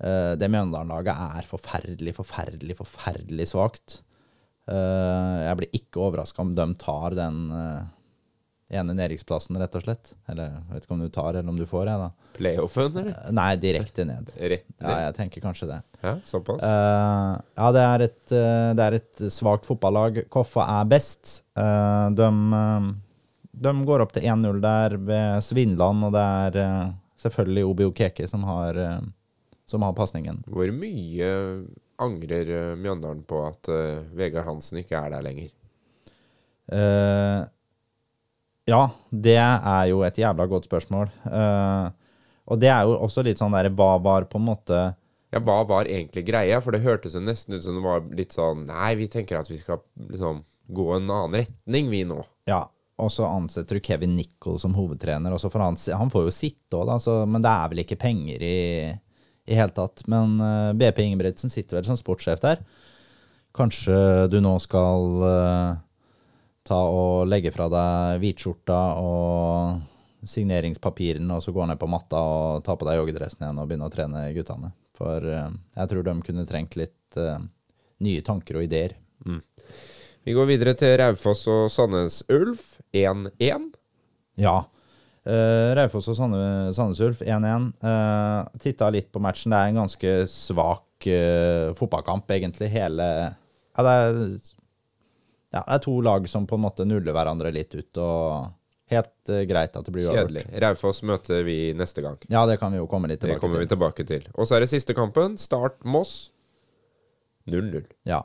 Eh, 0.00 0.32
det 0.40 0.48
Mjøndalen-laget 0.48 1.36
er 1.40 1.48
forferdelig, 1.48 2.16
forferdelig, 2.16 2.78
forferdelig 2.80 3.50
svakt. 3.52 4.00
Jeg 4.72 5.58
blir 5.58 5.72
ikke 5.74 5.98
overraska 5.98 6.38
om 6.38 6.52
de 6.54 6.64
tar 6.78 7.16
den 7.18 7.50
ene 8.72 8.94
nedrykksplassen, 8.94 9.58
rett 9.60 9.74
og 9.74 9.82
slett. 9.82 10.12
Eller 10.30 10.52
jeg 10.52 10.76
vet 10.76 10.86
ikke 10.86 10.94
om 10.94 11.02
du 11.02 11.08
tar, 11.12 11.30
eller 11.34 11.50
om 11.50 11.58
du 11.58 11.64
får, 11.68 11.90
jeg, 11.90 11.98
da. 11.98 12.30
Playoffen, 12.36 12.98
eller? 13.02 13.32
Nei, 13.34 13.48
direkte 13.60 14.06
ned. 14.08 14.30
Rett 14.38 14.68
Ja, 14.78 14.94
jeg 15.08 15.16
tenker 15.18 15.44
kanskje 15.44 15.68
det. 15.72 15.80
Ja, 15.98 16.14
såpass. 16.30 16.62
Uh, 16.62 17.42
ja, 17.58 17.72
det 17.74 17.82
er 17.88 18.06
et, 18.06 19.16
uh, 19.26 19.28
svakt 19.34 19.66
fotballag. 19.68 20.22
Koffa 20.32 20.68
er 20.78 20.88
best. 20.94 21.40
Uh, 21.58 22.06
de, 22.14 22.30
de 23.62 23.72
går 23.86 24.02
opp 24.04 24.12
til 24.14 24.26
1-0 24.26 24.60
der 24.62 24.96
ved 24.98 25.44
Svindland, 25.46 26.06
og 26.08 26.14
det 26.16 26.22
er 26.22 26.60
eh, 26.62 26.92
selvfølgelig 27.22 27.64
Obi 27.70 27.88
Okeke 27.90 28.28
som 28.30 28.44
har, 28.48 28.78
eh, 28.78 29.00
som 29.70 29.84
har 29.86 29.96
pasningen. 29.96 30.42
Hvor 30.50 30.70
mye 30.74 31.32
angrer 32.02 32.50
eh, 32.50 32.76
Mjøndalen 32.78 33.24
på 33.28 33.42
at 33.46 33.70
uh, 33.70 34.04
Vegard 34.16 34.48
Hansen 34.48 34.82
ikke 34.82 34.98
er 34.98 35.12
der 35.14 35.24
lenger? 35.24 35.50
Uh, 36.72 37.42
ja, 38.66 38.82
det 39.10 39.38
er 39.38 39.84
jo 39.90 40.02
et 40.06 40.18
jævla 40.18 40.46
godt 40.50 40.66
spørsmål. 40.70 41.10
Uh, 41.26 41.90
og 42.50 42.58
det 42.62 42.70
er 42.72 42.86
jo 42.86 42.98
også 42.98 43.24
litt 43.26 43.40
sånn 43.42 43.54
der 43.54 43.70
Hva 43.70 43.94
var 44.02 44.26
på 44.30 44.40
en 44.40 44.48
måte 44.48 44.78
Ja, 45.32 45.38
hva 45.38 45.60
var 45.68 45.86
egentlig 45.86 46.24
greia? 46.26 46.58
For 46.62 46.74
det 46.74 46.82
hørtes 46.82 47.14
jo 47.14 47.22
nesten 47.22 47.54
ut 47.54 47.62
som 47.64 47.78
det 47.78 47.84
var 47.84 48.02
litt 48.18 48.34
sånn 48.34 48.64
Nei, 48.66 48.94
vi 48.98 49.06
tenker 49.10 49.38
at 49.38 49.50
vi 49.50 49.60
skal 49.60 49.78
liksom 49.94 50.42
gå 50.72 50.86
en 50.96 51.10
annen 51.10 51.42
retning, 51.42 51.90
vi 51.92 52.02
nå. 52.08 52.18
Ja, 52.48 52.64
og 53.02 53.10
så 53.10 53.26
ansetter 53.26 53.78
du 53.78 53.84
Kevin 53.84 54.14
Nichol 54.16 54.60
som 54.62 54.76
hovedtrener. 54.78 55.34
Får 55.34 55.64
han, 55.64 55.78
han 55.98 56.12
får 56.12 56.28
jo 56.28 56.34
sitte 56.34 56.78
òg, 56.78 56.92
men 57.28 57.42
det 57.42 57.50
er 57.52 57.72
vel 57.72 57.82
ikke 57.82 58.00
penger 58.00 58.44
i 58.46 58.60
i 59.44 59.54
hele 59.54 59.74
tatt. 59.74 60.04
Men 60.06 60.40
uh, 60.40 60.72
BP 60.72 60.98
Ingebrigtsen 60.98 61.50
sitter 61.50 61.78
vel 61.78 61.88
som 61.88 61.98
sportssjef 61.98 62.42
der. 62.42 62.62
Kanskje 63.56 64.28
du 64.32 64.38
nå 64.40 64.54
skal 64.62 65.08
uh, 65.22 65.72
ta 66.66 66.82
og 66.88 67.26
legge 67.28 67.52
fra 67.54 67.68
deg 67.72 68.22
hvitskjorta 68.22 68.80
og 69.02 70.28
signeringspapirene, 70.28 71.34
og 71.34 71.42
så 71.42 71.54
gå 71.54 71.66
ned 71.66 71.80
på 71.80 71.90
matta 71.90 72.20
og 72.22 72.62
ta 72.66 72.76
på 72.78 72.86
deg 72.86 73.00
joggedressen 73.00 73.42
igjen 73.42 73.58
og 73.58 73.66
begynne 73.66 73.88
å 73.90 73.94
trene 73.94 74.28
guttene. 74.36 74.70
For 74.96 75.26
uh, 75.26 75.50
jeg 75.50 75.90
tror 75.92 76.06
de 76.06 76.18
kunne 76.28 76.46
trengt 76.48 76.78
litt 76.78 77.18
eh, 77.18 77.42
nye 78.02 78.22
tanker 78.24 78.56
og 78.56 78.64
ideer. 78.64 78.94
Vi 80.24 80.34
går 80.36 80.46
videre 80.46 80.74
til 80.78 80.94
Raufoss 81.00 81.46
og 81.50 81.64
Sandnes 81.74 82.20
Ulf 82.30 82.76
1-1. 82.94 83.64
Ja. 84.38 84.60
Uh, 85.26 85.72
Raufoss 85.78 86.08
og 86.12 86.16
Sandne- 86.18 86.70
Sandnes 86.76 87.00
Ulf 87.02 87.22
1-1. 87.26 87.68
Uh, 87.82 88.46
Titta 88.62 88.90
litt 88.94 89.10
på 89.14 89.22
matchen. 89.22 89.50
Det 89.54 89.58
er 89.58 89.72
en 89.72 89.80
ganske 89.82 90.14
svak 90.30 91.08
uh, 91.10 91.72
fotballkamp, 91.78 92.30
egentlig. 92.36 92.70
Hele 92.74 93.08
ja 93.72 93.82
det, 93.86 93.92
er, 93.98 94.18
ja, 95.56 95.60
det 95.64 95.76
er 95.78 95.82
to 95.86 95.94
lag 96.04 96.26
som 96.28 96.46
på 96.46 96.58
en 96.58 96.66
måte 96.66 96.84
nuller 96.86 97.14
hverandre 97.16 97.50
litt 97.56 97.72
ut, 97.72 97.96
og 98.04 98.50
helt 98.92 99.30
eh, 99.32 99.46
greit 99.48 99.72
at 99.78 99.86
det 99.86 99.94
blir 99.94 100.10
Kjedelig. 100.10 100.42
uavgjort. 100.44 100.58
Raufoss 100.66 100.98
møter 101.08 101.40
vi 101.46 101.54
neste 101.72 102.02
gang. 102.04 102.18
Ja, 102.28 102.42
det 102.46 102.58
kan 102.60 102.74
vi 102.74 102.82
jo 102.82 102.84
komme 102.90 103.08
litt 103.08 103.22
Det 103.24 103.30
tilbake 103.32 103.48
til. 103.48 103.56
vi 103.56 103.64
til. 103.64 103.70
tilbake 103.72 104.04
til. 104.10 104.26
Og 104.36 104.44
så 104.44 104.58
er 104.58 104.66
det 104.66 104.68
siste 104.74 104.92
kampen. 104.94 105.38
Start 105.40 105.78
Moss 105.88 106.28
0-0. 107.48 107.80
Ja. 108.04 108.20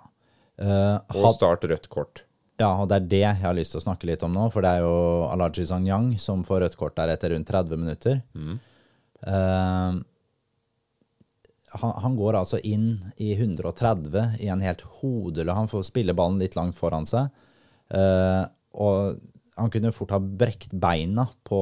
Eh, 0.58 0.98
Og 1.18 1.36
Start 1.36 1.66
rødt 1.70 1.88
kort. 1.94 2.24
Ja, 2.58 2.72
og 2.82 2.90
det 2.90 2.98
er 2.98 3.10
det 3.12 3.22
jeg 3.22 3.42
har 3.44 3.54
lyst 3.54 3.76
til 3.76 3.82
å 3.82 3.86
snakke 3.86 4.08
litt 4.10 4.24
om 4.26 4.34
nå, 4.34 4.48
for 4.54 4.66
det 4.66 4.72
er 4.78 4.86
jo 4.86 5.28
Alaji 5.30 5.68
Zanyang 5.70 6.16
som 6.22 6.42
får 6.46 6.64
rødt 6.64 6.78
kort 6.80 6.96
der 6.98 7.14
etter 7.14 7.36
rundt 7.36 7.50
30 7.52 7.78
minutter. 7.78 8.22
Eh, 9.22 10.00
han, 11.78 11.94
han 12.02 12.18
går 12.18 12.40
altså 12.40 12.60
inn 12.66 13.12
i 13.22 13.34
130 13.36 14.40
i 14.42 14.50
en 14.50 14.64
helt 14.64 14.82
hodeløs 15.00 15.58
Han 15.58 15.72
får 15.72 15.90
spille 15.90 16.16
ballen 16.18 16.40
litt 16.42 16.56
langt 16.58 16.78
foran 16.80 17.06
seg. 17.10 17.28
Uh, 17.92 18.44
og 18.76 19.20
han 19.58 19.72
kunne 19.74 19.94
fort 19.96 20.12
ha 20.14 20.20
brekt 20.20 20.74
beina 20.76 21.28
på 21.48 21.60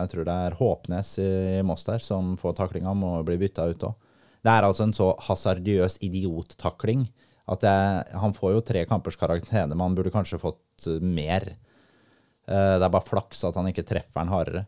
jeg 0.00 0.10
tror 0.12 0.26
det 0.28 0.36
er 0.46 0.56
Håpnes 0.58 1.10
i 1.22 1.30
Moss 1.66 1.84
der, 1.86 2.02
som 2.02 2.34
får 2.40 2.56
taklinga, 2.60 2.94
må 2.96 3.18
bli 3.26 3.36
bytta 3.40 3.66
ut 3.70 3.86
òg. 3.90 3.96
Det 4.44 4.52
er 4.52 4.66
altså 4.66 4.86
en 4.86 4.96
så 4.96 5.10
hasardiøs 5.26 5.98
idiottakling 6.04 7.06
at 7.50 7.64
jeg, 7.66 8.04
han 8.22 8.34
får 8.36 8.54
jo 8.54 8.62
tre 8.64 8.84
kampers 8.88 9.18
karantene, 9.20 9.74
men 9.74 9.82
han 9.90 9.96
burde 9.98 10.12
kanskje 10.14 10.40
fått 10.40 10.88
eh, 10.88 11.02
mer. 11.02 11.50
Eh, 12.48 12.76
Det 12.78 12.86
er 12.86 12.92
bare 12.94 13.04
flaks 13.04 13.44
at 13.44 13.58
han 13.60 13.68
ikke 13.68 13.84
treffer 13.88 14.22
den 14.22 14.32
hardere. 14.32 14.64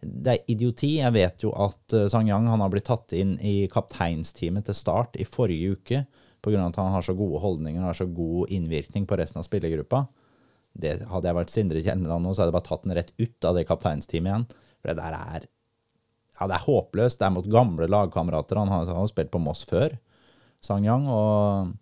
Det 0.00 0.32
er 0.32 0.52
idioti. 0.52 0.94
Jeg 1.00 1.12
vet 1.12 1.42
jo 1.44 1.50
at 1.52 1.96
eh, 1.96 2.08
Sang 2.12 2.30
Yang 2.30 2.48
har 2.52 2.72
blitt 2.72 2.88
tatt 2.88 3.12
inn 3.18 3.36
i 3.42 3.66
kapteinsteamet 3.72 4.68
til 4.70 4.78
start 4.78 5.18
i 5.20 5.26
forrige 5.28 5.74
uke 5.74 6.04
pga. 6.40 6.62
at 6.66 6.78
han 6.80 6.94
har 6.94 7.04
så 7.04 7.12
gode 7.18 7.42
holdninger 7.42 7.82
og 7.82 7.90
har 7.90 7.98
så 7.98 8.06
god 8.06 8.48
innvirkning 8.48 9.06
på 9.06 9.18
resten 9.18 9.42
av 9.42 9.48
spillergruppa. 9.48 10.06
Det 10.72 11.00
Hadde 11.10 11.28
jeg 11.28 11.36
vært 11.36 11.50
Sindre 11.52 11.82
Kjelmeland 11.82 12.24
nå, 12.24 12.32
så 12.32 12.42
hadde 12.42 12.54
jeg 12.54 12.60
bare 12.60 12.68
tatt 12.70 12.84
den 12.86 12.94
rett 12.96 13.12
ut 13.18 13.44
av 13.44 13.56
det 13.58 13.66
kapteinsteamet 13.68 14.30
igjen. 14.30 14.46
For 14.80 14.92
det 14.92 15.02
der 15.02 15.18
er 15.18 15.48
ja, 16.40 16.46
det 16.48 16.56
er 16.56 16.64
håpløst. 16.64 17.18
Det 17.20 17.26
er 17.26 17.34
mot 17.34 17.48
gamle 17.52 17.90
lagkamerater. 17.90 18.56
Han 18.56 18.70
har, 18.72 18.86
har 18.88 19.02
jo 19.04 19.10
spilt 19.10 19.32
på 19.34 19.42
Moss 19.42 19.66
før, 19.68 19.98
Sang 20.64 20.86
Yang. 20.86 21.10
Og 21.12 21.74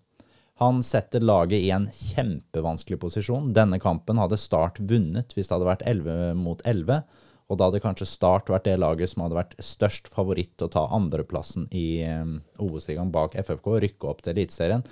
han 0.59 0.81
setter 0.83 1.23
laget 1.23 1.63
i 1.63 1.71
en 1.75 1.87
kjempevanskelig 1.95 2.99
posisjon. 3.01 3.53
Denne 3.55 3.79
kampen 3.83 4.19
hadde 4.19 4.39
Start 4.41 4.81
vunnet 4.81 5.35
hvis 5.37 5.49
det 5.51 5.55
hadde 5.55 5.69
vært 5.69 5.85
11 5.87 6.35
mot 6.39 6.63
11. 6.67 7.03
Og 7.49 7.57
da 7.57 7.69
hadde 7.69 7.81
kanskje 7.85 8.09
Start 8.11 8.51
vært 8.53 8.67
det 8.69 8.75
laget 8.83 9.13
som 9.13 9.23
hadde 9.25 9.39
vært 9.39 9.55
størst 9.65 10.11
favoritt 10.13 10.57
til 10.59 10.67
å 10.69 10.73
ta 10.75 10.83
andreplassen 10.99 11.69
i 11.73 12.03
um, 12.11 12.35
Obos-ligaen 12.61 13.13
bak 13.15 13.39
FFK, 13.41 13.71
rykke 13.87 14.11
opp 14.11 14.25
til 14.25 14.35
Eliteserien 14.35 14.83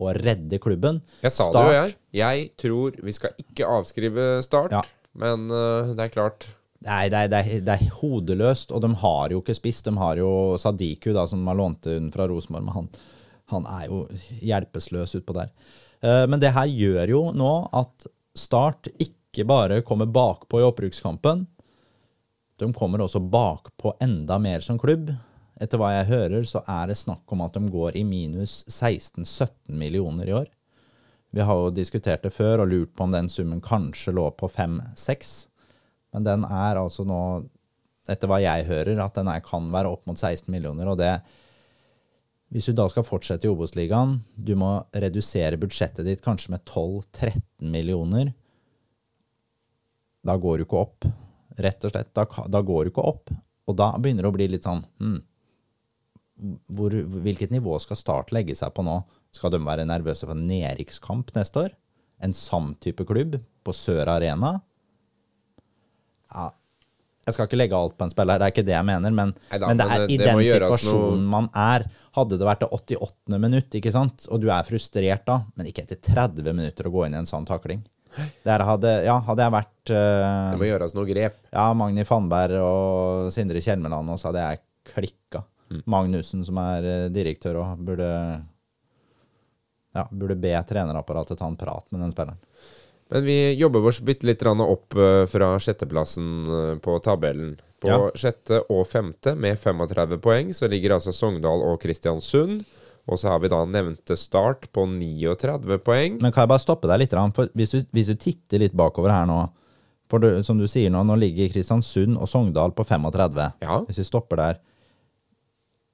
og 0.00 0.16
redde 0.24 0.56
klubben. 0.64 1.02
Jeg 1.20 1.34
sa 1.36 1.50
det 1.52 1.60
jo, 1.66 1.74
jeg. 1.76 1.94
Jeg 2.16 2.48
tror 2.62 2.96
vi 3.04 3.12
skal 3.14 3.36
ikke 3.44 3.68
avskrive 3.68 4.30
Start, 4.46 4.72
Ja. 4.72 4.80
men 5.20 5.46
uh, 5.52 5.92
det 5.92 6.08
er 6.08 6.14
klart 6.16 6.48
Nei, 6.80 7.10
det 7.12 7.18
er, 7.26 7.28
det, 7.28 7.38
er, 7.44 7.62
det 7.66 7.74
er 7.76 7.90
hodeløst, 8.00 8.70
og 8.72 8.80
de 8.80 8.88
har 9.02 9.34
jo 9.34 9.42
ikke 9.42 9.52
spist. 9.58 9.84
De 9.84 9.92
har 10.00 10.16
jo 10.16 10.56
Sadiku, 10.56 11.10
da, 11.12 11.26
som 11.28 11.44
har 11.44 11.58
lånt 11.58 11.84
den 11.84 12.06
fra 12.14 12.24
Rosenborg, 12.30 12.64
men 12.64 12.72
han, 12.78 12.86
han 13.50 13.66
er 13.68 13.86
jo 13.90 14.04
hjelpeløs 14.40 15.16
utpå 15.18 15.36
der. 15.36 15.52
Eh, 16.00 16.24
men 16.30 16.40
det 16.42 16.54
her 16.56 16.70
gjør 16.70 17.14
jo 17.16 17.22
nå 17.36 17.54
at 17.76 18.10
Start 18.38 18.86
ikke 19.02 19.42
bare 19.44 19.80
kommer 19.82 20.06
bakpå 20.06 20.60
i 20.60 20.64
opprykkskampen, 20.64 21.42
de 22.60 22.68
kommer 22.76 23.02
også 23.02 23.20
bakpå 23.20 23.94
enda 24.04 24.38
mer 24.38 24.60
som 24.60 24.78
klubb. 24.78 25.10
Etter 25.60 25.80
hva 25.80 25.90
jeg 25.94 26.08
hører, 26.10 26.44
så 26.48 26.62
er 26.68 26.90
det 26.90 26.98
snakk 27.00 27.32
om 27.32 27.42
at 27.44 27.56
de 27.56 27.72
går 27.72 27.96
i 27.96 28.04
minus 28.04 28.60
16-17 28.68 29.50
millioner 29.80 30.28
i 30.28 30.34
år. 30.36 30.50
Vi 31.30 31.44
har 31.46 31.56
jo 31.56 31.72
diskutert 31.72 32.24
det 32.26 32.34
før 32.34 32.64
og 32.64 32.72
lurt 32.72 32.92
på 32.96 33.06
om 33.06 33.14
den 33.14 33.30
summen 33.32 33.62
kanskje 33.64 34.12
lå 34.16 34.26
på 34.36 34.48
5-6. 34.50 35.32
Men 36.12 36.26
den 36.26 36.44
er 36.44 36.80
altså 36.80 37.06
nå, 37.08 37.20
etter 38.10 38.28
hva 38.28 38.40
jeg 38.42 38.66
hører, 38.68 38.98
at 39.00 39.16
den 39.16 39.30
er, 39.30 39.44
kan 39.46 39.70
være 39.72 39.92
opp 39.94 40.08
mot 40.10 40.18
16 40.18 40.50
millioner. 40.52 40.90
Og 40.90 40.98
det 41.00 41.14
Hvis 42.50 42.66
du 42.66 42.74
da 42.74 42.88
skal 42.90 43.06
fortsette 43.06 43.46
i 43.46 43.50
Obos-ligaen, 43.50 44.16
du 44.34 44.56
må 44.58 44.72
redusere 44.90 45.58
budsjettet 45.60 46.06
ditt 46.06 46.22
kanskje 46.24 46.56
med 46.56 46.64
12-13 46.66 47.42
millioner. 47.70 48.32
Da 50.26 50.34
går 50.36 50.58
du 50.58 50.66
ikke 50.66 50.80
opp. 50.80 51.06
Rett 51.62 51.86
og 51.86 51.94
slett. 51.94 52.10
Da, 52.16 52.26
da 52.26 52.62
går 52.66 52.86
du 52.86 52.90
ikke 52.90 53.06
opp. 53.06 53.30
Og 53.70 53.76
da 53.78 53.92
begynner 53.98 54.26
det 54.26 54.32
å 54.32 54.34
bli 54.34 54.48
litt 54.50 54.66
sånn 54.66 54.82
hmm, 54.98 55.20
hvor, 56.74 56.94
Hvilket 57.22 57.52
nivå 57.54 57.76
skal 57.82 57.98
Start 58.00 58.34
legge 58.34 58.56
seg 58.58 58.74
på 58.74 58.84
nå? 58.86 58.98
Skal 59.36 59.54
de 59.54 59.62
være 59.62 59.86
nervøse 59.86 60.26
for 60.26 60.34
en 60.34 60.48
nedrykkskamp 60.50 61.30
neste 61.36 61.68
år? 61.68 61.76
En 62.20 62.34
samtype 62.36 63.06
klubb 63.08 63.38
på 63.64 63.74
Sør 63.76 64.10
Arena? 64.10 64.56
Ja, 66.30 66.50
jeg 67.30 67.36
skal 67.38 67.48
ikke 67.48 67.60
legge 67.60 67.78
alt 67.78 67.96
på 67.98 68.06
en 68.06 68.12
spiller, 68.12 68.40
det 68.40 68.48
er 68.48 68.54
ikke 68.54 68.66
det 68.66 68.74
jeg 68.76 68.86
mener, 68.88 69.14
men, 69.16 69.32
Neida, 69.50 69.70
men 69.70 69.80
det 69.80 69.86
er 69.86 70.04
i 70.04 70.18
det 70.20 70.26
den 70.28 70.42
situasjonen 70.44 71.22
noe- 71.24 71.30
man 71.36 71.48
er. 71.54 71.86
Hadde 72.18 72.40
det 72.40 72.48
vært 72.48 72.64
det 72.64 72.70
88. 72.74 73.38
minutt, 73.38 73.78
ikke 73.78 73.94
sant, 73.94 74.26
og 74.28 74.42
du 74.42 74.48
er 74.50 74.66
frustrert 74.66 75.24
da, 75.28 75.40
men 75.54 75.70
ikke 75.70 75.86
etter 75.86 76.00
30 76.10 76.52
minutter 76.58 76.88
å 76.90 76.94
gå 76.94 77.06
inn 77.06 77.14
i 77.14 77.20
en 77.22 77.30
sånn 77.30 77.46
takling. 77.48 77.84
Der 78.42 78.64
hadde, 78.66 78.90
ja, 79.06 79.20
hadde 79.22 79.44
jeg 79.44 79.54
vært 79.54 79.92
uh, 79.94 80.50
Det 80.50 80.58
må 80.58 80.66
gjøres 80.66 80.94
noe 80.98 81.06
grep. 81.06 81.36
ja, 81.54 81.68
Magni 81.78 82.02
Fannberg 82.08 82.58
og 82.58 83.28
Sindre 83.34 83.62
Kjelmeland, 83.62 84.10
og 84.10 84.18
så 84.18 84.32
hadde 84.32 84.42
jeg 84.48 84.62
klikka. 84.90 85.44
Mm. 85.70 85.82
Magnussen, 85.86 86.42
som 86.42 86.58
er 86.58 86.86
eh, 86.90 87.04
direktør, 87.14 87.60
òg, 87.62 87.84
burde 87.86 88.08
ja, 89.94 90.08
burde 90.10 90.34
be 90.38 90.52
trenerapparatet 90.68 91.38
ta 91.38 91.46
en 91.46 91.58
prat 91.58 91.86
med 91.90 92.02
den 92.04 92.12
spilleren. 92.14 92.38
Men 93.10 93.24
vi 93.26 93.38
jobber 93.58 93.86
oss 93.90 94.00
bitte 94.06 94.26
litt 94.28 94.42
opp 94.46 94.94
eh, 94.96 95.24
fra 95.26 95.54
sjetteplassen 95.58 96.28
eh, 96.46 96.74
på 96.82 96.98
tabellen. 97.02 97.56
På 97.80 97.88
Ja. 97.88 98.10
sjette 98.14 98.60
og 98.68 98.86
femte 98.86 99.32
med 99.34 99.58
35 99.58 100.18
poeng 100.20 100.50
så 100.52 100.68
ligger 100.68 100.94
altså 100.98 101.12
Sogndal 101.16 101.62
og 101.64 101.80
Kristiansund. 101.80 102.64
Og 103.10 103.18
så 103.18 103.30
har 103.32 103.40
vi 103.40 103.48
da 103.48 103.64
nevnte 103.64 104.14
Start 104.16 104.68
på 104.72 104.84
39 104.86 105.78
poeng. 105.82 106.18
Men 106.20 106.30
kan 106.32 106.44
jeg 106.44 106.52
bare 106.52 106.62
stoppe 106.62 106.86
deg 106.90 107.00
litt? 107.00 107.16
For 107.34 107.48
hvis 107.56 107.72
du, 107.72 107.80
hvis 107.90 108.10
du 108.12 108.14
titter 108.14 108.60
litt 108.60 108.76
bakover 108.76 109.10
her 109.10 109.26
nå 109.26 109.48
For 110.10 110.18
du, 110.18 110.42
som 110.42 110.58
du 110.58 110.66
sier 110.68 110.90
nå, 110.90 111.02
nå 111.06 111.14
ligger 111.18 111.48
Kristiansund 111.52 112.18
og 112.18 112.28
Sogndal 112.28 112.72
på 112.74 112.84
35. 112.84 113.52
Ja. 113.62 113.80
Hvis 113.86 113.98
vi 114.02 114.04
stopper 114.04 114.36
der. 114.36 114.60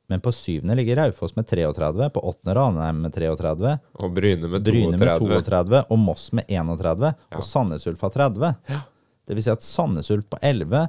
Men 0.09 0.21
på 0.23 0.31
syvende 0.33 0.77
ligger 0.79 0.97
Raufoss 1.01 1.35
med 1.37 1.47
33, 1.51 2.11
på 2.15 2.21
åttende 2.31 2.55
Ranheim 2.55 3.01
med 3.03 3.15
33, 3.17 3.73
Og 3.99 4.13
Bryne 4.15 4.49
med 4.49 4.63
Bryne 4.63 4.95
med 4.95 5.03
32. 5.03 5.41
32 5.43 5.81
og 5.91 5.99
Moss 5.99 6.29
med 6.33 6.45
31, 6.49 7.15
Ja. 7.31 7.37
og 7.41 7.45
Sandnes 7.45 7.87
Ulf 7.91 8.01
har 8.07 8.11
30. 8.15 8.55
Ja. 8.71 8.81
Det 9.27 9.35
vil 9.35 9.43
si 9.43 9.51
at 9.51 9.63
Sandnes 9.67 10.11
Ulf 10.15 10.29
på 10.31 10.39
11 10.43 10.89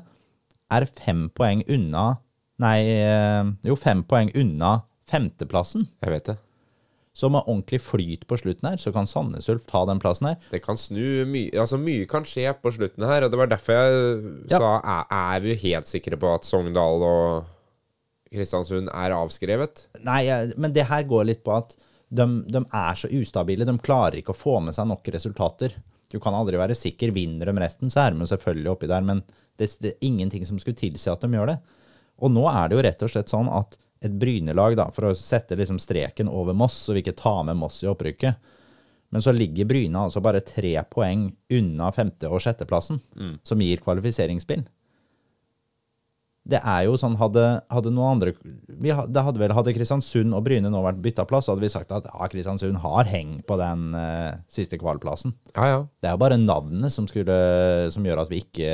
er 0.69 0.85
fem 0.85 1.29
poeng 1.33 1.63
unna 1.67 2.17
Nei, 2.59 2.79
eh, 2.89 3.43
jo, 3.69 3.75
fem 3.77 3.99
poeng 4.03 4.31
unna 4.33 4.79
femteplassen. 5.11 5.87
Jeg 6.01 6.09
vet 6.09 6.25
det. 6.31 6.37
Så 7.17 7.29
med 7.29 7.43
ordentlig 7.49 7.79
flyt 7.81 8.25
på 8.29 8.37
slutten 8.37 8.65
her, 8.69 8.77
så 8.81 8.91
kan 8.93 9.05
Sandnes 9.09 9.47
Ulf 9.49 9.63
ta 9.69 9.83
den 9.89 9.99
plassen 10.01 10.27
her. 10.27 10.37
Det 10.51 10.63
kan 10.65 10.75
snu 10.77 11.25
mye 11.29 11.51
Altså, 11.57 11.77
mye 11.81 12.05
kan 12.09 12.25
skje 12.25 12.49
på 12.61 12.71
slutten 12.73 13.05
her, 13.05 13.23
og 13.25 13.31
det 13.33 13.37
var 13.37 13.47
derfor 13.49 13.73
jeg 13.73 14.49
Ja. 14.51 14.57
sa 14.57 14.71
er, 14.83 15.05
er 15.37 15.39
vi 15.45 15.55
helt 15.55 15.85
sikre 15.89 16.17
på 16.17 16.33
at 16.35 16.45
Sogndal 16.45 17.01
og 17.05 17.45
Kristiansund 18.31 18.91
er 18.91 19.15
avskrevet? 19.15 19.87
Nei, 20.05 20.23
men 20.57 20.73
det 20.75 20.87
her 20.89 21.05
går 21.07 21.29
litt 21.29 21.43
på 21.45 21.55
at 21.55 21.75
de, 22.09 22.25
de 22.47 22.61
er 22.63 22.99
så 22.99 23.09
ustabile. 23.11 23.67
De 23.67 23.75
klarer 23.83 24.19
ikke 24.19 24.35
å 24.35 24.37
få 24.37 24.59
med 24.63 24.75
seg 24.75 24.87
nok 24.89 25.07
resultater. 25.15 25.75
Du 26.11 26.19
kan 26.23 26.35
aldri 26.37 26.59
være 26.59 26.77
sikker. 26.77 27.11
Vinner 27.15 27.49
de 27.49 27.57
resten, 27.59 27.91
så 27.91 28.05
er 28.05 28.15
de 28.15 28.29
selvfølgelig 28.29 28.71
oppi 28.73 28.91
der, 28.91 29.03
men 29.07 29.23
det, 29.59 29.71
det 29.83 29.95
er 29.95 30.07
ingenting 30.07 30.45
som 30.47 30.59
skulle 30.61 30.79
tilsi 30.79 31.11
at 31.11 31.23
de 31.23 31.31
gjør 31.33 31.51
det. 31.53 31.57
Og 32.23 32.31
nå 32.33 32.45
er 32.49 32.69
det 32.69 32.77
jo 32.77 32.85
rett 32.85 33.03
og 33.05 33.13
slett 33.13 33.33
sånn 33.33 33.51
at 33.53 33.77
et 34.05 34.13
Bryne-lag, 34.13 34.75
da, 34.77 34.91
for 34.93 35.09
å 35.09 35.17
sette 35.17 35.57
liksom 35.57 35.79
streken 35.81 36.29
over 36.29 36.55
Moss, 36.57 36.83
og 36.87 36.97
vi 36.97 37.01
ikke 37.03 37.17
ta 37.17 37.39
med 37.45 37.57
Moss 37.57 37.81
i 37.81 37.89
opprykket, 37.89 38.53
men 39.09 39.23
så 39.23 39.31
ligger 39.33 39.65
Bryne 39.69 40.03
altså 40.03 40.21
bare 40.21 40.43
tre 40.45 40.73
poeng 40.91 41.29
unna 41.55 41.89
femte- 41.95 42.29
og 42.29 42.41
sjetteplassen, 42.43 42.99
som 43.47 43.61
gir 43.63 43.81
kvalifiseringsspill 43.81 44.65
det 46.47 46.61
er 46.63 46.85
jo 46.87 46.95
sånn, 46.99 47.17
hadde, 47.19 47.43
hadde 47.73 47.91
noen 47.91 48.13
andre 48.15 48.31
vi, 48.39 48.91
ha- 48.95 49.03
hadde 49.03 49.41
vel, 49.41 49.51
hadde 49.57 49.73
Kristiansund 49.75 50.35
og 50.37 50.45
Bryne 50.45 50.71
nå 50.71 50.79
vært 50.85 51.01
bytta 51.03 51.25
plass, 51.27 51.47
så 51.47 51.53
hadde 51.53 51.65
vi 51.65 51.71
sagt 51.73 51.91
at 51.95 52.07
ja, 52.07 52.29
Kristiansund 52.31 52.79
har 52.83 53.09
heng 53.11 53.37
på 53.47 53.57
den 53.59 53.89
uh, 53.97 54.37
siste 54.51 54.79
kvalplassen. 54.79 55.35
Ja, 55.57 55.67
ja. 55.73 55.81
Det 55.99 56.09
er 56.09 56.15
jo 56.15 56.21
bare 56.23 56.39
navnet 56.39 56.95
som, 56.95 57.09
skulle, 57.09 57.35
som 57.93 58.07
gjør 58.07 58.23
at 58.23 58.31
vi 58.31 58.41
ikke 58.45 58.71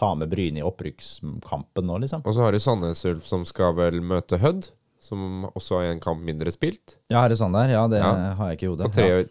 tar 0.00 0.16
med 0.20 0.30
Bryne 0.32 0.60
i 0.60 0.66
opprykkskampen 0.66 1.88
nå, 1.88 1.98
liksom. 2.04 2.22
Og 2.24 2.36
så 2.36 2.44
har 2.44 2.52
du 2.56 2.60
Sandnes 2.62 3.02
Ulf 3.08 3.26
som 3.28 3.46
skal 3.48 3.74
vel 3.78 4.00
møte 4.04 4.38
Hødd, 4.40 4.70
som 5.10 5.44
også 5.50 5.80
har 5.82 5.90
en 5.90 6.00
kamp 6.02 6.22
mindre 6.24 6.52
spilt. 6.54 6.96
Ja, 7.10 7.24
er 7.26 7.34
det 7.34 7.38
sånn 7.42 7.52
der? 7.58 7.74
Ja, 7.74 7.84
det 7.90 7.98
Ja. 8.00 8.14
har 8.38 8.48
jeg 8.52 8.58
ikke 8.60 8.68
i 8.68 8.72
hodet. 8.72 8.86
På 8.88 8.94
tre- 8.94 9.24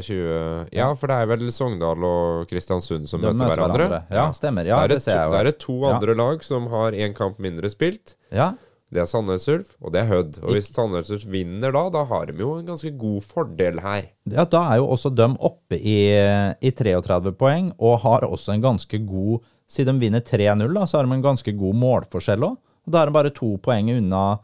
23 0.00 0.68
Ja, 0.72 0.90
for 0.96 1.06
det 1.12 1.16
er 1.22 1.26
vel 1.36 1.50
Sogndal 1.52 2.04
og 2.04 2.48
Kristiansund 2.50 3.06
som 3.08 3.20
møter, 3.20 3.34
møter, 3.44 3.56
hverandre. 3.66 4.02
Ja, 4.10 4.30
stemmer. 4.32 4.64
Ja, 4.66 4.80
det 4.86 4.96
det, 4.96 5.02
ser 5.06 5.12
jeg 5.20 5.26
jo. 5.28 5.32
da 5.36 5.40
er 5.40 5.44
det 5.52 5.58
to 5.62 5.76
andre 5.92 6.14
lag 6.16 6.42
som 6.42 6.66
har 6.72 6.92
en 6.94 7.14
kamp 7.14 7.38
mindre 7.38 7.70
spilt. 7.70 8.16
Ja, 8.32 8.54
Det 8.88 9.00
er 9.02 9.06
Sandnes 9.10 9.42
Ulf, 9.50 9.72
og 9.82 9.90
det 9.92 10.04
er 10.04 10.06
Hødd. 10.06 10.36
Og 10.44 10.52
hvis 10.54 10.68
Sandnes 10.72 11.08
Ulf 11.10 11.24
vinner 11.26 11.72
da, 11.74 11.80
da 11.90 12.04
har 12.06 12.26
de 12.30 12.38
jo 12.38 12.52
en 12.60 12.66
ganske 12.68 12.92
god 12.96 13.20
fordel 13.26 13.80
her. 13.82 14.04
ja, 14.30 14.44
da 14.44 14.60
er 14.72 14.76
jo 14.78 14.86
også 14.94 15.10
de 15.12 15.26
oppe 15.42 15.74
i, 15.74 16.06
i 16.62 16.70
33 16.70 17.32
poeng, 17.34 17.72
og 17.80 17.98
har 18.04 18.20
også 18.22 18.54
en 18.54 18.62
ganske 18.62 19.00
god 19.04 19.40
Siden 19.68 19.98
de 19.98 20.06
vinner 20.06 20.20
3-0, 20.22 20.72
da, 20.72 20.84
så 20.86 20.98
har 21.00 21.06
de 21.06 21.12
en 21.12 21.22
ganske 21.24 21.50
god 21.58 21.74
målforskjell 21.74 22.38
òg. 22.46 22.56
Og 22.86 22.92
da 22.94 23.02
er 23.02 23.06
de 23.06 23.12
bare 23.12 23.30
to 23.34 23.56
poeng 23.58 23.90
unna 23.90 24.38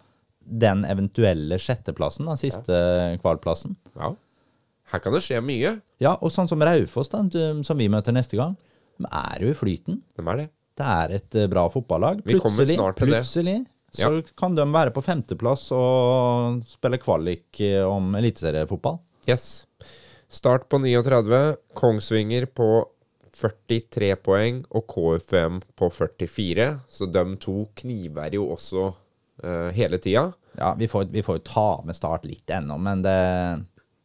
den 0.47 0.85
eventuelle 0.89 1.59
sjetteplassen, 1.61 2.27
den 2.29 2.41
siste 2.41 2.77
kvalplassen. 3.23 3.77
Ja. 3.97 4.13
Her 4.93 5.01
kan 5.01 5.15
det 5.15 5.23
skje 5.25 5.41
mye. 5.45 5.77
Ja, 6.03 6.17
og 6.21 6.33
sånn 6.35 6.51
som 6.51 6.63
Raufoss, 6.65 7.09
som 7.09 7.79
vi 7.81 7.89
møter 7.93 8.13
neste 8.13 8.37
gang, 8.37 8.57
de 9.01 9.09
er 9.09 9.45
jo 9.47 9.53
i 9.53 9.57
flyten. 9.57 10.03
De 10.19 10.25
er 10.29 10.43
det? 10.43 10.49
Det 10.79 10.89
er 10.89 11.15
et 11.19 11.37
eh, 11.37 11.49
bra 11.53 11.67
fotballag. 11.73 12.23
Vi 12.25 12.39
kommer 12.41 12.63
Plutselig, 12.65 12.77
snart 12.79 12.99
til 13.01 13.11
det. 13.13 13.21
plutselig 13.23 13.59
så 13.93 14.23
kan 14.41 14.55
de 14.57 14.65
være 14.73 14.93
på 14.95 15.03
femteplass 15.05 15.67
og 15.77 16.63
spille 16.71 16.97
kvalik 17.01 17.61
eh, 17.61 17.83
om 17.85 18.15
eliteseriefotball. 18.17 18.97
Yes. 19.29 19.67
Start 20.33 20.65
på 20.73 20.81
39, 20.81 21.43
Kongsvinger 21.77 22.47
på 22.57 22.69
43 23.37 24.15
poeng 24.25 24.63
og 24.73 24.87
KFM 24.89 25.61
på 25.77 25.91
44. 25.93 26.69
Så 26.89 27.09
de 27.13 27.25
to 27.41 27.67
kniver 27.83 28.39
jo 28.39 28.49
også 28.55 28.91
hele 29.75 29.99
tida. 30.03 30.33
Ja, 30.59 30.75
vi 30.79 30.89
får, 30.89 31.05
vi 31.15 31.23
får 31.25 31.39
jo 31.39 31.45
ta 31.49 31.69
med 31.87 31.97
Start 31.97 32.27
litt 32.29 32.51
ennå, 32.53 32.77
men 32.79 33.03
det, 33.05 33.15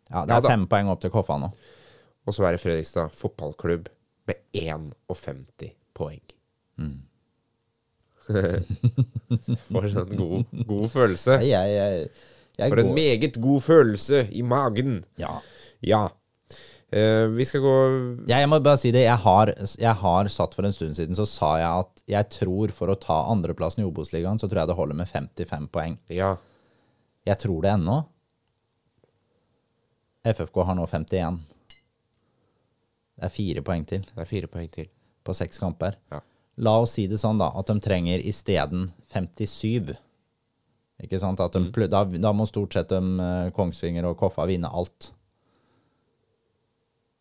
ja, 0.10 0.24
det 0.24 0.38
er 0.38 0.40
ja, 0.40 0.54
fem 0.54 0.64
poeng 0.72 0.88
opp 0.94 1.02
til 1.04 1.12
Koffa 1.14 1.38
nå. 1.42 1.52
Og 2.28 2.36
så 2.36 2.48
er 2.48 2.56
det 2.56 2.62
Fredrikstad 2.64 3.14
fotballklubb 3.16 3.90
med 4.28 4.42
51 4.56 5.46
poeng. 5.98 6.24
For 8.28 9.88
en 9.88 10.18
god, 10.20 10.44
god 10.68 10.90
følelse. 10.92 11.38
Jeg, 11.48 11.72
jeg, 11.72 12.10
jeg 12.60 12.72
For 12.72 12.82
en 12.82 12.90
går 12.90 12.98
meget 12.98 13.38
god 13.42 13.62
følelse 13.62 14.28
i 14.32 14.42
magen. 14.42 15.04
ja. 15.20 15.40
Ja. 15.86 16.08
Eh, 16.90 17.26
vi 17.36 17.44
skal 17.44 17.60
gå 17.66 17.72
jeg, 18.30 18.40
jeg 18.40 18.48
må 18.48 18.62
bare 18.64 18.80
si 18.80 18.92
det. 18.96 19.02
Jeg 19.04 19.20
har, 19.20 19.52
jeg 19.76 19.94
har 20.02 20.30
satt 20.32 20.54
for 20.56 20.64
en 20.64 20.72
stund 20.76 20.96
siden, 20.96 21.16
så 21.18 21.26
sa 21.28 21.50
jeg 21.60 21.82
at 21.84 22.04
jeg 22.08 22.30
tror 22.38 22.72
for 22.72 22.88
å 22.94 22.96
ta 23.00 23.18
andreplassen 23.32 23.84
i 23.84 23.88
Obos-ligaen, 23.90 24.40
så 24.40 24.48
tror 24.48 24.62
jeg 24.64 24.68
det 24.72 24.78
holder 24.80 24.96
med 25.02 25.10
55 25.12 25.68
poeng. 25.74 25.98
Ja. 26.08 26.36
Jeg 27.28 27.38
tror 27.44 27.62
det 27.66 27.74
ennå. 27.76 27.98
FFK 30.28 30.64
har 30.68 30.76
nå 30.80 30.88
51. 30.88 31.42
Det 33.18 33.26
er 33.28 33.34
fire 33.34 33.64
poeng 33.66 33.84
til 33.90 34.04
Det 34.06 34.22
er 34.24 34.30
fire 34.30 34.48
poeng 34.52 34.68
til. 34.72 34.88
på 35.28 35.34
seks 35.36 35.60
kamper. 35.60 35.98
Ja. 36.12 36.22
La 36.64 36.78
oss 36.80 36.94
si 36.96 37.04
det 37.08 37.18
sånn, 37.20 37.38
da, 37.38 37.50
at 37.60 37.68
de 37.68 37.76
trenger 37.84 38.22
isteden 38.24 38.94
57. 39.12 39.92
Ikke 41.04 41.20
sant? 41.20 41.40
At 41.44 41.52
de, 41.52 41.60
Mm. 41.60 41.90
da, 41.92 42.04
da 42.06 42.32
må 42.34 42.48
stort 42.48 42.72
sett 42.74 42.88
de, 42.90 42.96
eh, 42.96 43.50
Kongsvinger 43.52 44.06
og 44.06 44.18
Koffa 44.18 44.48
vinne 44.48 44.72
alt. 44.72 45.12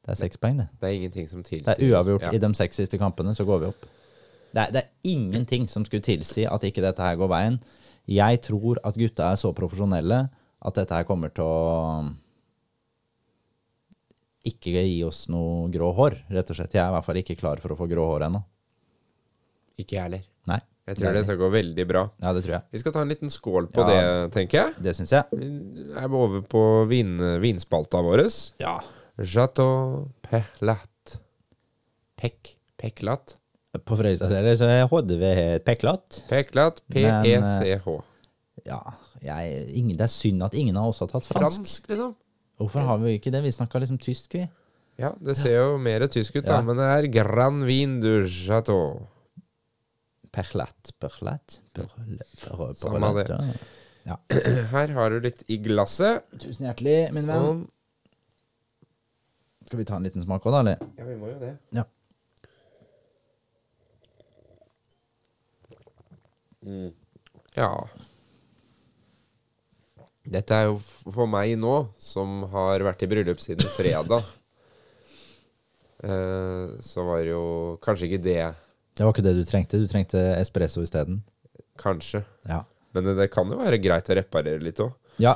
Det 0.06 0.12
er 0.14 0.18
seks 0.20 0.38
poeng, 0.38 0.60
det. 0.60 0.68
Det 0.80 0.86
er 0.88 0.94
ingenting 1.00 1.26
som 1.28 1.42
tilsier 1.42 1.66
Det 1.66 1.82
er 1.82 1.90
uavgjort 1.96 2.22
Ja. 2.28 2.30
i 2.32 2.38
de 2.38 2.50
seks 2.54 2.76
siste 2.78 2.98
kampene, 2.98 3.34
så 3.34 3.44
går 3.44 3.58
vi 3.64 3.66
opp. 3.72 3.86
Det 4.54 4.62
er, 4.62 4.70
det 4.72 4.82
er 4.84 5.10
ingenting 5.10 5.66
som 5.68 5.84
skulle 5.84 6.02
tilsi 6.06 6.44
at 6.46 6.62
ikke 6.62 6.80
dette 6.84 7.02
her 7.02 7.16
går 7.18 7.28
veien. 7.28 7.58
Jeg 8.06 8.40
tror 8.46 8.78
at 8.86 8.94
gutta 8.94 9.32
er 9.32 9.36
så 9.40 9.50
profesjonelle 9.52 10.28
at 10.62 10.74
dette 10.78 10.94
her 10.94 11.04
kommer 11.04 11.34
til 11.34 11.42
å 11.44 12.14
ikke 14.46 14.70
gi 14.86 15.00
oss 15.06 15.24
noe 15.32 15.66
grå 15.74 15.88
hår, 15.96 16.20
rett 16.30 16.50
og 16.52 16.58
slett. 16.58 16.74
Jeg 16.76 16.84
er 16.84 16.92
i 16.92 16.94
hvert 16.94 17.06
fall 17.08 17.18
ikke 17.18 17.36
klar 17.40 17.58
for 17.62 17.74
å 17.74 17.78
få 17.80 17.88
grå 17.90 18.04
hår 18.12 18.28
ennå. 18.28 18.44
Ikke 19.82 19.96
jeg 19.98 20.04
heller. 20.06 20.22
Nei. 20.46 20.60
Jeg 20.86 21.00
tror 21.00 21.16
dette 21.18 21.34
går 21.40 21.50
veldig 21.50 21.86
bra. 21.90 22.04
Ja, 22.22 22.30
det 22.32 22.44
tror 22.44 22.54
jeg. 22.60 22.62
Vi 22.70 22.78
skal 22.78 22.92
ta 22.94 23.02
en 23.02 23.10
liten 23.10 23.32
skål 23.34 23.66
på 23.74 23.82
Ja. 23.82 23.88
det, 23.90 24.32
tenker 24.36 24.60
jeg. 24.60 24.74
Det 24.86 24.94
syns 24.94 25.10
jeg. 25.10 25.24
Vi 25.34 25.90
er 25.98 26.06
over 26.14 26.44
på 26.46 26.62
vin, 26.88 27.16
vinspalta 27.42 27.98
vår. 28.06 28.22
Ja. 28.62 28.76
Chateau 29.22 30.08
Pehlat. 30.26 31.16
Pek, 32.16 32.56
Peklat. 32.76 33.36
På 33.84 33.96
Frøystad 33.98 34.32
så 34.56 34.68
er 34.72 34.86
HDV 34.88 35.24
Peklat. 35.64 36.22
Peklat. 36.30 36.82
P-E-C-H. 36.92 37.96
Ja, 38.66 38.78
jeg, 39.22 39.66
ingen, 39.76 39.96
det 39.96 40.06
er 40.08 40.12
synd 40.12 40.44
at 40.46 40.56
ingen 40.58 40.76
av 40.80 40.90
oss 40.90 41.02
har 41.04 41.10
tatt 41.10 41.28
fransk. 41.28 41.60
Fransk, 41.60 41.90
liksom. 41.92 42.14
Hvorfor 42.56 42.86
har 42.88 43.00
vi 43.02 43.18
ikke 43.18 43.32
det? 43.34 43.42
Vi 43.44 43.52
snakka 43.52 43.82
liksom 43.82 43.98
tysk, 44.00 44.32
vi. 44.34 44.46
Ja, 45.00 45.12
det 45.20 45.36
ser 45.36 45.58
jo 45.58 45.76
mer 45.80 46.06
tysk 46.08 46.38
ut, 46.38 46.46
da. 46.46 46.58
Ja. 46.58 46.64
Men 46.64 46.80
det 46.80 46.86
er 46.88 47.08
Grand 47.12 47.66
Vin 47.68 47.98
du 48.00 48.10
Chateau. 48.32 49.04
Perlat, 50.32 50.92
perlat, 51.00 51.60
Samme 52.76 53.12
det. 53.16 53.38
ja. 54.08 54.16
Her 54.74 54.92
har 54.96 55.12
du 55.12 55.20
litt 55.24 55.44
i 55.52 55.56
glasset. 55.64 56.24
Tusen 56.40 56.68
hjertelig, 56.68 56.98
min 57.16 57.28
venn. 57.28 57.46
Sånn. 57.46 57.62
Skal 59.66 59.80
vi 59.80 59.84
ta 59.88 59.96
en 59.98 60.04
liten 60.06 60.22
smak 60.22 60.44
òg, 60.46 60.54
da? 60.54 60.62
eller? 60.62 60.82
Ja, 60.94 61.04
vi 61.08 61.16
må 61.18 61.30
jo 61.32 61.38
det. 61.42 61.56
Ja. 61.74 61.82
Ja. 67.56 67.70
Dette 70.26 70.54
er 70.58 70.68
jo 70.68 70.78
for 70.82 71.30
meg 71.30 71.54
nå, 71.58 71.74
som 72.02 72.44
har 72.52 72.82
vært 72.86 73.02
i 73.02 73.10
bryllup 73.10 73.42
siden 73.42 73.66
fredag. 73.74 74.26
eh, 76.06 76.78
så 76.82 77.06
var 77.06 77.22
det 77.24 77.34
jo 77.34 77.44
kanskje 77.82 78.10
ikke 78.10 78.22
det 78.22 78.40
Det 78.96 79.04
var 79.04 79.14
ikke 79.14 79.26
det 79.26 79.34
du 79.38 79.44
trengte. 79.46 79.82
Du 79.82 79.90
trengte 79.90 80.22
espresso 80.38 80.86
isteden. 80.86 81.24
Kanskje. 81.78 82.22
Ja. 82.46 82.62
Men 82.94 83.10
det, 83.10 83.18
det 83.18 83.30
kan 83.34 83.50
jo 83.50 83.58
være 83.58 83.82
greit 83.82 84.10
å 84.10 84.18
reparere 84.18 84.62
litt 84.62 84.78
òg. 84.82 84.94
ja 85.22 85.34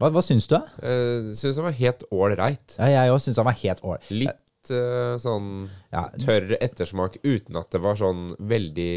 hva, 0.00 0.10
hva 0.12 0.22
syns 0.24 0.48
du? 0.50 0.56
Uh, 0.82 1.32
Syns 1.36 1.56
det 1.58 1.64
var 1.64 1.76
helt 1.78 2.04
ålreit. 2.12 2.76
Ja, 2.76 2.90
jeg 2.92 3.14
òg 3.14 3.22
syns 3.24 3.40
han 3.40 3.48
var 3.48 3.56
helt 3.62 3.82
ålreit. 3.84 4.10
Litt 4.12 4.70
uh, 4.74 5.16
sånn 5.22 5.50
Ja, 5.94 6.06
tørr 6.20 6.56
ettersmak 6.60 7.18
uten 7.24 7.58
at 7.60 7.70
det 7.72 7.80
var 7.84 7.98
sånn 8.00 8.32
veldig 8.50 8.90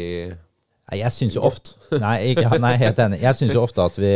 Jeg 0.98 1.14
syns 1.14 1.36
jo 1.38 1.44
ofte 1.46 1.78
Nei, 2.02 2.16
jeg, 2.32 2.44
nei, 2.62 2.74
helt 2.82 3.00
enig. 3.02 3.20
Jeg 3.22 3.38
syns 3.38 3.54
jo 3.56 3.62
ofte 3.62 3.86
at 3.86 3.96
vi 4.00 4.10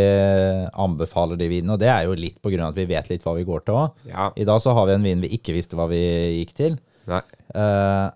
anbefaler 0.85 1.39
de 1.41 1.49
vinene, 1.51 1.77
og 1.77 1.81
det 1.83 1.89
er 1.93 2.09
jo 2.09 2.19
litt 2.19 2.41
på 2.43 2.53
grunn 2.53 2.67
av 2.67 2.75
at 2.75 2.83
vi 2.83 2.89
vet 2.91 3.09
litt 3.13 3.25
hva 3.25 3.37
vi 3.39 3.47
går 3.49 3.65
til 3.65 3.79
òg. 3.79 4.05
Ja. 4.11 4.29
I 4.37 4.47
dag 4.49 4.61
så 4.63 4.75
har 4.77 4.91
vi 4.91 4.99
en 4.99 5.07
vin 5.07 5.25
vi 5.25 5.33
ikke 5.39 5.55
visste 5.57 5.79
hva 5.79 5.89
vi 5.91 6.03
gikk 6.41 6.53
til. 6.59 6.77
Nei. 7.11 7.23
Uh, 7.55 8.11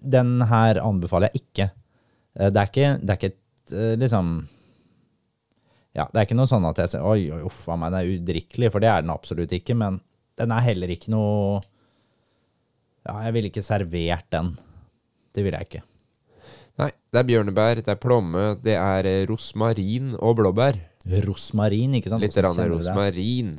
den 0.00 0.40
her 0.48 0.80
anbefaler 0.82 1.30
jeg 1.30 1.44
ikke. 1.44 1.66
Eh, 2.38 2.50
det 2.50 2.60
er 2.62 2.70
ikke, 2.70 2.90
det 3.02 3.12
er 3.14 3.18
ikke 3.20 3.32
et 3.32 3.74
eh, 3.76 3.94
liksom 4.00 4.32
Ja, 5.96 6.06
det 6.06 6.20
er 6.20 6.26
ikke 6.28 6.38
noe 6.38 6.50
sånn 6.50 6.66
at 6.68 6.78
jeg 6.78 6.92
sier 6.92 7.06
oi, 7.06 7.24
oi, 7.34 7.40
uff 7.48 7.64
a 7.70 7.76
meg, 7.78 7.90
den 7.92 8.00
er 8.00 8.10
udrikkelig, 8.14 8.70
for 8.70 8.82
det 8.82 8.90
er 8.92 9.02
den 9.02 9.12
absolutt 9.14 9.54
ikke. 9.56 9.74
Men 9.78 9.98
den 10.38 10.54
er 10.54 10.66
heller 10.68 10.92
ikke 10.94 11.12
noe 11.12 11.60
Ja, 13.08 13.16
jeg 13.24 13.34
ville 13.34 13.50
ikke 13.50 13.64
servert 13.64 14.28
den. 14.30 14.52
Det 15.34 15.42
ville 15.44 15.58
jeg 15.58 15.70
ikke. 15.70 15.82
Nei. 16.80 16.90
Det 17.10 17.18
er 17.20 17.26
bjørnebær, 17.26 17.80
det 17.82 17.90
er 17.90 17.98
plomme, 18.00 18.44
det 18.62 18.76
er 18.78 19.08
eh, 19.08 19.24
rosmarin 19.28 20.14
og 20.20 20.36
blåbær. 20.38 20.78
Rosmarin, 21.26 21.96
ikke 21.98 22.12
sant? 22.12 22.22
Litt 22.22 22.36
rosmarin. 22.38 23.56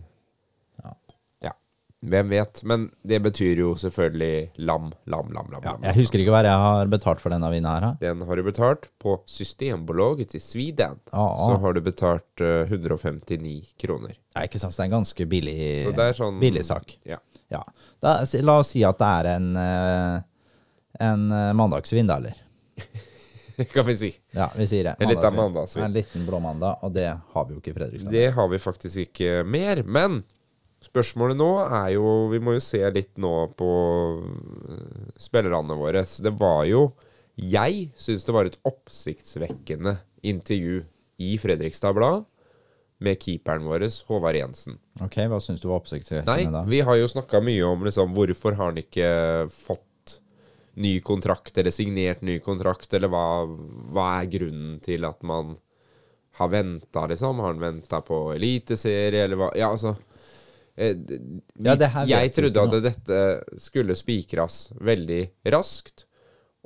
Hvem 2.02 2.30
vet. 2.34 2.64
Men 2.66 2.88
det 3.06 3.20
betyr 3.22 3.60
jo 3.62 3.76
selvfølgelig 3.78 4.52
lam, 4.66 4.90
lam, 5.06 5.28
lam. 5.34 5.52
lam, 5.54 5.62
Ja, 5.62 5.76
lam, 5.76 5.84
jeg 5.86 6.00
husker 6.00 6.24
ikke 6.24 6.34
hva 6.34 6.42
jeg 6.48 6.64
har 6.64 6.90
betalt 6.90 7.22
for 7.22 7.34
denne 7.34 7.52
vinen 7.54 7.70
her. 7.70 7.98
Den 8.02 8.24
har 8.26 8.40
du 8.40 8.44
betalt 8.48 8.88
på 9.02 9.20
Systembolaget 9.30 10.34
i 10.34 10.42
Sweden. 10.42 10.98
Ja, 11.12 11.28
Så 11.46 11.60
har 11.62 11.78
du 11.78 11.82
betalt 11.86 12.42
uh, 12.42 12.66
159 12.66 13.76
kroner. 13.78 14.18
Ja, 14.34 14.48
ikke 14.48 14.60
sant, 14.62 14.74
så 14.74 14.82
det 14.82 14.88
er 14.88 14.90
en 14.90 14.98
ganske 14.98 15.28
billig, 15.30 15.60
sånn 16.18 16.42
billig 16.42 16.66
sak. 16.66 16.98
Ja. 17.06 17.20
Ja. 17.52 17.62
Da, 18.00 18.18
la 18.42 18.58
oss 18.64 18.74
si 18.74 18.82
at 18.88 18.98
det 18.98 19.08
er 19.20 19.28
en, 19.36 19.48
eh, 19.60 20.22
en 21.04 21.26
eh, 21.36 21.50
mandagsvin, 21.60 22.08
da, 22.08 22.16
eller? 22.18 22.38
kan 23.74 23.86
vi 23.86 23.98
si. 24.00 24.12
Ja, 24.32 24.48
vi 24.56 24.68
sier 24.72 24.88
det. 24.88 24.96
En 25.04 25.12
liten 25.12 25.36
mandagsvin. 25.36 25.84
En 25.84 25.94
liten 25.94 26.26
blåmandag, 26.26 26.80
og 26.82 26.96
det 26.96 27.10
har 27.12 27.48
vi 27.48 27.58
jo 27.58 27.60
ikke 27.60 27.74
i 27.74 27.76
Fredrikstad. 27.76 28.14
Det 28.16 28.30
har 28.38 28.48
vi 28.48 28.60
faktisk 28.64 29.04
ikke 29.10 29.44
mer. 29.44 29.84
Men 29.84 30.24
spørsmålet 30.82 31.38
nå 31.40 31.50
er 31.64 31.92
jo 31.96 32.06
Vi 32.32 32.40
må 32.44 32.56
jo 32.56 32.64
se 32.64 32.82
litt 32.94 33.14
nå 33.22 33.34
på 33.58 33.70
øh, 34.18 35.12
spillerne 35.22 35.78
våre. 35.78 36.04
Så 36.08 36.26
det 36.26 36.34
var 36.40 36.66
jo 36.70 36.92
Jeg 37.38 37.92
syns 38.00 38.26
det 38.28 38.36
var 38.36 38.50
et 38.50 38.60
oppsiktsvekkende 38.68 39.98
intervju 40.28 40.84
i 41.22 41.36
Fredrikstad 41.42 41.96
Blad 41.98 42.26
med 43.02 43.18
keeperen 43.18 43.66
vår, 43.66 43.88
Håvard 44.06 44.38
Jensen. 44.38 44.76
Ok, 45.02 45.18
hva 45.26 45.40
syns 45.42 45.62
du 45.62 45.66
var 45.72 45.80
oppsiktsvekkende 45.82 46.52
da? 46.52 46.60
Nei, 46.62 46.70
vi 46.70 46.84
har 46.86 47.00
jo 47.00 47.08
snakka 47.10 47.42
mye 47.42 47.64
om 47.66 47.88
liksom, 47.88 48.14
hvorfor 48.14 48.58
har 48.60 48.70
han 48.70 48.78
ikke 48.82 49.08
fått 49.50 50.20
ny 50.82 51.00
kontrakt, 51.04 51.58
eller 51.58 51.74
signert 51.74 52.22
ny 52.22 52.38
kontrakt, 52.44 52.94
eller 52.94 53.10
hva, 53.12 53.26
hva 53.92 54.06
er 54.20 54.30
grunnen 54.32 54.78
til 54.86 55.06
at 55.10 55.26
man 55.26 55.56
har 56.40 56.52
venta, 56.54 57.08
liksom? 57.12 57.42
Har 57.44 57.56
han 57.56 57.64
venta 57.64 58.00
på 58.06 58.22
eliteserie, 58.36 59.26
eller 59.26 59.40
hva? 59.42 59.50
Ja, 59.58 59.72
altså 59.74 59.96
eh, 59.98 60.11
vi, 60.78 61.42
Ja, 61.64 61.76
Jeg 62.08 62.34
trodde 62.34 62.64
at 62.64 62.84
dette 62.84 63.20
skulle 63.60 63.96
spikres 63.96 64.72
veldig 64.82 65.30
raskt. 65.54 66.06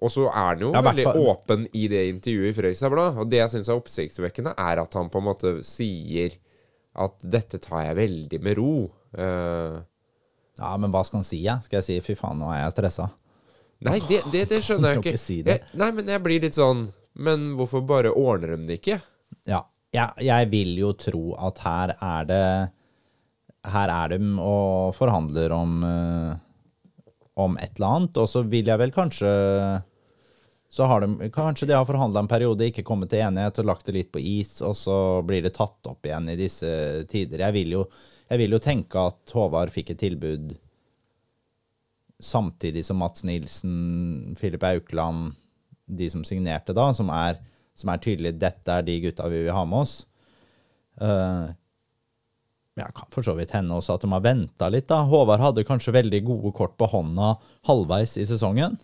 Og 0.04 0.12
så 0.12 0.26
er 0.28 0.50
han 0.54 0.60
jo 0.60 0.72
Ja, 0.76 0.82
veldig 0.84 1.04
fall- 1.08 1.22
åpen 1.32 1.68
i 1.74 1.88
det 1.88 2.02
intervjuet 2.14 2.50
i 2.52 2.54
Fredrikstad 2.58 2.92
Blad. 2.92 3.18
Og 3.18 3.30
det 3.32 3.38
jeg 3.40 3.50
syns 3.54 3.70
er 3.70 3.80
oppsiktsvekkende, 3.80 4.54
er 4.58 4.82
at 4.82 4.94
han 4.94 5.10
på 5.10 5.18
en 5.22 5.28
måte 5.30 5.64
sier 5.64 6.36
at 6.96 7.14
dette 7.24 7.60
tar 7.60 7.86
jeg 7.86 7.96
veldig 7.96 8.42
med 8.42 8.58
ro. 8.58 8.92
Uh, 9.18 9.82
Ja, 10.58 10.78
men 10.78 10.90
hva 10.92 11.02
skal 11.04 11.18
han 11.20 11.24
si, 11.28 11.42
ja? 11.44 11.58
Skal 11.60 11.82
jeg 11.82 11.84
si 11.84 12.00
'fy 12.00 12.16
faen, 12.16 12.38
nå 12.40 12.48
er 12.54 12.64
jeg 12.64 12.74
stressa'? 12.78 13.10
nei, 13.82 14.00
det, 14.08 14.22
det, 14.32 14.48
det 14.50 14.62
skjønner 14.64 14.94
jeg 14.94 14.98
ikke. 15.02 15.10
ikke 15.12 15.20
si. 15.20 15.42
Jeg, 15.44 15.62
nei, 15.74 15.92
men 15.92 16.08
jeg 16.08 16.24
blir 16.24 16.40
litt 16.42 16.54
sånn 16.56 16.86
Men 17.16 17.56
hvorfor 17.56 17.82
bare 17.86 18.12
ordner 18.16 18.56
de 18.56 18.68
det 18.68 18.80
ikke? 18.82 19.02
Ja. 19.48 19.64
Jeg, 19.94 20.12
jeg 20.24 20.50
vil 20.52 20.78
jo 20.78 20.94
tro 20.94 21.36
at 21.40 21.60
her 21.60 21.96
er 22.02 22.26
det 22.26 22.72
Her 23.74 23.90
er 23.90 24.16
de 24.16 24.20
og 24.42 24.96
forhandler 24.98 25.54
om 25.56 25.80
eh, 25.88 26.34
om 27.36 27.58
et 27.60 27.76
eller 27.76 27.98
annet, 27.98 28.18
og 28.18 28.30
så 28.32 28.46
vil 28.48 28.70
jeg 28.72 28.80
vel 28.80 28.94
kanskje 28.96 29.30
så 30.76 30.88
har 30.90 31.04
de, 31.04 31.30
Kanskje 31.32 31.68
de 31.70 31.76
har 31.76 31.88
forhandla 31.88 32.24
en 32.24 32.30
periode, 32.32 32.68
ikke 32.68 32.84
kommet 32.84 33.12
til 33.12 33.22
enighet 33.24 33.60
og 33.62 33.68
lagt 33.70 33.88
det 33.88 33.96
litt 33.96 34.12
på 34.12 34.20
is, 34.20 34.58
og 34.66 34.76
så 34.76 34.98
blir 35.28 35.44
det 35.46 35.54
tatt 35.56 35.88
opp 35.88 36.08
igjen 36.08 36.28
i 36.32 36.38
disse 36.40 36.70
tider. 37.12 37.46
Jeg 37.46 37.56
vil 37.56 37.76
jo, 37.78 37.84
jeg 38.32 38.42
vil 38.42 38.56
jo 38.56 38.62
tenke 38.64 39.04
at 39.12 39.36
Håvard 39.36 39.72
fikk 39.72 39.94
et 39.94 40.02
tilbud 40.04 40.56
samtidig 42.24 42.84
som 42.88 43.00
Mats 43.00 43.24
Nilsen, 43.28 44.36
Filip 44.40 44.64
Aukland, 44.68 45.36
de 45.86 46.10
som 46.12 46.26
signerte 46.28 46.76
da, 46.76 46.90
som 46.98 47.12
er, 47.14 47.40
som 47.78 47.92
er 47.94 48.02
tydelig 48.04 48.34
dette 48.40 48.72
er 48.72 48.88
de 48.88 48.98
gutta 49.04 49.30
vi 49.32 49.46
vil 49.46 49.56
ha 49.56 49.64
med 49.70 49.86
oss. 49.86 49.96
Uh, 51.00 51.52
ja, 52.76 52.90
kan 52.92 53.08
for 53.14 53.24
så 53.24 53.36
vidt 53.38 53.54
hende 53.56 53.76
også 53.78 53.96
at 53.96 54.04
de 54.04 54.12
har 54.12 54.24
venta 54.26 54.68
litt. 54.72 54.88
da. 54.92 55.02
Håvard 55.08 55.44
hadde 55.44 55.64
kanskje 55.68 55.94
veldig 55.96 56.22
gode 56.28 56.52
kort 56.58 56.76
på 56.80 56.90
hånda 56.92 57.36
halvveis 57.70 58.18
i 58.20 58.26
sesongen, 58.28 58.78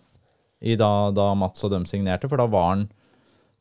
i 0.61 0.77
da, 0.79 1.09
da 1.11 1.31
Mats 1.35 1.63
og 1.65 1.73
dem 1.73 1.87
signerte, 1.89 2.29
for 2.31 2.39
da 2.41 2.47
var 2.51 2.67
han 2.75 2.89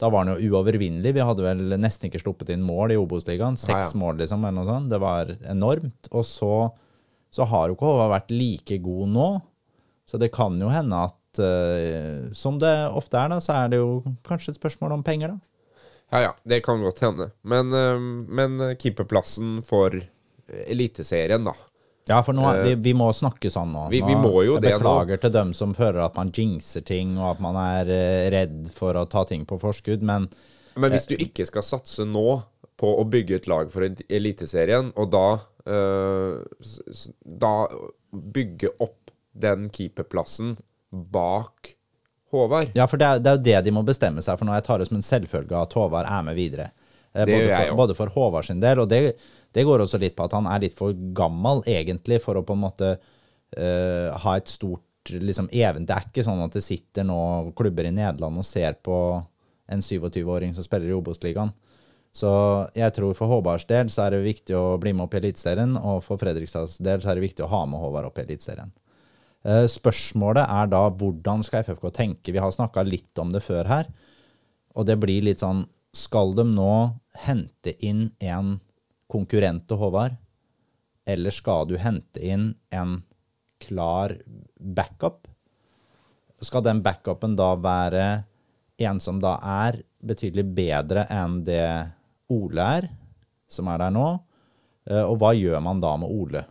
da 0.01 0.09
var 0.09 0.25
han 0.25 0.31
jo 0.41 0.55
uovervinnelig. 0.55 1.11
Vi 1.13 1.21
hadde 1.29 1.45
vel 1.45 1.75
nesten 1.77 2.09
ikke 2.09 2.23
sluppet 2.23 2.49
inn 2.55 2.63
mål 2.65 2.95
i 2.95 2.97
Obos-ligaen. 2.97 3.59
Seks 3.61 3.75
Ja, 3.75 3.89
ja. 3.91 3.99
mål, 4.01 4.17
liksom, 4.23 4.47
eller 4.49 4.57
noe 4.57 4.65
sånt. 4.65 4.89
Det 4.89 5.01
var 5.03 5.29
enormt. 5.45 6.09
Og 6.17 6.25
så, 6.25 6.53
så 7.29 7.45
har 7.51 7.69
jo 7.69 7.77
ikke 7.77 7.85
Håvard 7.91 8.15
vært 8.15 8.33
like 8.33 8.79
god 8.81 9.13
nå. 9.13 9.27
Så 10.09 10.17
det 10.23 10.31
kan 10.33 10.57
jo 10.57 10.71
hende 10.73 11.03
at 11.05 11.43
uh, 11.45 12.33
som 12.33 12.57
det 12.63 12.73
ofte 12.97 13.21
er, 13.21 13.29
da, 13.35 13.43
så 13.45 13.59
er 13.59 13.75
det 13.75 13.83
jo 13.83 14.01
kanskje 14.25 14.55
et 14.55 14.61
spørsmål 14.63 14.97
om 14.97 15.05
penger, 15.05 15.35
da. 15.37 15.77
Ja 16.17 16.23
ja, 16.25 16.33
det 16.49 16.63
kan 16.65 16.81
godt 16.83 17.05
hende. 17.05 17.29
Men, 17.45 17.69
uh, 17.69 18.01
men 18.41 18.57
keeperplassen 18.81 19.61
for 19.69 20.01
Eliteserien, 20.67 21.45
da. 21.45 21.55
Ja, 22.09 22.23
for 22.27 22.33
nå, 22.35 22.43
Eh, 22.57 22.63
vi, 22.65 22.75
vi 22.91 22.93
må 22.97 23.11
snakke 23.15 23.51
sånn 23.53 23.71
nå. 23.73 23.89
vi- 23.91 24.01
vi 24.03 24.15
må 24.19 24.43
jo 24.45 24.55
jeg 24.57 24.63
det 24.63 24.73
nå. 24.73 24.79
beklager 24.81 25.21
til 25.21 25.31
dem 25.31 25.53
som 25.55 25.75
føler 25.75 26.01
at 26.05 26.17
man 26.17 26.33
jinxer 26.33 26.85
ting, 26.85 27.17
og 27.19 27.37
at 27.37 27.41
man 27.41 27.55
er 27.57 27.87
eh, 27.91 28.31
redd 28.31 28.71
for 28.75 28.95
å 28.95 29.09
ta 29.09 29.25
ting 29.25 29.45
på 29.47 29.61
forskudd, 29.61 30.03
men 30.03 30.29
Men 30.77 30.91
hvis 30.93 31.07
du 31.07 31.17
ikke 31.17 31.45
skal 31.47 31.63
satse 31.63 32.07
nå 32.07 32.43
på 32.79 32.99
å 32.99 33.05
bygge 33.05 33.35
et 33.37 33.47
lag 33.47 33.71
for 33.71 33.83
Eliteserien, 34.09 34.93
og 34.97 35.11
da 35.11 35.41
eh, 35.67 36.43
Da 37.27 37.69
bygge 38.13 38.71
opp 38.81 39.11
den 39.39 39.69
keeperplassen 39.71 40.57
bak 40.93 41.77
Håvard. 42.33 42.71
Ja, 42.75 42.87
for 42.87 42.97
det 42.97 43.07
er, 43.07 43.19
det 43.19 43.27
er 43.31 43.37
jo 43.37 43.43
det 43.43 43.65
de 43.67 43.71
må 43.75 43.83
bestemme 43.85 44.23
seg 44.23 44.39
for 44.39 44.47
nå. 44.47 44.55
Jeg 44.55 44.63
tar 44.65 44.79
det 44.79 44.87
som 44.89 44.97
en 45.01 45.03
selvfølge 45.03 45.57
at 45.63 45.73
Håvard 45.75 46.07
er 46.07 46.23
med 46.23 46.37
videre. 46.39 46.69
Eh, 47.13 47.25
Det 47.25 47.35
både, 47.35 47.49
jeg 47.49 47.69
for, 47.69 47.77
både 47.77 47.97
for 47.99 48.07
Håvard 48.15 48.47
sin 48.47 48.61
del, 48.63 48.79
og 48.79 48.89
det, 48.89 49.17
det 49.57 49.65
går 49.67 49.83
også 49.85 49.99
litt 50.03 50.17
på 50.19 50.27
at 50.27 50.37
han 50.37 50.47
er 50.51 50.63
litt 50.63 50.77
for 50.79 50.95
gammel 51.17 51.65
egentlig 51.69 52.21
for 52.25 52.39
å 52.39 52.45
på 52.47 52.55
en 52.57 52.63
måte 52.63 52.93
uh, 52.97 54.09
ha 54.23 54.37
et 54.39 54.51
stort 54.51 55.11
liksom, 55.11 55.49
even. 55.53 55.87
Det 55.89 55.97
er 55.97 56.07
ikke 56.07 56.27
sånn 56.27 56.43
at 56.45 56.55
det 56.55 56.63
sitter 56.65 57.07
nå 57.09 57.21
klubber 57.59 57.89
i 57.89 57.95
Nederland 57.95 58.39
og 58.43 58.47
ser 58.47 58.79
på 58.85 58.97
en 59.71 59.83
27-åring 59.83 60.55
som 60.55 60.67
spiller 60.67 60.91
i 60.91 60.97
Obos-ligaen. 60.97 61.53
Så 62.11 62.31
jeg 62.75 62.91
tror 62.97 63.15
for 63.15 63.31
Håvards 63.31 63.69
del 63.71 63.91
så 63.93 64.07
er 64.07 64.17
det 64.17 64.25
viktig 64.25 64.55
å 64.59 64.79
bli 64.83 64.93
med 64.97 65.07
opp 65.07 65.15
i 65.15 65.21
Eliteserien, 65.21 65.77
og 65.79 66.03
for 66.03 66.19
Fredrikstads 66.19 66.81
del 66.83 67.03
så 67.03 67.13
er 67.13 67.19
det 67.19 67.29
viktig 67.29 67.45
å 67.47 67.51
ha 67.53 67.65
med 67.71 67.83
Håvard 67.83 68.09
opp 68.09 68.19
i 68.19 68.25
Eliteserien. 68.25 68.73
Eh, 69.47 69.67
Spørsmålet 69.71 70.43
er 70.43 70.73
da 70.73 70.83
hvordan 70.91 71.45
skal 71.47 71.63
FFK 71.65 71.87
tenke? 71.95 72.35
Vi 72.35 72.43
har 72.43 72.51
snakka 72.55 72.85
litt 72.87 73.23
om 73.23 73.31
det 73.35 73.45
før 73.47 73.71
her. 73.71 73.93
Og 74.75 74.87
det 74.87 74.99
blir 75.03 75.25
litt 75.27 75.43
sånn 75.43 75.65
Skal 75.91 76.37
de 76.39 76.45
nå 76.47 76.75
hente 77.19 77.73
inn 77.83 78.13
en 78.23 78.61
konkurrent 79.11 79.67
til 79.69 79.81
Håvard? 79.81 80.17
Eller 81.09 81.35
skal 81.35 81.67
du 81.69 81.77
hente 81.81 82.23
inn 82.23 82.53
en 82.71 83.01
klar 83.61 84.15
backup? 84.57 85.29
Skal 86.41 86.65
den 86.65 86.83
backupen 86.85 87.37
da 87.37 87.53
være 87.61 88.05
en 88.81 89.01
som 89.03 89.19
da 89.21 89.35
er 89.43 89.83
betydelig 90.01 90.47
bedre 90.57 91.05
enn 91.13 91.43
det 91.45 91.65
Ole 92.33 92.69
er, 92.79 92.87
som 93.51 93.69
er 93.69 93.83
der 93.83 93.93
nå? 93.93 94.07
Eh, 94.89 95.03
Og 95.05 95.19
hva 95.21 95.35
gjør 95.37 95.61
man 95.65 95.83
da 95.83 95.97
med 96.01 96.09
Ole? 96.09 96.45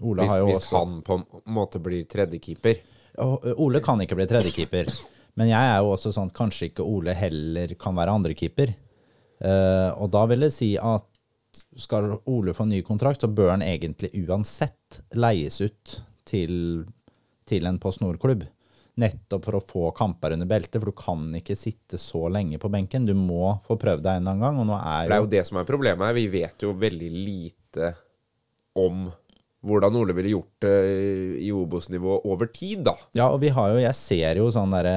Ole 0.00 0.22
Hvis, 0.22 0.30
har 0.30 0.40
jo 0.40 0.48
hvis 0.50 0.62
også 0.62 0.78
han 0.80 0.96
på 1.04 1.18
en 1.18 1.26
måte 1.56 1.80
blir 1.82 2.06
tredjekeeper. 2.08 2.80
Ole 3.56 3.80
kan 3.84 4.00
ikke 4.04 4.16
bli 4.18 4.26
tredjekeeper. 4.28 4.90
Men 5.36 5.50
jeg 5.50 5.68
er 5.72 5.82
jo 5.84 5.92
også 5.92 6.12
sånn 6.12 6.30
at 6.30 6.36
kanskje 6.36 6.70
ikke 6.70 6.84
Ole 6.84 7.14
heller 7.16 7.74
kan 7.80 7.96
være 7.96 8.14
andrekeeper. 8.16 8.72
Uh, 9.36 9.92
og 10.00 10.08
da 10.14 10.22
vil 10.30 10.46
jeg 10.46 10.54
si 10.54 10.70
at 10.80 11.04
skal 11.80 12.16
Ole 12.30 12.54
få 12.56 12.66
ny 12.68 12.82
kontrakt, 12.86 13.22
så 13.24 13.30
bør 13.32 13.54
han 13.54 13.64
egentlig 13.64 14.12
uansett 14.26 15.00
leies 15.16 15.60
ut 15.62 15.96
til, 16.28 16.84
til 17.48 17.66
en 17.68 17.80
Post 17.82 18.02
Nord-klubb. 18.04 18.46
Nettopp 18.96 19.44
for 19.44 19.58
å 19.58 19.64
få 19.64 19.90
kamper 19.96 20.32
under 20.32 20.48
beltet, 20.48 20.78
for 20.80 20.88
du 20.88 20.96
kan 20.96 21.28
ikke 21.36 21.56
sitte 21.58 22.00
så 22.00 22.30
lenge 22.32 22.60
på 22.60 22.70
benken. 22.72 23.04
Du 23.08 23.12
må 23.18 23.58
få 23.66 23.76
prøvd 23.80 24.06
deg 24.06 24.18
en 24.18 24.24
eller 24.24 24.48
annen 24.48 24.72
gang, 24.72 24.74
er 24.78 25.04
jo... 25.04 25.10
det 25.10 25.16
er 25.16 25.20
jo 25.20 25.28
jo 25.28 25.34
det 25.36 25.44
som 25.50 25.60
er 25.60 25.68
problemet 25.68 26.08
her. 26.08 26.16
Vi 26.16 26.26
vet 26.32 26.64
jo 26.64 26.72
veldig 26.80 27.10
lite 27.12 27.92
om 28.76 29.06
hvordan 29.66 29.96
Ole 29.98 30.14
ville 30.16 30.32
gjort 30.32 30.64
det 30.64 30.76
i 31.42 31.50
Obos-nivå 31.52 32.20
over 32.30 32.48
tid, 32.54 32.84
da. 32.86 32.94
Ja, 33.16 33.28
og 33.32 33.40
vi 33.42 33.50
har 33.52 33.74
jo, 33.74 33.82
jeg 33.82 33.98
ser 33.98 34.40
jo 34.40 34.48
sånn 34.54 34.72
derre 34.74 34.96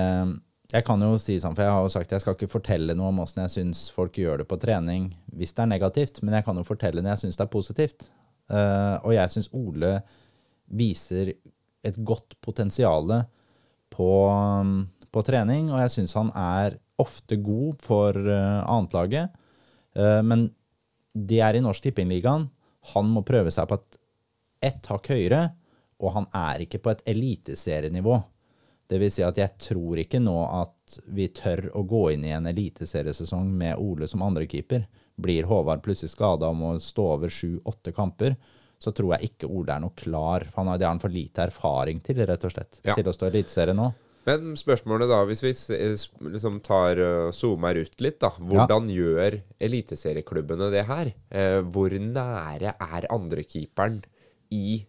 Jeg 0.70 0.86
kan 0.86 1.02
jo 1.02 1.16
si 1.18 1.40
sånn, 1.42 1.56
for 1.58 1.66
jeg 1.66 1.74
har 1.74 1.82
jo 1.82 1.90
sagt 1.90 2.12
jeg 2.14 2.22
skal 2.22 2.36
ikke 2.36 2.52
fortelle 2.52 2.94
noe 2.94 3.10
om 3.10 3.24
åssen 3.24 3.42
jeg 3.42 3.54
syns 3.56 3.88
folk 3.90 4.20
gjør 4.22 4.44
det 4.44 4.50
på 4.52 4.60
trening 4.62 5.08
hvis 5.34 5.56
det 5.58 5.64
er 5.64 5.72
negativt, 5.72 6.20
men 6.22 6.36
jeg 6.38 6.46
kan 6.46 6.60
jo 6.62 6.66
fortelle 6.68 7.02
når 7.02 7.16
jeg 7.16 7.24
syns 7.24 7.40
det 7.40 7.46
er 7.48 7.56
positivt. 7.56 8.06
Uh, 8.50 9.02
og 9.02 9.16
jeg 9.16 9.34
syns 9.34 9.50
Ole 9.58 9.96
viser 10.70 11.34
et 11.86 11.98
godt 12.06 12.38
potensial 12.46 13.10
på, 13.90 14.12
på 15.10 15.26
trening, 15.26 15.72
og 15.74 15.82
jeg 15.82 15.96
syns 15.96 16.16
han 16.20 16.30
er 16.38 16.78
ofte 17.02 17.40
god 17.42 17.82
for 17.82 18.22
uh, 18.30 18.62
annetlaget. 18.70 19.34
Uh, 19.98 20.22
men 20.22 20.50
det 21.18 21.42
er 21.46 21.58
i 21.58 21.64
Norsk 21.66 21.88
Tippingligaen. 21.88 22.46
Han 22.94 23.10
må 23.10 23.26
prøve 23.26 23.50
seg 23.54 23.70
på 23.70 23.80
et 23.80 23.98
ett 24.70 24.90
hakk 24.92 25.08
høyere, 25.14 25.48
og 26.04 26.14
han 26.14 26.26
er 26.36 26.66
ikke 26.66 26.82
på 26.84 26.92
et 26.92 27.02
eliteserienivå. 27.10 28.20
Det 28.90 28.98
vil 28.98 29.12
si 29.14 29.22
at 29.22 29.38
jeg 29.38 29.54
tror 29.62 30.00
ikke 30.02 30.18
nå 30.24 30.34
at 30.50 30.96
vi 31.14 31.28
tør 31.38 31.68
å 31.78 31.84
gå 31.86 32.08
inn 32.16 32.24
i 32.26 32.32
en 32.34 32.48
eliteseriesesong 32.50 33.52
med 33.54 33.78
Ole 33.78 34.08
som 34.10 34.24
andrekeeper. 34.26 34.88
Blir 35.22 35.46
Håvard 35.46 35.84
plutselig 35.86 36.16
skada 36.16 36.50
og 36.50 36.58
må 36.58 36.72
stå 36.82 37.06
over 37.20 37.30
sju-åtte 37.30 37.94
kamper, 37.94 38.34
så 38.82 38.94
tror 38.96 39.14
jeg 39.18 39.30
ikke 39.34 39.50
Ole 39.52 39.76
er 39.76 39.84
noe 39.84 39.94
klar. 40.00 40.48
For 40.50 40.64
han 40.64 40.72
har, 40.72 40.80
det 40.82 40.88
har 40.88 40.96
han 40.96 41.02
for 41.04 41.14
lite 41.14 41.44
erfaring 41.46 42.00
til, 42.02 42.24
rett 42.26 42.46
og 42.48 42.54
slett, 42.56 42.80
Ja. 42.88 42.96
til 42.98 43.06
å 43.12 43.14
stå 43.14 43.28
i 43.28 43.34
eliteserie 43.36 43.76
nå. 43.78 43.92
Men 44.26 44.56
spørsmålet 44.58 45.10
da, 45.10 45.20
hvis 45.26 45.42
vi 45.44 45.52
liksom 46.30 46.60
tar 46.66 47.00
zoomer 47.36 47.78
ut 47.82 48.02
litt, 48.02 48.20
da. 48.22 48.30
Hvordan 48.30 48.90
gjør 48.92 49.38
eliteserieklubbene 49.62 50.72
det 50.74 50.86
her? 50.90 51.14
Eh, 51.30 51.60
hvor 51.62 51.90
nære 51.94 52.74
er 52.80 53.08
andrekeeperen 53.14 54.02
i 54.52 54.86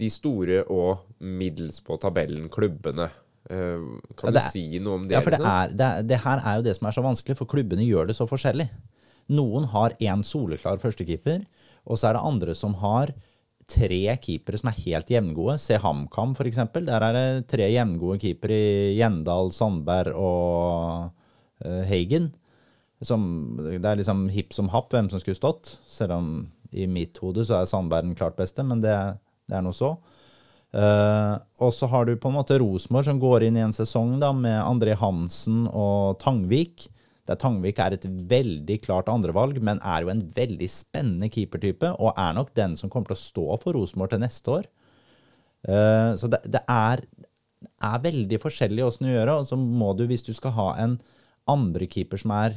de 0.00 0.08
store 0.10 0.62
og 0.70 1.02
middels 1.18 1.80
på 1.82 1.98
tabellen 2.00 2.48
klubbene? 2.52 3.10
Eh, 3.48 3.86
kan 4.20 4.34
du 4.34 4.38
er- 4.38 4.50
si 4.52 4.78
noe 4.78 4.98
om 4.98 5.08
det? 5.08 5.16
Ja, 5.16 5.22
for 5.24 5.32
det, 5.32 5.40
liksom? 5.40 5.56
er, 5.56 5.72
det, 5.72 5.86
er, 5.86 6.02
det 6.10 6.20
her 6.26 6.42
er 6.44 6.60
jo 6.60 6.66
det 6.66 6.76
som 6.76 6.86
er 6.90 6.96
så 6.98 7.04
vanskelig, 7.06 7.38
for 7.38 7.48
klubbene 7.48 7.86
gjør 7.86 8.10
det 8.10 8.18
så 8.18 8.28
forskjellig. 8.28 8.68
Noen 9.30 9.70
har 9.72 9.96
én 10.02 10.22
soleklar 10.26 10.80
førstekeeper, 10.82 11.46
og 11.86 11.98
så 11.98 12.10
er 12.10 12.18
det 12.18 12.26
andre 12.26 12.54
som 12.58 12.74
har 12.82 13.14
tre 13.70 14.16
keepere 14.18 14.58
som 14.58 14.70
er 14.72 14.82
helt 14.84 15.10
jevngode. 15.12 15.56
Se 15.62 15.78
HamKam, 15.78 16.34
f.eks. 16.34 16.58
Der 16.74 17.06
er 17.06 17.16
det 17.16 17.48
tre 17.50 17.68
jevngode 17.70 18.18
keepere 18.22 18.56
i 18.58 18.96
Gjendal, 18.98 19.52
Sandberg 19.54 20.18
og 20.18 21.10
uh, 21.64 21.82
Heigen. 21.86 22.32
Som, 23.00 23.56
det 23.62 23.86
er 23.86 24.00
liksom 24.02 24.26
hipp 24.34 24.52
som 24.52 24.68
happ 24.74 24.90
hvem 24.92 25.08
som 25.12 25.22
skulle 25.22 25.38
stått. 25.38 25.76
Selv 25.88 26.18
om 26.18 26.32
i 26.74 26.86
mitt 26.90 27.18
hode 27.22 27.46
så 27.46 27.60
er 27.60 27.70
Sandberg 27.70 28.10
den 28.10 28.18
klart 28.18 28.36
beste, 28.38 28.66
men 28.66 28.82
det, 28.82 28.96
det 29.48 29.56
er 29.56 29.64
nå 29.64 29.72
så. 29.76 29.94
Eh, 30.70 31.34
og 31.58 31.72
så 31.74 31.88
har 31.90 32.06
du 32.06 32.14
på 32.14 32.30
en 32.30 32.36
måte 32.38 32.58
Rosenborg 32.62 33.08
som 33.08 33.20
går 33.22 33.48
inn 33.48 33.58
i 33.58 33.64
en 33.64 33.74
sesong 33.74 34.18
da 34.22 34.30
med 34.36 34.54
André 34.62 34.94
Hansen 34.98 35.64
og 35.66 36.20
Tangvik. 36.22 36.86
Der 37.26 37.38
Tangvik 37.38 37.80
er 37.82 37.96
et 37.96 38.06
veldig 38.06 38.78
klart 38.84 39.10
andrevalg, 39.10 39.58
men 39.62 39.82
er 39.86 40.04
jo 40.04 40.12
en 40.12 40.22
veldig 40.34 40.68
spennende 40.70 41.30
keepertype, 41.32 41.92
og 41.98 42.14
er 42.18 42.36
nok 42.38 42.54
den 42.58 42.76
som 42.78 42.90
kommer 42.90 43.10
til 43.10 43.18
å 43.18 43.24
stå 43.24 43.46
for 43.62 43.78
Rosenborg 43.78 44.14
til 44.14 44.22
neste 44.22 44.54
år. 44.60 44.70
Uh, 45.60 46.16
så 46.16 46.30
det, 46.32 46.40
det 46.48 46.62
er, 46.72 47.02
er 47.84 48.02
veldig 48.06 48.38
forskjellig 48.40 48.86
åssen 48.86 49.06
du 49.06 49.12
gjør 49.12 49.28
det, 49.28 49.36
og 49.42 49.48
så 49.50 49.58
må 49.60 49.92
du, 49.94 50.06
hvis 50.08 50.24
du 50.26 50.32
skal 50.34 50.56
ha 50.56 50.68
en 50.80 50.96
andre 51.50 51.86
keeper 51.90 52.22
som 52.22 52.32
er 52.34 52.56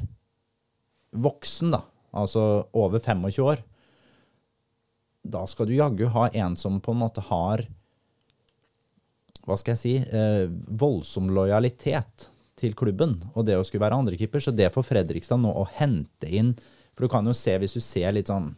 voksen, 1.14 1.74
da, 1.76 1.84
altså 2.16 2.64
over 2.78 3.04
25 3.04 3.44
år, 3.44 3.62
da 5.24 5.44
skal 5.48 5.70
du 5.70 5.76
jaggu 5.76 6.08
ha 6.16 6.30
en 6.34 6.56
som 6.60 6.80
på 6.84 6.96
en 6.96 7.04
måte 7.04 7.24
har 7.30 7.66
hva 9.44 9.58
skal 9.60 9.76
jeg 9.76 9.82
si, 9.82 9.96
eh, 9.98 10.46
voldsom 10.80 11.32
lojalitet 11.36 12.30
til 12.60 12.76
klubben, 12.80 13.18
og 13.36 13.46
det 13.48 13.58
å 13.60 13.66
skulle 13.66 13.84
være 13.84 14.00
andrekeeper. 14.00 14.44
Så 14.44 14.54
det 14.56 14.72
for 14.74 14.88
Fredrikstad 14.88 15.42
nå 15.42 15.52
å 15.52 15.68
hente 15.80 16.30
inn 16.30 16.56
For 16.94 17.08
du 17.08 17.10
kan 17.10 17.26
jo 17.26 17.34
se, 17.34 17.56
hvis 17.58 17.74
du 17.74 17.82
ser 17.82 18.12
litt 18.14 18.30
sånn 18.30 18.52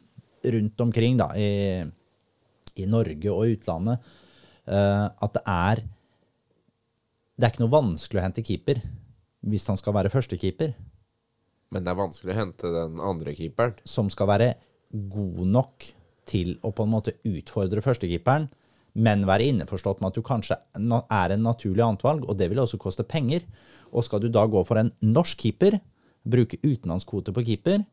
rundt 0.44 0.82
omkring 0.84 1.16
da, 1.16 1.30
i, 1.40 1.86
i 2.76 2.86
Norge 2.86 3.32
og 3.32 3.54
utlandet, 3.54 4.10
eh, 4.68 5.06
at 5.08 5.38
det 5.38 5.44
er 5.48 5.82
Det 7.36 7.48
er 7.48 7.54
ikke 7.54 7.64
noe 7.64 7.78
vanskelig 7.78 8.20
å 8.20 8.26
hente 8.26 8.44
keeper 8.44 8.82
hvis 9.46 9.68
han 9.70 9.78
skal 9.78 9.94
være 9.94 10.10
førstekeeper, 10.10 10.74
Men 11.70 11.84
det 11.86 11.92
er 11.92 12.00
vanskelig 12.00 12.34
å 12.34 12.38
hente 12.38 12.70
den 12.74 13.00
andre 13.00 13.34
keeperen. 13.36 13.76
som 13.86 14.10
skal 14.10 14.28
være 14.28 14.54
god 14.92 15.48
nok 15.48 15.86
til 16.26 16.58
å 16.64 16.72
på 16.74 16.84
en 16.84 16.92
måte 16.92 17.14
utfordre 17.24 17.84
førstekeeperen, 17.86 18.50
men 18.96 19.26
være 19.28 19.50
innforstått 19.52 20.00
med 20.02 20.14
at 20.14 20.18
du 20.18 20.24
kanskje 20.26 20.56
er 20.56 21.34
en 21.36 21.44
naturlig 21.44 21.84
antvalg, 21.84 22.24
og 22.24 22.38
det 22.40 22.48
vil 22.52 22.62
også 22.64 22.80
koste 22.82 23.04
penger. 23.04 23.44
Og 23.92 24.06
skal 24.08 24.24
du 24.24 24.30
da 24.32 24.46
gå 24.48 24.62
for 24.68 24.80
en 24.80 24.94
norsk 25.04 25.44
keeper, 25.44 25.80
bruke 26.26 26.58
utenlandskvote 26.64 27.30
på 27.36 27.44
keeper 27.46 27.84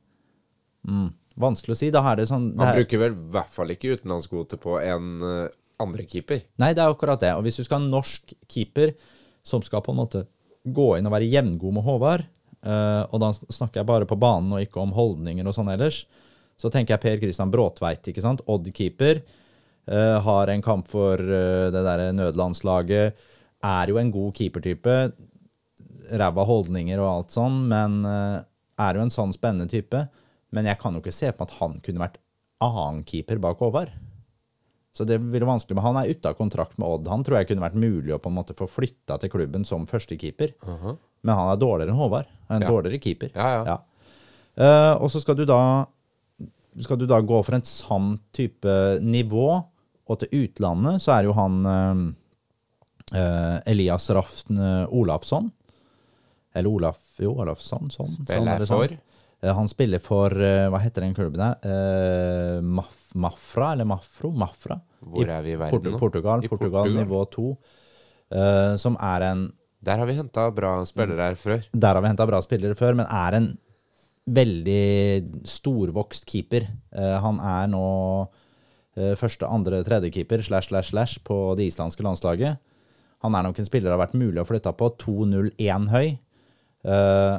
mm, 0.89 1.11
Vanskelig 1.37 1.75
å 1.75 1.79
si. 1.79 1.91
Da 1.93 2.01
er 2.09 2.21
det 2.21 2.29
sånn 2.31 2.51
det 2.57 2.65
er, 2.65 2.79
bruker 2.81 3.01
vel 3.03 3.13
i 3.13 3.33
hvert 3.35 3.53
fall 3.53 3.73
ikke 3.75 3.97
utenlandskvote 3.97 4.59
på 4.61 4.79
en 4.81 5.11
uh, 5.25 5.53
andre 5.83 6.05
keeper. 6.09 6.43
Nei, 6.61 6.73
det 6.77 6.85
er 6.85 6.93
akkurat 6.93 7.21
det. 7.23 7.33
Og 7.37 7.47
hvis 7.47 7.59
du 7.61 7.65
skal 7.65 7.81
ha 7.81 7.85
en 7.85 7.93
norsk 7.93 8.35
keeper 8.53 8.95
som 9.47 9.65
skal 9.65 9.83
på 9.85 9.95
en 9.95 10.01
måte 10.03 10.27
gå 10.63 10.89
inn 10.99 11.09
og 11.09 11.15
være 11.15 11.31
jevngod 11.31 11.77
med 11.79 11.87
Håvard, 11.87 12.27
eh, 12.63 13.03
og 13.09 13.23
da 13.23 13.33
snakker 13.35 13.81
jeg 13.81 13.89
bare 13.89 14.07
på 14.07 14.19
banen 14.21 14.53
og 14.55 14.63
ikke 14.63 14.79
om 14.83 14.93
holdninger 14.95 15.49
og 15.49 15.57
sånn 15.57 15.73
ellers, 15.73 16.05
så 16.61 16.71
tenker 16.71 16.95
jeg 16.95 17.03
Per 17.03 17.19
Kristian 17.25 17.51
Bråtveit, 17.51 18.07
ikke 18.13 18.23
sant? 18.23 18.45
Odd-keeper. 18.47 19.25
Eh, 19.89 20.20
har 20.22 20.49
en 20.53 20.62
kamp 20.62 20.89
for 20.89 21.18
eh, 21.20 21.70
det 21.74 21.83
derre 21.87 22.12
nødlandslaget. 22.16 23.14
Er 23.62 23.87
jo 23.93 23.99
en 24.01 24.11
god 24.14 24.35
keepertype. 24.35 24.97
Ræva 26.12 26.45
holdninger 26.45 26.99
og 27.01 27.09
alt 27.12 27.30
sånn, 27.37 27.61
men 27.70 28.01
eh, 28.09 28.41
er 28.83 28.99
jo 28.99 29.05
en 29.07 29.14
sånn 29.14 29.33
spennende 29.35 29.70
type. 29.70 30.05
Men 30.53 30.66
jeg 30.68 30.78
kan 30.83 30.93
jo 30.95 31.01
ikke 31.01 31.14
se 31.14 31.30
på 31.33 31.47
at 31.47 31.55
han 31.61 31.78
kunne 31.85 32.03
vært 32.03 32.18
annenkeeper 32.62 33.39
bak 33.43 33.59
Håvard. 33.62 33.93
Så 34.93 35.07
det 35.09 35.16
blir 35.24 35.41
vanskelig, 35.49 35.74
men 35.78 35.85
Han 35.87 35.97
er 36.03 36.11
ute 36.12 36.28
av 36.28 36.35
kontrakt 36.37 36.76
med 36.78 36.85
Odd. 36.87 37.07
Han 37.09 37.22
tror 37.24 37.39
jeg 37.39 37.49
kunne 37.49 37.64
vært 37.64 37.78
mulig 37.80 38.12
å 38.12 38.18
på 38.20 38.28
en 38.28 38.37
måte 38.37 38.53
få 38.55 38.66
flytta 38.68 39.16
til 39.22 39.30
klubben 39.33 39.64
som 39.64 39.87
førstekeeper. 39.89 40.53
Men 41.24 41.35
han 41.39 41.49
er 41.49 41.57
dårligere 41.62 41.95
enn 41.95 41.97
Håvard. 42.03 42.28
Han 42.51 42.59
er 42.59 42.61
en 42.61 42.66
Ja. 42.68 42.74
dårligere 42.74 43.01
keeper. 43.01 43.30
Ja, 43.35 43.64
ja. 43.64 43.78
Eh, 44.59 44.95
og 45.01 45.09
så 45.11 45.22
skal 45.22 45.35
du 45.39 45.47
da 45.49 45.87
skal 46.80 46.97
du 46.99 47.07
da 47.07 47.20
gå 47.20 47.39
for 47.45 47.55
en 47.55 47.64
sann 47.64 48.18
type 48.33 49.01
nivå, 49.01 49.64
og 50.09 50.19
til 50.23 50.29
utlandet 50.45 51.03
så 51.05 51.13
er 51.19 51.25
jo 51.29 51.33
han 51.37 51.61
eh, 51.67 52.03
eh, 53.19 53.59
Elias 53.73 54.09
Raften 54.11 54.59
eh, 54.59 54.87
Olafsson, 54.91 55.51
Eller 56.55 56.69
Olaf 56.69 56.99
Jo, 57.23 57.33
Olafsson. 57.41 57.89
Sånn. 57.95 58.11
sånn 58.19 58.27
Spiller 58.29 58.67
sånn. 58.67 58.77
for 58.83 58.99
Eh, 59.43 59.51
Han 59.57 59.67
spiller 59.69 59.99
for 59.99 60.31
Hva 60.31 60.79
heter 60.79 61.03
den 61.03 61.15
klubben 61.17 61.41
der? 61.41 61.57
Eh, 61.67 62.61
Maf 62.63 62.93
Mafra, 63.15 63.73
eller 63.75 63.85
Mafro? 63.91 64.31
Mafra? 64.31 64.77
Hvor 65.03 65.27
er 65.29 65.43
vi 65.43 65.51
i 65.53 65.57
verden 65.59 65.93
nå? 65.93 65.99
Portugal. 65.99 66.45
I 66.45 66.49
Portugal, 66.49 66.85
Portugal? 66.87 67.05
nivå 67.05 67.25
to. 67.31 67.57
eh, 68.31 68.77
som 68.79 68.95
er 69.01 69.21
en 69.33 69.43
Der 69.83 69.99
har 69.99 70.07
vi 70.07 70.15
henta 70.15 70.45
bra 70.55 70.85
spillere 70.87 71.27
her 71.27 71.35
før. 71.35 71.65
Der 71.75 71.95
har 71.95 72.01
vi 72.03 72.09
henta 72.13 72.27
bra 72.31 72.39
spillere 72.41 72.75
før, 72.79 72.95
men 72.95 73.07
er 73.11 73.35
en 73.41 73.49
veldig 74.31 75.43
storvokst 75.45 76.25
keeper. 76.31 76.69
Han 76.95 77.41
er 77.43 77.67
nå 77.73 77.83
første, 78.93 79.49
andre, 79.49 79.78
tredje 79.86 80.11
keeper 80.12 80.43
slash, 80.45 80.68
slash, 80.68 80.90
slash 80.93 81.22
på 81.24 81.36
det 81.57 81.70
islandske 81.70 82.05
landslaget. 82.05 82.61
Han 83.22 83.36
er 83.38 83.47
nok 83.47 83.59
en 83.59 83.68
spiller 83.68 83.88
det 83.88 83.95
har 83.95 84.03
vært 84.03 84.18
mulig 84.18 84.43
å 84.43 84.49
flytte 84.49 84.72
på. 84.76 84.90
2-0-1 85.01 85.88
høy. 85.93 86.07
Uh, 86.82 87.38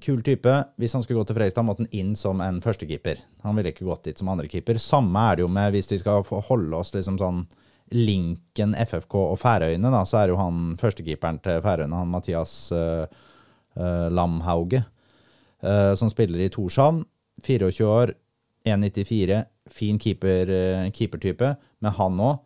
kul 0.00 0.22
type. 0.24 0.54
Hvis 0.80 0.96
han 0.96 1.04
skulle 1.04 1.20
gå 1.20 1.26
til 1.28 1.36
Fredrikstad, 1.36 1.66
måtte 1.68 1.84
han 1.84 1.92
inn 1.96 2.14
som 2.16 2.40
en 2.44 2.62
førstekeeper. 2.64 3.20
Han 3.44 3.58
ville 3.58 3.74
ikke 3.74 3.88
gått 3.88 4.08
dit 4.08 4.18
som 4.18 4.30
andrekeeper. 4.32 4.80
Samme 4.80 5.26
er 5.28 5.38
det 5.38 5.44
jo 5.44 5.50
med 5.52 5.76
hvis 5.76 5.90
vi 5.92 6.00
skal 6.00 6.24
holde 6.48 6.80
oss 6.80 6.94
liksom 6.96 7.20
sånn 7.20 7.44
linken 7.92 8.72
FFK 8.72 9.18
og 9.20 9.36
Færøyene, 9.42 9.90
da, 9.92 10.00
så 10.08 10.22
er 10.22 10.32
jo 10.32 10.38
han 10.40 10.78
førstekeeperen 10.80 11.42
til 11.44 11.60
Færøyene, 11.60 11.98
han 11.98 12.08
Mathias 12.08 12.54
uh, 12.72 13.04
uh, 13.76 14.08
Lamhauge, 14.08 14.80
eh, 15.60 15.92
som 16.00 16.08
spiller 16.08 16.40
i 16.40 16.48
Torshavn. 16.52 17.02
24 17.44 17.84
år, 17.90 18.14
1,94. 18.64 19.42
Fin 19.72 19.98
keeper, 20.00 20.50
eh, 20.52 20.90
keepertype. 20.94 21.54
Men 21.80 21.92
han 21.98 22.18
òg 22.20 22.40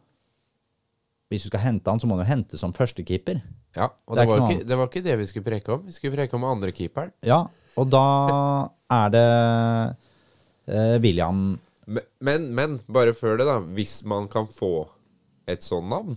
Hvis 1.30 1.42
du 1.42 1.48
skal 1.50 1.64
hente 1.64 1.90
han, 1.90 1.98
så 1.98 2.06
må 2.06 2.14
du 2.20 2.22
hente 2.22 2.54
som 2.60 2.70
førstekeeper. 2.72 3.40
Ja, 3.76 3.88
og 4.06 4.14
Det 4.16 4.22
det, 4.22 4.28
var 4.30 4.36
ikke 4.44 4.60
jo 4.60 4.66
det 4.70 4.76
var 4.78 4.86
ikke 4.88 5.02
det 5.04 5.16
vi 5.18 5.26
skulle 5.26 5.44
preke 5.44 5.72
om. 5.74 5.80
Vi 5.84 5.92
skulle 5.96 6.14
preke 6.14 6.38
om 6.38 6.44
andre 6.46 6.70
keeperen. 6.72 7.10
Ja, 7.26 7.40
og 7.76 7.90
da 7.90 8.02
er 8.94 9.10
det 9.12 9.24
eh, 10.70 10.96
William 11.02 11.58
Men, 11.86 12.06
men, 12.20 12.46
men 12.54 12.78
bare 12.90 13.12
før 13.14 13.36
det, 13.38 13.46
da. 13.46 13.58
Hvis 13.76 14.00
man 14.06 14.28
kan 14.30 14.46
få 14.50 14.88
et 15.46 15.62
sånt 15.62 15.90
navn, 15.90 16.16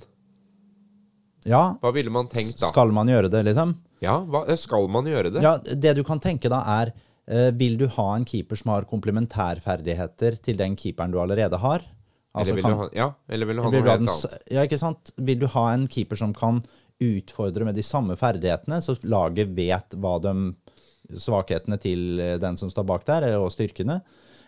Ja, 1.45 1.75
hva 1.81 1.91
ville 1.95 2.11
man 2.11 2.27
tenkt 2.27 2.59
da? 2.59 2.69
skal 2.71 2.91
man 2.93 3.07
gjøre 3.07 3.29
det, 3.31 3.43
liksom? 3.47 3.75
Ja, 4.03 4.17
hva, 4.25 4.45
skal 4.59 4.87
man 4.91 5.07
gjøre 5.09 5.31
det? 5.33 5.43
Ja, 5.43 5.57
det 5.59 5.93
du 5.97 6.03
kan 6.07 6.19
tenke 6.23 6.49
da 6.51 6.61
er 6.79 6.93
Vil 7.59 7.75
du 7.77 7.85
ha 7.93 8.07
en 8.15 8.23
keeper 8.25 8.57
som 8.57 8.71
har 8.73 8.87
komplementærferdigheter 8.89 10.39
til 10.41 10.57
den 10.57 10.75
keeperen 10.79 11.11
du 11.13 11.19
allerede 11.21 11.59
har? 11.61 11.83
Altså, 12.33 12.53
eller, 12.53 12.55
vil 12.55 12.63
kan- 12.63 12.71
du 12.71 12.77
ha, 12.83 12.89
ja, 12.93 13.07
eller 13.29 13.45
vil 13.49 13.55
du 13.57 13.61
ha 13.63 13.69
noe 13.69 13.81
helt 13.81 13.91
annet? 13.99 14.39
ja, 14.53 14.63
ikke 14.65 14.79
sant? 14.81 15.11
Vil 15.17 15.39
du 15.41 15.47
ha 15.47 15.67
en 15.73 15.87
keeper 15.87 16.17
som 16.17 16.33
kan 16.33 16.63
utfordre 17.01 17.65
med 17.65 17.75
de 17.75 17.83
samme 17.85 18.15
ferdighetene, 18.19 18.81
så 18.81 18.97
laget 19.03 19.53
vet 19.55 19.95
hva 19.97 20.17
de 20.21 20.33
svakhetene 21.17 21.79
til 21.81 22.19
eh, 22.19 22.35
den 22.41 22.57
som 22.59 22.69
står 22.69 22.85
bak 22.89 23.05
der, 23.07 23.29
og 23.39 23.49
styrkene? 23.53 24.01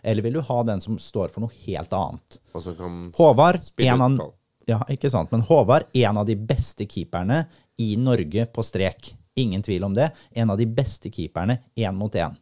Eller 0.04 0.26
vil 0.26 0.34
du 0.40 0.42
ha 0.42 0.64
den 0.66 0.82
som 0.82 0.98
står 1.02 1.30
for 1.34 1.46
noe 1.46 1.54
helt 1.66 1.94
annet? 1.94 2.40
Og 2.54 2.64
som 2.66 2.76
kan 2.78 3.00
Håvard, 3.18 3.62
spille 3.66 3.94
en 3.94 4.02
av, 4.08 4.32
ja, 4.70 4.80
ikke 4.90 5.12
sant, 5.14 5.32
men 5.34 5.42
Håvard, 5.46 5.86
en 5.94 6.18
av 6.22 6.26
de 6.30 6.36
beste 6.36 6.86
keeperne 6.90 7.44
i 7.82 7.96
Norge 7.98 8.48
på 8.54 8.66
strek. 8.66 9.14
Ingen 9.38 9.62
tvil 9.64 9.84
om 9.88 9.94
det. 9.96 10.10
En 10.36 10.50
av 10.52 10.58
de 10.60 10.66
beste 10.68 11.10
keeperne 11.14 11.60
én 11.78 11.96
mot 11.96 12.14
én. 12.14 12.34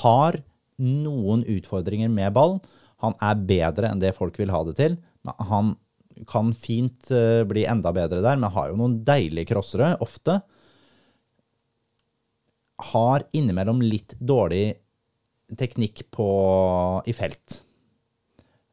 Har 0.00 0.40
noen 0.78 1.44
utfordringer 1.48 2.10
med 2.12 2.34
ball. 2.36 2.58
Han 3.04 3.14
er 3.22 3.44
bedre 3.48 3.90
enn 3.90 4.02
det 4.02 4.16
folk 4.16 4.38
vil 4.38 4.52
ha 4.54 4.62
det 4.66 4.76
til. 4.78 4.98
Han 5.50 5.76
kan 6.28 6.50
fint 6.58 7.10
eh, 7.14 7.44
bli 7.46 7.64
enda 7.68 7.92
bedre 7.94 8.22
der, 8.24 8.38
men 8.40 8.50
har 8.54 8.72
jo 8.72 8.78
noen 8.80 8.98
deilige 9.06 9.52
crossere, 9.52 9.92
ofte. 10.02 10.40
Har 12.90 13.26
innimellom 13.36 13.82
litt 13.84 14.16
dårlig 14.18 14.78
teknikk 15.58 16.08
på, 16.14 16.28
i 17.06 17.14
felt. 17.16 17.60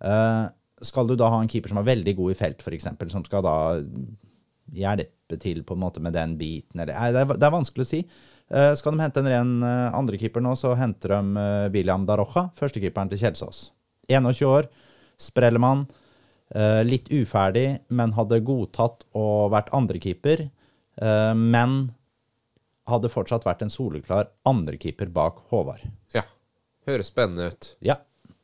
Eh, 0.02 0.46
skal 0.86 1.08
du 1.08 1.16
da 1.18 1.30
ha 1.32 1.42
en 1.42 1.50
keeper 1.52 1.72
som 1.72 1.80
er 1.82 1.90
veldig 1.92 2.16
god 2.18 2.34
i 2.34 2.40
felt, 2.40 2.66
f.eks., 2.66 2.90
som 3.14 3.26
skal 3.26 3.46
da 3.46 3.58
hjelpe 4.76 5.38
til 5.42 5.62
på 5.66 5.76
en 5.78 5.84
måte 5.86 6.02
med 6.04 6.16
den 6.18 6.36
biten, 6.40 6.80
eller 6.82 6.94
det 7.14 7.22
er, 7.22 7.38
det 7.38 7.46
er 7.46 7.54
vanskelig 7.54 7.86
å 7.86 7.90
si. 7.90 8.02
Eh, 8.52 8.74
skal 8.78 8.94
de 8.94 9.02
hente 9.02 9.22
en 9.24 9.30
ren 9.32 9.54
uh, 9.66 9.96
andrekeeper 9.98 10.44
nå, 10.44 10.52
så 10.60 10.76
henter 10.78 11.16
de 11.16 11.42
eh, 11.42 11.68
William 11.74 12.04
Darocha, 12.06 12.50
førstekeeperen 12.60 13.10
til 13.10 13.24
Kjelsås. 13.24 13.72
21 14.12 14.46
år, 14.46 14.68
sprellemann. 15.18 15.88
eh, 16.54 16.84
litt 16.86 17.10
uferdig, 17.10 17.80
men 17.90 18.14
hadde 18.14 18.38
godtatt 18.46 19.08
å 19.18 19.50
vært 19.50 19.72
andrekeeper. 19.74 20.50
Men 21.36 21.74
hadde 22.88 23.10
fortsatt 23.12 23.44
vært 23.44 23.66
en 23.66 23.72
soleklar 23.74 24.30
andrekeeper 24.48 25.10
bak 25.12 25.42
Håvard. 25.50 25.82
Ja. 26.14 26.22
Høres 26.88 27.10
spennende 27.12 27.50
ut. 27.52 27.74
Ja, 27.84 27.98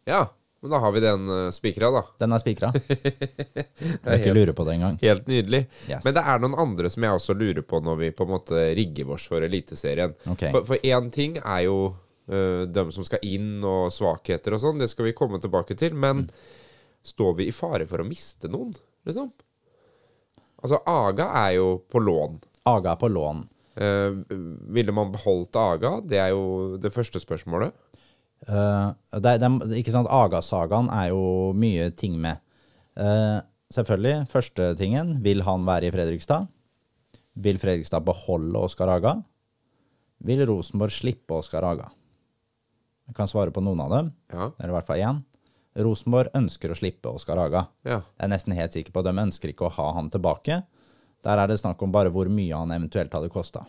Ja, 0.10 0.26
men 0.62 0.72
da 0.72 0.78
har 0.78 0.92
vi 0.94 1.00
den 1.02 1.30
uh, 1.30 1.50
spikra, 1.50 1.90
da. 1.92 2.04
den 2.22 2.36
er 2.36 2.42
spikra. 2.42 2.70
Bør 4.04 4.14
ikke 4.14 4.34
lurer 4.34 4.36
lure 4.38 4.54
på 4.54 4.66
det 4.68 4.76
engang. 4.76 5.00
Helt 5.02 5.26
nydelig. 5.30 5.64
Yes. 5.88 6.04
Men 6.06 6.14
det 6.14 6.22
er 6.22 6.44
noen 6.44 6.58
andre 6.62 6.92
som 6.94 7.08
jeg 7.08 7.18
også 7.18 7.36
lurer 7.38 7.66
på 7.66 7.80
når 7.82 7.98
vi 8.04 8.10
på 8.14 8.28
en 8.28 8.34
måte 8.36 8.66
rigger 8.78 9.10
oss 9.16 9.26
for 9.32 9.42
Eliteserien. 9.42 10.14
Okay. 10.30 10.54
For, 10.54 10.78
én 10.86 11.10
ting 11.14 11.40
er 11.42 11.64
jo 11.66 11.78
uh, 11.90 12.64
dem 12.70 12.94
som 12.94 13.08
skal 13.08 13.26
inn, 13.26 13.56
og 13.66 13.90
svakheter 13.96 14.54
og 14.54 14.62
sånn. 14.62 14.84
Det 14.84 14.92
skal 14.94 15.10
vi 15.10 15.18
komme 15.18 15.42
tilbake 15.42 15.78
til. 15.80 15.98
Men 15.98 16.28
står 17.10 17.40
vi 17.42 17.50
i 17.50 17.56
fare 17.58 17.90
for 17.90 18.04
å 18.04 18.06
miste 18.06 18.52
noen, 18.52 18.76
liksom? 19.10 19.34
Altså, 20.62 20.78
Aga 20.86 21.32
er 21.42 21.56
jo 21.58 21.72
på 21.90 22.04
lån. 22.06 22.38
Aga 22.70 22.94
er 22.94 23.02
på 23.02 23.10
lån. 23.10 23.42
Uh, 23.82 24.22
ville 24.78 24.94
man 24.94 25.10
beholdt 25.10 25.58
Aga? 25.58 25.98
Det 26.06 26.22
er 26.22 26.36
jo 26.36 26.78
det 26.78 26.94
første 26.94 27.18
spørsmålet. 27.24 27.74
Eh, 28.48 28.88
det, 29.22 29.34
det, 29.44 29.50
ikke 29.82 29.94
sant, 29.94 30.10
Aga-sagaen 30.10 30.90
er 30.90 31.12
jo 31.12 31.52
mye 31.58 31.92
ting 31.98 32.16
med. 32.22 32.42
Uh, 32.98 33.40
selvfølgelig, 33.72 34.26
første 34.28 34.66
tingen, 34.76 35.14
vil 35.24 35.44
han 35.48 35.64
være 35.66 35.88
i 35.88 35.92
Fredrikstad? 35.94 36.50
Vil 37.40 37.60
Fredrikstad 37.62 38.04
beholde 38.04 38.60
Oskar 38.60 38.92
Aga? 38.92 39.14
Vil 40.28 40.44
Rosenborg 40.50 40.92
slippe 40.92 41.38
Oskar 41.38 41.64
Aga? 41.70 41.88
Jeg 43.08 43.16
kan 43.18 43.30
svare 43.32 43.54
på 43.56 43.64
noen 43.64 43.80
av 43.86 43.94
dem, 43.96 44.12
Ja. 44.34 44.52
eller 44.60 44.74
i 44.74 44.76
hvert 44.76 44.88
fall 44.90 45.00
én. 45.00 45.24
Rosenborg 45.80 46.34
ønsker 46.36 46.72
å 46.74 46.76
slippe 46.78 47.08
Oskar 47.14 47.40
Aga. 47.40 47.68
ja. 47.88 48.02
Jeg 48.20 48.26
er 48.28 48.34
nesten 48.34 48.54
helt 48.58 48.74
sikker 48.76 48.92
på 48.92 49.00
at 49.00 49.06
de 49.08 49.22
ønsker 49.24 49.50
ikke 49.54 49.70
å 49.70 49.76
ha 49.78 49.94
han 49.94 50.10
tilbake. 50.12 50.64
Der 51.24 51.38
er 51.38 51.48
det 51.48 51.60
snakk 51.62 51.82
om 51.82 51.92
bare 51.92 52.12
hvor 52.12 52.28
mye 52.28 52.58
han 52.58 52.72
eventuelt 52.76 53.14
hadde 53.14 53.30
kosta. 53.32 53.66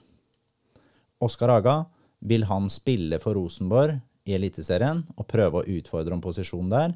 Oskar 1.23 1.51
Aga, 1.61 1.85
vil 2.21 2.45
han 2.51 2.69
spille 2.71 3.19
for 3.23 3.35
Rosenborg 3.39 4.01
i 4.29 4.37
Eliteserien 4.37 5.03
og 5.17 5.27
prøve 5.31 5.61
å 5.61 5.79
utfordre 5.79 6.15
om 6.15 6.23
posisjon 6.23 6.71
der, 6.73 6.95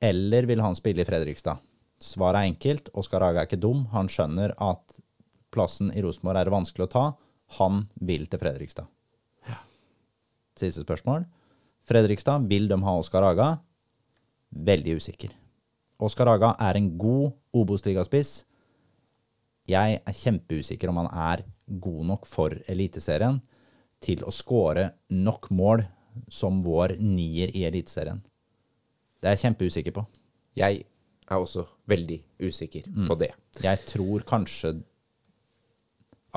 eller 0.00 0.46
vil 0.46 0.62
han 0.62 0.76
spille 0.78 1.02
i 1.02 1.08
Fredrikstad? 1.08 1.58
Svaret 1.98 2.44
er 2.44 2.52
enkelt. 2.52 2.92
Oskar 2.94 3.24
Haga 3.26 3.42
er 3.42 3.48
ikke 3.48 3.58
dum. 3.58 3.88
Han 3.90 4.10
skjønner 4.10 4.54
at 4.62 4.98
plassen 5.54 5.90
i 5.90 6.02
Rosenborg 6.04 6.38
er 6.38 6.52
vanskelig 6.54 6.86
å 6.86 6.92
ta. 6.92 7.06
Han 7.58 7.86
vil 8.06 8.28
til 8.30 8.38
Fredrikstad. 8.38 8.86
Ja. 9.48 9.58
Siste 10.60 10.84
spørsmål. 10.86 11.26
Fredrikstad, 11.88 12.46
vil 12.46 12.68
de 12.70 12.78
ha 12.84 12.94
Oskar 13.00 13.26
Haga? 13.26 13.56
Veldig 14.54 14.98
usikker. 15.00 15.34
Oskar 15.98 16.30
Haga 16.30 16.52
er 16.62 16.78
en 16.78 16.92
god 17.00 17.32
Obos-ligaspiss. 17.58 18.44
Jeg 19.68 19.98
er 19.98 20.18
kjempeusikker 20.22 20.92
om 20.92 21.02
han 21.02 21.10
er 21.10 21.42
god 21.66 22.04
nok 22.12 22.28
for 22.28 22.54
Eliteserien 22.70 23.42
til 24.04 24.22
å 24.24 24.32
skåre 24.32 24.92
nok 25.10 25.50
mål 25.50 25.82
som 26.30 26.60
vår 26.64 26.96
nier 27.00 27.50
i 27.54 27.64
Eliteserien. 27.68 28.20
Det 29.20 29.28
er 29.30 29.36
jeg 29.36 29.44
kjempeusikker 29.46 29.94
på. 29.96 30.06
Jeg 30.58 30.84
er 31.28 31.36
også 31.42 31.66
veldig 31.90 32.20
usikker 32.40 32.86
på 33.08 33.16
det. 33.20 33.32
Jeg 33.62 33.78
tror 33.90 34.24
kanskje 34.28 34.78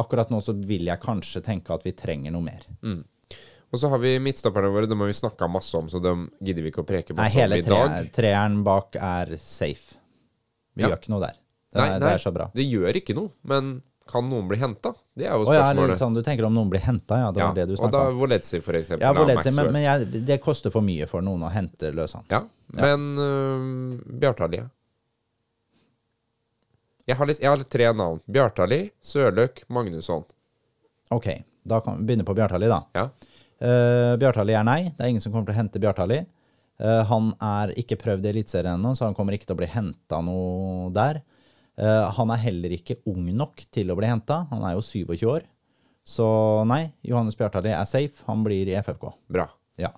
Akkurat 0.02 0.30
nå 0.32 0.40
så 0.42 0.54
vil 0.56 0.88
jeg 0.88 1.02
kanskje 1.04 1.42
tenke 1.44 1.74
at 1.76 1.84
vi 1.86 1.92
trenger 1.92 2.32
noe 2.34 2.42
mer. 2.46 2.64
Og 3.72 3.80
så 3.80 3.90
har 3.92 4.00
vi 4.02 4.14
midtstopperne 4.24 4.70
våre, 4.72 4.88
dem 4.90 5.00
har 5.04 5.10
vi 5.12 5.18
snakka 5.20 5.48
masse 5.52 5.76
om, 5.78 5.90
så 5.92 6.00
dem 6.04 6.26
gidder 6.44 6.64
vi 6.66 6.72
ikke 6.72 6.82
å 6.84 6.88
preke 6.88 7.14
Nei, 7.16 7.28
sånn 7.32 7.44
om 7.44 7.68
dag. 7.68 7.92
Nei, 7.92 8.00
tre, 8.08 8.12
treeren 8.18 8.58
bak 8.68 8.96
er 8.96 9.36
safe. 9.38 9.98
Vi 10.76 10.84
Ja. 10.84 10.90
gjør 10.90 10.98
ikke 11.02 11.12
noe 11.14 11.22
der. 11.26 11.38
Det, 11.72 11.78
Nei, 11.80 11.86
er, 11.88 11.92
nei, 11.92 12.00
det 12.08 12.14
er 12.16 12.24
så 12.24 12.34
bra. 12.36 12.50
Det 12.56 12.66
gjør 12.72 13.00
ikke 13.02 13.16
noe, 13.16 13.32
men 13.44 13.82
kan 14.12 14.28
noen 14.28 14.50
bli 14.50 14.60
henta? 14.62 14.92
Det 15.18 15.26
er 15.28 15.34
jo 15.34 15.46
Å 15.48 15.56
ja, 15.56 15.62
eller 15.70 15.72
spørsmålet. 15.72 16.02
sånn, 16.02 16.18
du 16.18 16.22
tenker 16.26 16.48
om 16.48 16.54
noen 16.56 16.70
blir 16.72 16.84
henta, 16.84 17.22
ja. 17.24 17.32
Det 17.36 17.42
var 17.44 17.56
det 17.58 17.66
du 17.70 17.74
og 17.74 17.80
da 17.80 17.88
snakka 17.88 18.04
om. 18.12 18.20
Voletzi, 18.20 18.60
for 18.66 18.80
eksempel. 18.80 19.06
Ja, 19.06 19.14
da, 19.16 19.24
Voletzi, 19.24 19.54
men, 19.56 19.72
men 19.76 19.86
jeg, 19.86 20.26
det 20.28 20.38
koster 20.44 20.74
for 20.74 20.86
mye 20.86 21.08
for 21.10 21.26
noen 21.26 21.48
å 21.48 21.52
hente 21.54 21.94
løs 21.96 22.18
han. 22.20 22.28
Ja, 22.32 22.44
men 22.78 23.10
uh, 23.18 23.98
Bjartali 24.22 24.62
jeg 27.10 27.18
har, 27.18 27.32
jeg 27.34 27.50
har 27.50 27.64
tre 27.66 27.88
navn. 27.98 28.20
Bjartali, 28.30 28.82
Sørløk, 29.04 29.64
Magnusson. 29.74 30.24
Ok, 31.12 31.28
da 31.68 31.82
kan 31.84 31.98
vi 32.00 32.08
begynne 32.08 32.28
på 32.28 32.36
Bjartali, 32.38 32.70
da. 32.72 32.84
Ja. 32.96 33.08
Uh, 33.62 34.14
Bjartali 34.22 34.56
er 34.58 34.66
nei. 34.68 34.80
Det 34.96 35.04
er 35.04 35.12
ingen 35.12 35.24
som 35.24 35.34
kommer 35.34 35.50
til 35.50 35.58
å 35.58 35.60
hente 35.60 35.82
Bjartali. 35.82 36.22
Uh, 36.82 37.02
han 37.10 37.34
er 37.46 37.74
ikke 37.78 38.00
prøvd 38.02 38.26
i 38.26 38.32
Eliteserien 38.32 38.78
ennå, 38.78 38.94
så 38.98 39.10
han 39.10 39.18
kommer 39.18 39.36
ikke 39.36 39.50
til 39.50 39.58
å 39.58 39.62
bli 39.62 39.70
henta 39.74 40.22
noe 40.26 40.88
der. 40.96 41.22
Eh, 41.80 42.06
han 42.18 42.34
er 42.34 42.44
heller 42.44 42.76
ikke 42.76 43.00
ung 43.10 43.30
nok 43.38 43.64
til 43.74 43.92
å 43.92 43.98
bli 44.00 44.10
henta. 44.10 44.46
Han 44.52 44.66
er 44.68 44.76
jo 44.76 44.84
27 44.86 45.26
år. 45.32 45.48
Så 46.08 46.28
nei, 46.68 46.88
Johannes 47.06 47.38
Bjartali 47.40 47.72
er 47.74 47.88
safe. 47.90 48.24
Han 48.28 48.44
blir 48.46 48.70
i 48.70 48.78
FFK. 48.82 49.12
Bra. 49.32 49.48
Ja. 49.80 49.94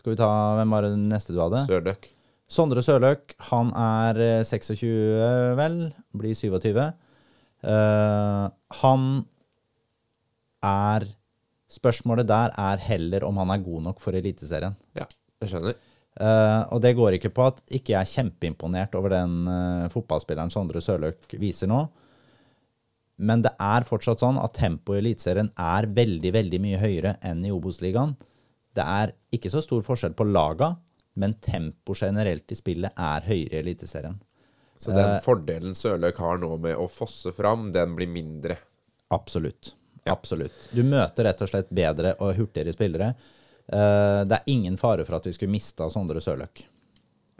Skal 0.00 0.14
vi 0.14 0.20
ta 0.20 0.30
Hvem 0.58 0.74
var 0.74 0.86
det 0.86 0.94
neste 1.00 1.34
du 1.34 1.40
hadde? 1.42 1.66
Sørdøk. 1.68 2.08
Sondre 2.46 2.82
Sørløk. 2.86 3.34
Han 3.50 3.72
er 3.74 4.22
eh, 4.22 4.46
26, 4.46 4.88
vel. 5.58 5.80
Blir 6.16 6.36
27. 6.38 6.82
Uh, 7.66 8.46
han 8.82 9.06
er 10.62 11.06
Spørsmålet 11.72 12.28
der 12.28 12.52
er 12.54 12.78
heller 12.78 13.24
om 13.26 13.40
han 13.42 13.50
er 13.50 13.64
god 13.64 13.82
nok 13.88 13.98
for 14.00 14.14
Eliteserien. 14.14 14.76
Ja, 14.94 15.08
jeg 15.42 15.50
skjønner. 15.50 15.74
Eh, 16.16 16.62
og 16.72 16.80
det 16.80 16.94
går 16.96 17.18
ikke 17.18 17.32
på 17.36 17.44
at 17.50 17.60
ikke 17.68 17.92
jeg 17.92 18.00
er 18.00 18.12
kjempeimponert 18.14 18.94
over 18.96 19.12
den 19.12 19.44
uh, 19.50 19.88
fotballspilleren 19.92 20.52
Sondre 20.52 20.80
Sørløk 20.84 21.36
viser 21.40 21.68
nå. 21.68 21.82
Men 23.16 23.42
det 23.44 23.52
er 23.60 23.84
fortsatt 23.88 24.20
sånn 24.20 24.40
at 24.40 24.56
tempoet 24.56 25.00
i 25.00 25.04
Eliteserien 25.04 25.50
er 25.60 25.88
veldig, 25.96 26.32
veldig 26.36 26.60
mye 26.60 26.80
høyere 26.80 27.14
enn 27.24 27.44
i 27.48 27.52
Obos-ligaen. 27.52 28.14
Det 28.76 28.84
er 28.84 29.14
ikke 29.32 29.52
så 29.52 29.62
stor 29.64 29.84
forskjell 29.84 30.16
på 30.16 30.26
laga, 30.28 30.74
men 31.16 31.38
tempo 31.40 31.96
generelt 31.96 32.52
i 32.52 32.58
spillet 32.58 32.92
er 32.92 33.24
høyere 33.24 33.56
i 33.56 33.62
Eliteserien. 33.62 34.18
Så 34.76 34.92
den 34.92 35.14
fordelen 35.24 35.72
Sørløk 35.76 36.18
har 36.20 36.40
nå 36.42 36.50
med 36.60 36.76
å 36.76 36.84
fosse 36.92 37.32
fram, 37.32 37.70
den 37.72 37.96
blir 37.96 38.10
mindre. 38.12 38.58
Absolutt. 39.16 39.72
Absolutt. 40.06 40.68
Du 40.76 40.82
møter 40.86 41.26
rett 41.26 41.40
og 41.42 41.50
slett 41.50 41.72
bedre 41.74 42.12
og 42.20 42.36
hurtigere 42.36 42.74
spillere. 42.76 43.14
Eh, 43.66 44.22
det 44.28 44.38
er 44.38 44.50
ingen 44.52 44.78
fare 44.78 45.04
for 45.06 45.18
at 45.18 45.26
vi 45.26 45.34
skulle 45.34 45.54
mista 45.54 45.88
Sondre 45.90 46.22
Sørløk. 46.22 46.62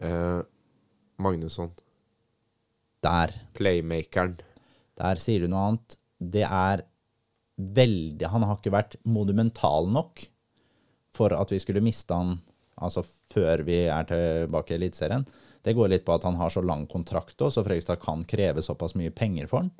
Eh, 0.02 0.40
Magnusson. 1.22 1.72
Der. 3.06 3.34
Playmakeren. 3.54 4.36
Der 4.98 5.22
sier 5.22 5.44
du 5.44 5.50
noe 5.52 5.70
annet. 5.70 5.98
Det 6.18 6.44
er 6.46 6.86
veldig 7.56 8.28
Han 8.28 8.44
har 8.44 8.58
ikke 8.58 8.74
vært 8.74 8.98
monumental 9.08 9.86
nok 9.88 10.26
for 11.16 11.32
at 11.32 11.52
vi 11.52 11.60
skulle 11.62 11.80
miste 11.80 12.12
han 12.12 12.34
altså 12.76 13.00
før 13.32 13.62
vi 13.64 13.86
er 13.88 14.04
tilbake 14.10 14.74
i 14.74 14.76
Eliteserien. 14.76 15.24
Det 15.64 15.72
går 15.74 15.88
litt 15.90 16.04
på 16.06 16.12
at 16.14 16.26
han 16.28 16.36
har 16.36 16.52
så 16.52 16.60
lang 16.60 16.84
kontrakt 16.90 17.40
også, 17.40 17.62
så 17.62 17.64
Fredrikstad 17.64 18.02
kan 18.02 18.26
kreve 18.28 18.62
såpass 18.62 18.94
mye 18.98 19.14
penger 19.14 19.48
for 19.50 19.64
han. 19.64 19.70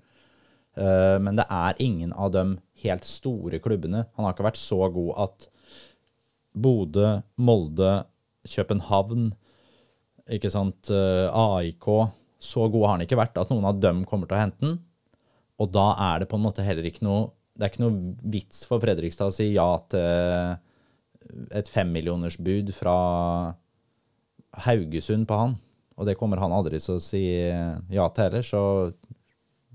Eh, 0.77 1.19
men 1.23 1.37
det 1.39 1.45
er 1.53 1.83
ingen 1.83 2.15
av 2.17 2.33
de 2.35 2.57
helt 2.83 3.05
store 3.05 3.61
klubbene. 3.63 4.07
Han 4.17 4.27
har 4.27 4.35
ikke 4.35 4.49
vært 4.49 4.61
så 4.61 4.81
god 4.93 5.13
at 5.27 5.47
Bodø, 6.57 7.21
Molde, 7.37 8.07
København, 8.47 9.31
ikke 10.37 10.51
sant, 10.51 10.91
eh, 10.91 11.29
AIK 11.31 11.87
Så 12.43 12.67
god 12.71 12.85
har 12.85 12.97
han 12.97 13.05
ikke 13.05 13.19
vært 13.19 13.39
at 13.39 13.51
noen 13.51 13.67
av 13.69 13.79
dem 13.81 14.05
kommer 14.05 14.27
til 14.27 14.37
å 14.37 14.41
hente 14.41 14.63
den. 14.63 14.79
Og 15.63 15.71
da 15.73 15.93
er 16.13 16.21
det 16.21 16.29
på 16.31 16.39
en 16.39 16.45
måte 16.45 16.65
heller 16.67 16.85
ikke 16.85 17.05
noe 17.07 17.31
Det 17.57 17.65
er 17.65 17.71
ikke 17.73 17.85
noe 17.87 18.17
vits 18.29 18.67
for 18.69 18.83
Fredrikstad 18.83 19.31
å 19.31 19.33
si 19.33 19.47
ja 19.55 19.69
til 19.89 20.59
et 21.57 21.71
femmillionersbud 21.73 22.69
fra 22.77 22.97
Haugesund 24.67 25.27
på 25.27 25.39
han. 25.41 25.57
Og 25.97 26.07
det 26.07 26.19
kommer 26.21 26.39
han 26.43 26.53
aldri 26.53 26.79
til 26.83 26.99
å 26.99 27.03
si 27.03 27.25
ja 27.25 28.09
til 28.13 28.27
heller, 28.27 28.45
så 28.45 28.61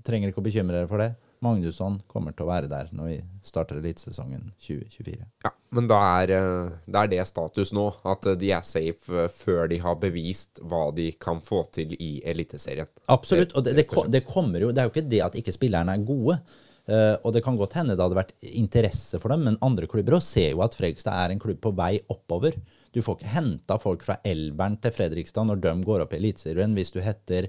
trenger 0.06 0.30
ikke 0.30 0.42
å 0.42 0.46
bekymre 0.46 0.78
dere 0.78 0.90
for 0.90 1.02
det. 1.02 1.10
Magnusson 1.42 1.98
kommer 2.10 2.34
til 2.36 2.46
å 2.46 2.50
være 2.52 2.70
der 2.70 2.90
når 2.94 3.10
vi 3.10 3.18
starter 3.44 3.80
elitesesongen 3.80 4.50
2024. 4.62 5.26
Ja, 5.44 5.52
men 5.74 5.88
da 5.90 6.00
er, 6.22 6.34
eh, 6.36 6.74
da 6.86 7.04
er 7.04 7.12
det 7.12 7.22
status 7.28 7.72
nå, 7.74 7.88
at 8.08 8.26
eh, 8.30 8.38
de 8.38 8.52
er 8.54 8.66
safe 8.66 9.24
eh, 9.24 9.30
før 9.32 9.70
de 9.72 9.80
har 9.82 10.00
bevist 10.02 10.62
hva 10.62 10.84
de 10.94 11.10
kan 11.20 11.42
få 11.44 11.64
til 11.74 11.94
i 11.98 12.12
Eliteserien. 12.28 12.90
Absolutt. 13.12 13.56
Og 13.56 13.66
det, 13.66 13.76
det, 13.80 13.86
det 14.12 14.26
kommer 14.28 14.62
jo 14.62 14.70
Det 14.72 14.82
er 14.82 14.88
jo 14.88 14.94
ikke 14.94 15.10
det 15.10 15.24
at 15.26 15.40
ikke 15.40 15.56
spillerne 15.56 15.96
er 15.96 16.06
gode. 16.06 16.38
Uh, 16.82 17.14
og 17.22 17.30
det 17.30 17.44
kan 17.46 17.54
godt 17.54 17.76
hende 17.78 17.94
det 17.94 18.02
hadde 18.02 18.16
vært 18.18 18.32
interesse 18.42 19.20
for 19.22 19.30
dem, 19.30 19.44
men 19.46 19.58
andre 19.62 19.86
klubber 19.86 20.16
også 20.16 20.40
ser 20.40 20.48
jo 20.50 20.64
at 20.64 20.74
Fredrikstad 20.74 21.14
er 21.14 21.30
en 21.30 21.42
klubb 21.42 21.60
på 21.62 21.70
vei 21.78 21.92
oppover. 22.10 22.56
Du 22.90 22.98
får 23.06 23.20
ikke 23.20 23.34
henta 23.36 23.76
folk 23.78 24.02
fra 24.02 24.16
Elveren 24.26 24.74
til 24.82 24.94
Fredrikstad 24.96 25.46
når 25.46 25.62
de 25.62 25.76
går 25.86 26.02
opp 26.02 26.16
i 26.16 26.18
Eliteserien, 26.18 26.74
hvis 26.74 26.90
du 26.90 26.98
heter 27.04 27.46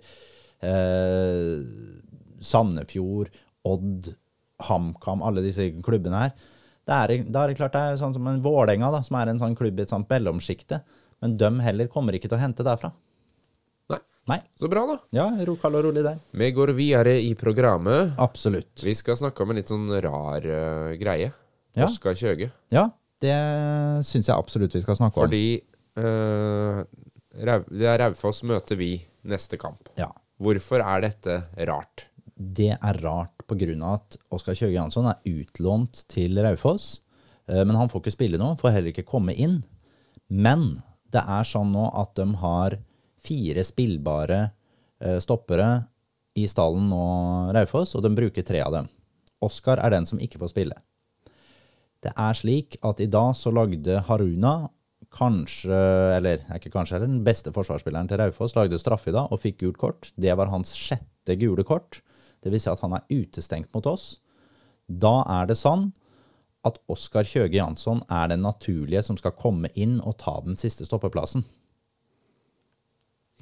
uh, 0.62 1.66
Sandefjord, 2.46 3.34
Odd, 3.68 4.12
HamKam, 4.68 5.24
alle 5.26 5.44
disse 5.46 5.70
klubbene 5.86 6.26
her. 6.26 6.36
Det 6.84 6.98
er, 6.98 7.14
da 7.32 7.44
er 7.44 7.52
det 7.52 7.60
klart 7.60 7.76
det 7.76 7.82
er 7.82 8.02
sånn 8.02 8.16
som 8.16 8.28
en 8.28 8.42
Vålerenga, 8.44 8.92
som 9.08 9.16
er 9.20 9.32
en 9.32 9.40
sånn 9.40 9.56
klubb 9.56 9.80
i 9.80 9.86
et 9.86 9.94
sånt 9.94 10.10
mellomsjikte. 10.12 10.82
Men 11.24 11.38
dem 11.40 11.62
heller 11.64 11.88
kommer 11.92 12.16
ikke 12.18 12.28
til 12.28 12.38
å 12.40 12.44
hente 12.44 12.66
derfra. 12.68 12.92
Nei, 14.24 14.38
så 14.56 14.70
bra 14.72 14.86
da. 14.88 14.96
Ja, 15.12 15.26
ro, 15.44 15.58
kald 15.60 15.76
og 15.76 15.84
rolig 15.90 16.04
der. 16.06 16.20
Vi 16.40 16.48
går 16.56 16.72
videre 16.78 17.18
i 17.20 17.34
programmet. 17.36 18.14
Absolutt. 18.24 18.80
Vi 18.80 18.94
skal 18.96 19.18
snakke 19.20 19.44
om 19.44 19.52
en 19.52 19.60
litt 19.60 19.72
sånn 19.72 19.90
rar 20.06 20.48
uh, 20.48 20.94
greie. 21.00 21.34
Ja. 21.76 21.90
Oskar 21.90 22.16
Kjøge. 22.16 22.48
Ja, 22.72 22.86
det 23.24 23.36
syns 24.08 24.30
jeg 24.30 24.36
absolutt 24.38 24.78
vi 24.78 24.84
skal 24.84 24.96
snakke 25.00 25.20
om. 25.20 25.26
Fordi 25.26 25.60
uh, 26.00 26.84
det 27.36 27.90
er 27.90 28.00
Raufoss 28.06 28.46
møter 28.48 28.80
vi 28.80 28.94
neste 29.28 29.60
kamp. 29.60 29.92
Ja. 30.00 30.08
Hvorfor 30.40 30.86
er 30.86 31.04
dette 31.04 31.42
rart? 31.68 32.08
Det 32.34 32.72
er 32.78 33.04
rart 33.04 33.43
pga. 33.54 33.94
at 33.94 34.18
Oskar 34.34 34.58
Kjøge 34.58 34.76
Jansson 34.76 35.08
er 35.10 35.22
utlånt 35.26 36.04
til 36.08 36.38
Raufoss. 36.38 37.02
eh, 37.48 37.64
Men 37.64 37.76
han 37.76 37.90
får 37.90 38.02
ikke 38.02 38.18
spille 38.18 38.38
nå, 38.38 38.58
får 38.60 38.72
heller 38.72 38.92
ikke 38.92 39.08
komme 39.08 39.34
inn. 39.34 39.64
Men 40.30 40.84
det 41.12 41.22
er 41.22 41.44
sånn 41.44 41.72
nå 41.72 41.90
at 41.94 42.16
de 42.16 42.28
har 42.42 42.78
fire 43.24 43.64
spillbare 43.64 44.52
eh, 45.02 45.20
stoppere 45.20 45.88
i 46.36 46.48
stallen 46.50 46.90
nå, 46.90 47.54
Raufoss, 47.54 47.96
og 47.96 48.04
de 48.04 48.14
bruker 48.16 48.44
tre 48.44 48.62
av 48.62 48.74
dem. 48.74 48.88
Oskar 49.44 49.78
er 49.84 49.94
den 49.94 50.06
som 50.10 50.20
ikke 50.20 50.40
får 50.42 50.54
spille. 50.54 50.78
Det 52.04 52.12
er 52.20 52.34
slik 52.36 52.78
at 52.84 53.00
i 53.00 53.08
dag 53.08 53.36
så 53.38 53.52
lagde 53.54 54.02
Haruna 54.10 54.70
kanskje, 55.14 55.78
eller 56.18 56.42
er 56.42 56.58
ikke 56.58 56.74
kanskje 56.74 56.98
heller, 56.98 57.12
den 57.12 57.24
beste 57.24 57.54
forsvarsspilleren 57.54 58.10
til 58.10 58.20
Raufoss 58.20 58.56
lagde 58.58 58.80
straffe 58.82 59.12
i 59.12 59.16
dag 59.16 59.32
og 59.32 59.40
fikk 59.44 59.62
gult 59.62 59.80
kort. 59.80 60.10
Det 60.18 60.34
var 60.36 60.52
hans 60.52 60.74
sjette 60.76 61.38
gule 61.40 61.64
kort. 61.68 62.02
Det 62.44 62.52
vil 62.52 62.62
si 62.62 62.70
at 62.72 62.84
han 62.84 62.96
er 62.98 63.08
utestengt 63.10 63.72
mot 63.76 63.88
oss. 63.90 64.18
Da 64.88 65.22
er 65.40 65.48
det 65.50 65.58
sånn 65.60 65.92
at 66.68 66.80
Oskar 66.92 67.28
Kjøge 67.28 67.58
Jansson 67.58 68.04
er 68.12 68.30
den 68.32 68.44
naturlige 68.46 69.04
som 69.04 69.18
skal 69.20 69.36
komme 69.36 69.72
inn 69.76 69.98
og 70.04 70.18
ta 70.22 70.38
den 70.46 70.60
siste 70.60 70.86
stoppeplassen. 70.88 71.44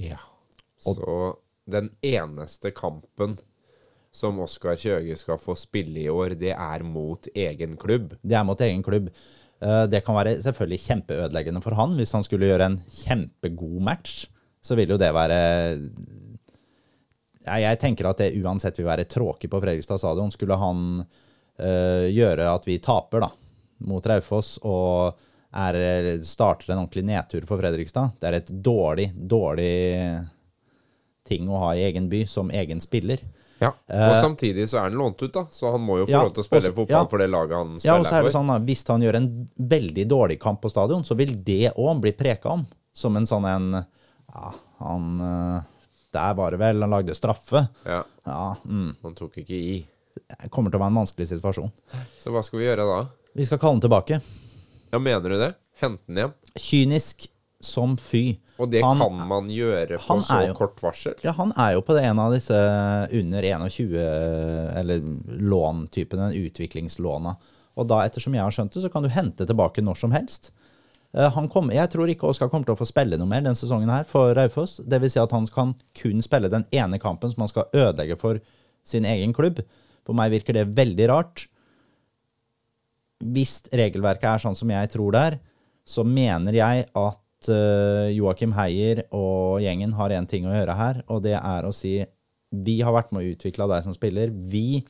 Ja. 0.01 0.17
Så 0.81 1.35
den 1.69 1.91
eneste 2.01 2.71
kampen 2.73 3.37
som 4.11 4.41
Oskar 4.43 4.79
Kjøge 4.79 5.15
skal 5.19 5.39
få 5.39 5.55
spille 5.59 6.01
i 6.03 6.09
år, 6.11 6.35
det 6.39 6.55
er 6.55 6.83
mot 6.83 7.29
egen 7.31 7.77
klubb. 7.79 8.15
Det 8.25 8.35
er 8.35 8.47
mot 8.47 8.59
egen 8.65 8.81
klubb. 8.83 9.11
Eh, 9.61 9.85
Det 9.87 10.03
kan 10.03 10.17
være 10.17 10.41
selvfølgelig 10.41 10.81
kjempeødeleggende 10.87 11.61
for 11.61 11.77
han. 11.77 11.95
Hvis 11.95 12.11
han 12.11 12.23
skulle 12.23 12.49
gjøre 12.49 12.65
en 12.71 12.81
kjempegod 12.89 13.79
match, 13.81 14.25
så 14.61 14.75
vil 14.75 14.89
jo 14.89 14.97
det 14.97 15.13
være 15.13 15.37
Jeg 17.45 17.79
tenker 17.81 18.09
at 18.09 18.17
det 18.21 18.33
uansett 18.41 18.77
vil 18.79 18.85
være 18.85 19.07
tråkig 19.09 19.49
på 19.49 19.61
Fredrikstad 19.63 19.97
stadion. 20.01 20.31
Skulle 20.31 20.57
han 20.61 20.83
eh, 21.57 22.07
gjøre 22.13 22.51
at 22.53 22.67
vi 22.69 22.77
taper 22.83 23.23
da, 23.25 23.31
mot 23.89 24.05
Raufoss 24.05 24.59
og 24.61 25.17
er, 25.51 26.21
starter 26.23 26.71
en 26.71 26.83
ordentlig 26.83 27.03
nedtur 27.09 27.47
for 27.49 27.59
Fredrikstad, 27.59 28.13
det 28.21 28.29
er 28.29 28.37
et 28.39 28.51
dårlig, 28.63 29.09
dårlig 29.15 29.71
ting 31.27 31.49
å 31.49 31.59
ha 31.65 31.71
i 31.75 31.83
egen 31.89 32.07
by 32.11 32.23
som 32.29 32.51
egen 32.55 32.79
spiller. 32.83 33.19
Ja. 33.61 33.69
Og 33.93 34.15
samtidig 34.23 34.65
så 34.71 34.79
er 34.79 34.87
han 34.87 34.95
lånt 34.97 35.21
ut, 35.21 35.33
da, 35.35 35.43
så 35.53 35.69
han 35.75 35.83
må 35.85 35.99
jo 35.99 36.07
få 36.07 36.13
Ja, 36.15 36.23
lov 36.25 36.31
til 36.33 36.41
å 36.41 36.47
spille 36.47 36.71
også- 36.71 36.77
fotball 36.79 37.03
ja. 37.03 37.09
for 37.11 37.21
det 37.21 37.27
laget 37.29 37.57
han 37.57 37.73
spiller 37.77 37.91
Ja, 37.91 37.99
og 37.99 38.07
så 38.07 38.15
er 38.17 38.23
det 38.23 38.31
sånn 38.33 38.47
da, 38.49 38.57
Hvis 38.59 38.87
han 38.87 39.01
gjør 39.05 39.15
en 39.19 39.49
veldig 39.59 40.05
dårlig 40.09 40.39
kamp 40.41 40.61
på 40.61 40.71
stadion, 40.71 41.03
så 41.05 41.15
vil 41.15 41.35
det 41.43 41.73
òg 41.77 42.01
bli 42.01 42.11
preka 42.11 42.49
om. 42.49 42.65
Som 42.93 43.17
en 43.17 43.27
sånn 43.29 43.45
en 43.45 43.85
Ja, 44.33 44.53
han 44.79 45.21
eh, 45.21 45.61
Der 46.13 46.33
var 46.35 46.51
det 46.51 46.59
vel, 46.59 46.81
han 46.83 46.89
lagde 46.91 47.15
straffe. 47.15 47.67
Ja, 47.87 48.03
Ja, 48.25 48.55
mm, 48.65 48.95
Han 49.01 49.15
tok 49.15 49.37
ikke 49.41 49.55
i. 49.57 49.87
det 50.27 50.51
kommer 50.51 50.69
til 50.69 50.77
å 50.79 50.83
være 50.83 50.91
en 50.91 50.99
vanskelig 51.05 51.27
situasjon. 51.31 51.71
Så 52.19 52.31
hva 52.31 52.43
skal 52.43 52.59
vi 52.59 52.65
gjøre 52.67 52.85
da? 52.85 52.97
Vi 53.35 53.45
skal 53.47 53.57
kalle 53.61 53.77
han 53.79 53.81
tilbake. 53.85 54.21
Ja, 54.91 54.99
Mener 54.99 55.29
du 55.29 55.37
det? 55.39 55.53
Hente 55.81 56.03
han 56.07 56.15
hjem? 56.19 56.33
Kynisk 56.59 57.27
som 57.61 57.95
fy. 57.97 58.37
Og 58.59 58.69
det 58.69 58.83
Han- 58.83 58.99
kan 58.99 59.27
man 59.27 59.47
gjøre 59.49 59.97
på 59.97 60.19
så 60.21 60.47
jo- 60.47 60.53
kort 60.53 60.75
varsel? 60.81 61.15
Ja, 61.23 61.31
han 61.31 61.53
er 61.57 61.73
jo 61.73 61.81
på 61.81 61.95
det 61.95 62.03
en 62.05 62.19
av 62.19 62.33
disse 62.33 62.53
under 63.11 63.41
21, 63.41 63.95
eller 64.75 64.99
låntypene, 65.51 66.31
utviklingslåna. 66.35 67.35
Og 67.77 67.87
da, 67.87 68.01
ettersom 68.05 68.33
jeg 68.35 68.43
har 68.43 68.51
skjønt 68.51 68.73
det, 68.75 68.83
så 68.83 68.91
kan 68.91 69.03
du 69.03 69.09
hente 69.09 69.45
tilbake 69.47 69.81
når 69.81 69.97
som 69.97 70.11
helst. 70.11 70.51
Eh, 71.11 71.39
kom, 71.51 71.71
jeg 71.75 71.91
tror 71.91 72.07
ikke 72.11 72.29
Oskar 72.29 72.49
kommer 72.51 72.69
til 72.69 72.75
å 72.75 72.79
få 72.79 72.87
spille 72.87 73.19
noe 73.19 73.27
mer 73.27 73.43
denne 73.43 73.59
sesongen 73.59 73.91
her 73.91 74.07
for 74.07 74.31
Raufoss. 74.37 74.79
Vil 74.87 75.11
si 75.11 75.19
at 75.19 75.33
han 75.35 75.47
kan 75.51 75.75
kun 75.97 76.23
spille 76.23 76.51
den 76.51 76.65
ene 76.71 76.99
kampen 77.03 77.33
som 77.33 77.43
han 77.43 77.51
skal 77.51 77.71
ødelegge 77.73 78.19
for 78.21 78.39
sin 78.87 79.05
egen 79.05 79.35
klubb. 79.35 79.59
For 80.07 80.17
meg 80.17 80.31
virker 80.33 80.55
det 80.57 80.69
veldig 80.77 81.09
rart. 81.11 81.45
Hvis 83.21 83.59
regelverket 83.69 84.29
er 84.29 84.45
sånn 84.45 84.57
som 84.57 84.71
jeg 84.71 84.93
tror 84.95 85.13
det 85.13 85.25
er, 85.31 85.35
så 85.85 86.05
mener 86.07 86.55
jeg 86.55 86.87
at 86.97 87.49
uh, 87.51 88.07
Joakim 88.09 88.55
Heier 88.55 89.03
og 89.13 89.61
gjengen 89.61 89.93
har 89.97 90.13
én 90.15 90.29
ting 90.29 90.47
å 90.47 90.55
gjøre 90.55 90.77
her, 90.77 91.03
og 91.11 91.21
det 91.25 91.35
er 91.37 91.67
å 91.67 91.73
si 91.75 91.99
vi 92.51 92.79
har 92.81 92.95
vært 92.95 93.13
med 93.13 93.21
å 93.21 93.33
utvikle 93.35 93.67
deg 93.69 93.85
som 93.85 93.93
spiller. 93.95 94.31
Vi 94.31 94.81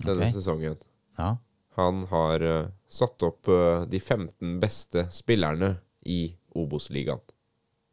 denne 0.06 0.24
okay. 0.24 0.32
sesongen, 0.32 0.78
Ja. 1.20 1.36
han 1.76 2.08
har 2.14 2.39
satt 2.88 3.20
opp 3.28 3.43
de 3.91 4.00
15 4.00 4.60
beste 4.62 5.08
spillerne 5.12 5.78
i 6.06 6.38
Obos-ligaen. 6.56 7.20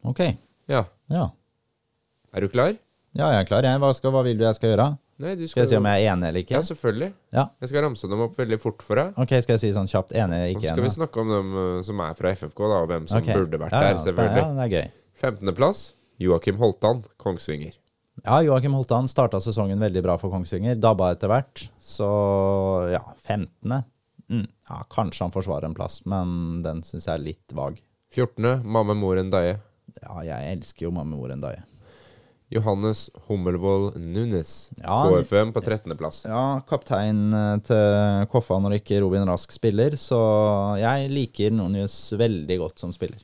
Ok. 0.05 0.21
Ja. 0.71 0.85
Ja. 1.11 1.31
Er 2.33 2.41
du 2.45 2.49
klar? 2.53 2.77
Ja, 3.17 3.31
jeg 3.33 3.41
er 3.41 3.45
klar. 3.49 3.63
Jeg. 3.67 3.81
Hva, 3.83 3.93
skal, 3.97 4.11
hva 4.15 4.23
vil 4.27 4.39
du 4.39 4.45
jeg 4.45 4.55
skal 4.61 4.69
gjøre? 4.75 4.89
Nei, 5.23 5.37
du 5.39 5.45
Skal 5.47 5.63
jeg 5.63 5.71
si 5.71 5.77
om 5.79 5.87
jeg 5.87 6.03
er 6.03 6.13
enig 6.13 6.29
eller 6.31 6.43
ikke? 6.43 6.57
Ja, 6.57 6.63
selvfølgelig. 6.67 7.11
Ja. 7.37 7.45
Jeg 7.63 7.71
skal 7.71 7.85
ramse 7.87 8.09
dem 8.11 8.23
opp 8.25 8.39
veldig 8.41 8.59
fort 8.63 8.83
for 8.83 8.99
deg. 8.99 9.13
Ok, 9.21 9.35
skal 9.45 9.55
jeg 9.55 9.63
si 9.63 9.71
sånn 9.77 9.91
kjapt 9.91 10.15
enig, 10.17 10.41
eller 10.41 10.55
ikke? 10.57 10.65
så 10.65 10.67
ikke 10.67 10.75
skal 10.75 10.87
vi 10.89 10.95
snakke 10.97 11.23
om 11.23 11.31
dem 11.31 11.55
eh, 11.63 11.79
som 11.87 12.03
er 12.03 12.17
fra 12.19 12.33
FFK, 12.35 12.63
da, 12.65 12.81
og 12.83 12.91
hvem 12.91 13.07
som 13.11 13.21
okay. 13.21 13.39
burde 13.39 13.61
vært 13.63 13.77
ja, 13.77 13.83
der, 13.87 14.01
selvfølgelig. 14.09 14.43
Ja, 14.43 14.51
det 14.59 14.67
er 14.67 14.75
gøy. 14.75 14.89
15.-plass 15.23 15.83
Joakim 16.25 16.59
Holtan, 16.63 17.03
Kongsvinger. 17.23 17.79
Ja, 18.25 18.41
Joakim 18.47 18.75
Holtan 18.75 19.11
starta 19.11 19.41
sesongen 19.43 19.83
veldig 19.83 20.03
bra 20.03 20.17
for 20.19 20.35
Kongsvinger. 20.35 20.79
Dabba 20.83 21.13
etter 21.15 21.31
hvert. 21.31 21.67
Så 21.83 22.09
ja, 22.91 23.03
15. 23.27 23.79
Mm, 24.31 24.47
ja, 24.71 24.81
kanskje 24.91 25.27
han 25.27 25.35
forsvarer 25.35 25.69
en 25.69 25.77
plass, 25.77 26.01
men 26.09 26.63
den 26.65 26.83
syns 26.87 27.07
jeg 27.07 27.15
er 27.15 27.25
litt 27.31 27.55
vag. 27.55 27.79
14. 28.15 28.63
Mamme 28.67 28.97
Moren 28.99 29.31
Deie. 29.35 29.59
Ja, 30.01 30.23
jeg 30.27 30.57
elsker 30.57 30.89
jo 30.89 30.95
mamme, 30.95 31.17
mor, 31.19 31.31
en 31.31 31.43
dag. 31.43 31.61
Johannes 32.55 33.09
Hummelvold 33.27 33.97
Nunes, 33.99 34.71
Ja, 34.79 35.01
KFM 35.11 35.53
på 35.55 35.61
13.-plass. 35.61 36.23
Ja, 36.29 36.63
kaptein 36.69 37.35
eh, 37.35 37.57
til 37.67 38.29
Koffa 38.31 38.61
når 38.63 38.79
ikke 38.79 39.01
Robin 39.03 39.27
Rask 39.29 39.53
spiller, 39.55 39.97
så 39.99 40.21
jeg 40.79 41.11
liker 41.11 41.55
Nonius 41.55 41.97
veldig 42.19 42.59
godt 42.63 42.85
som 42.85 42.95
spiller. 42.95 43.21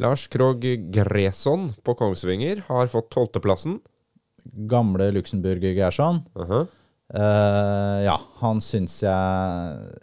Lars 0.00 0.26
Krogh 0.32 0.64
Greson 0.90 1.68
på 1.84 1.94
Kongsvinger 1.98 2.64
har 2.68 2.88
fått 2.90 3.12
12.-plassen. 3.12 3.76
Gamle 4.70 5.10
Luxemburg 5.14 5.62
Gerson. 5.76 6.22
Uh 6.34 6.46
-huh. 6.48 6.66
uh, 7.14 8.04
ja, 8.04 8.20
han 8.40 8.60
syns 8.60 9.02
jeg 9.02 9.98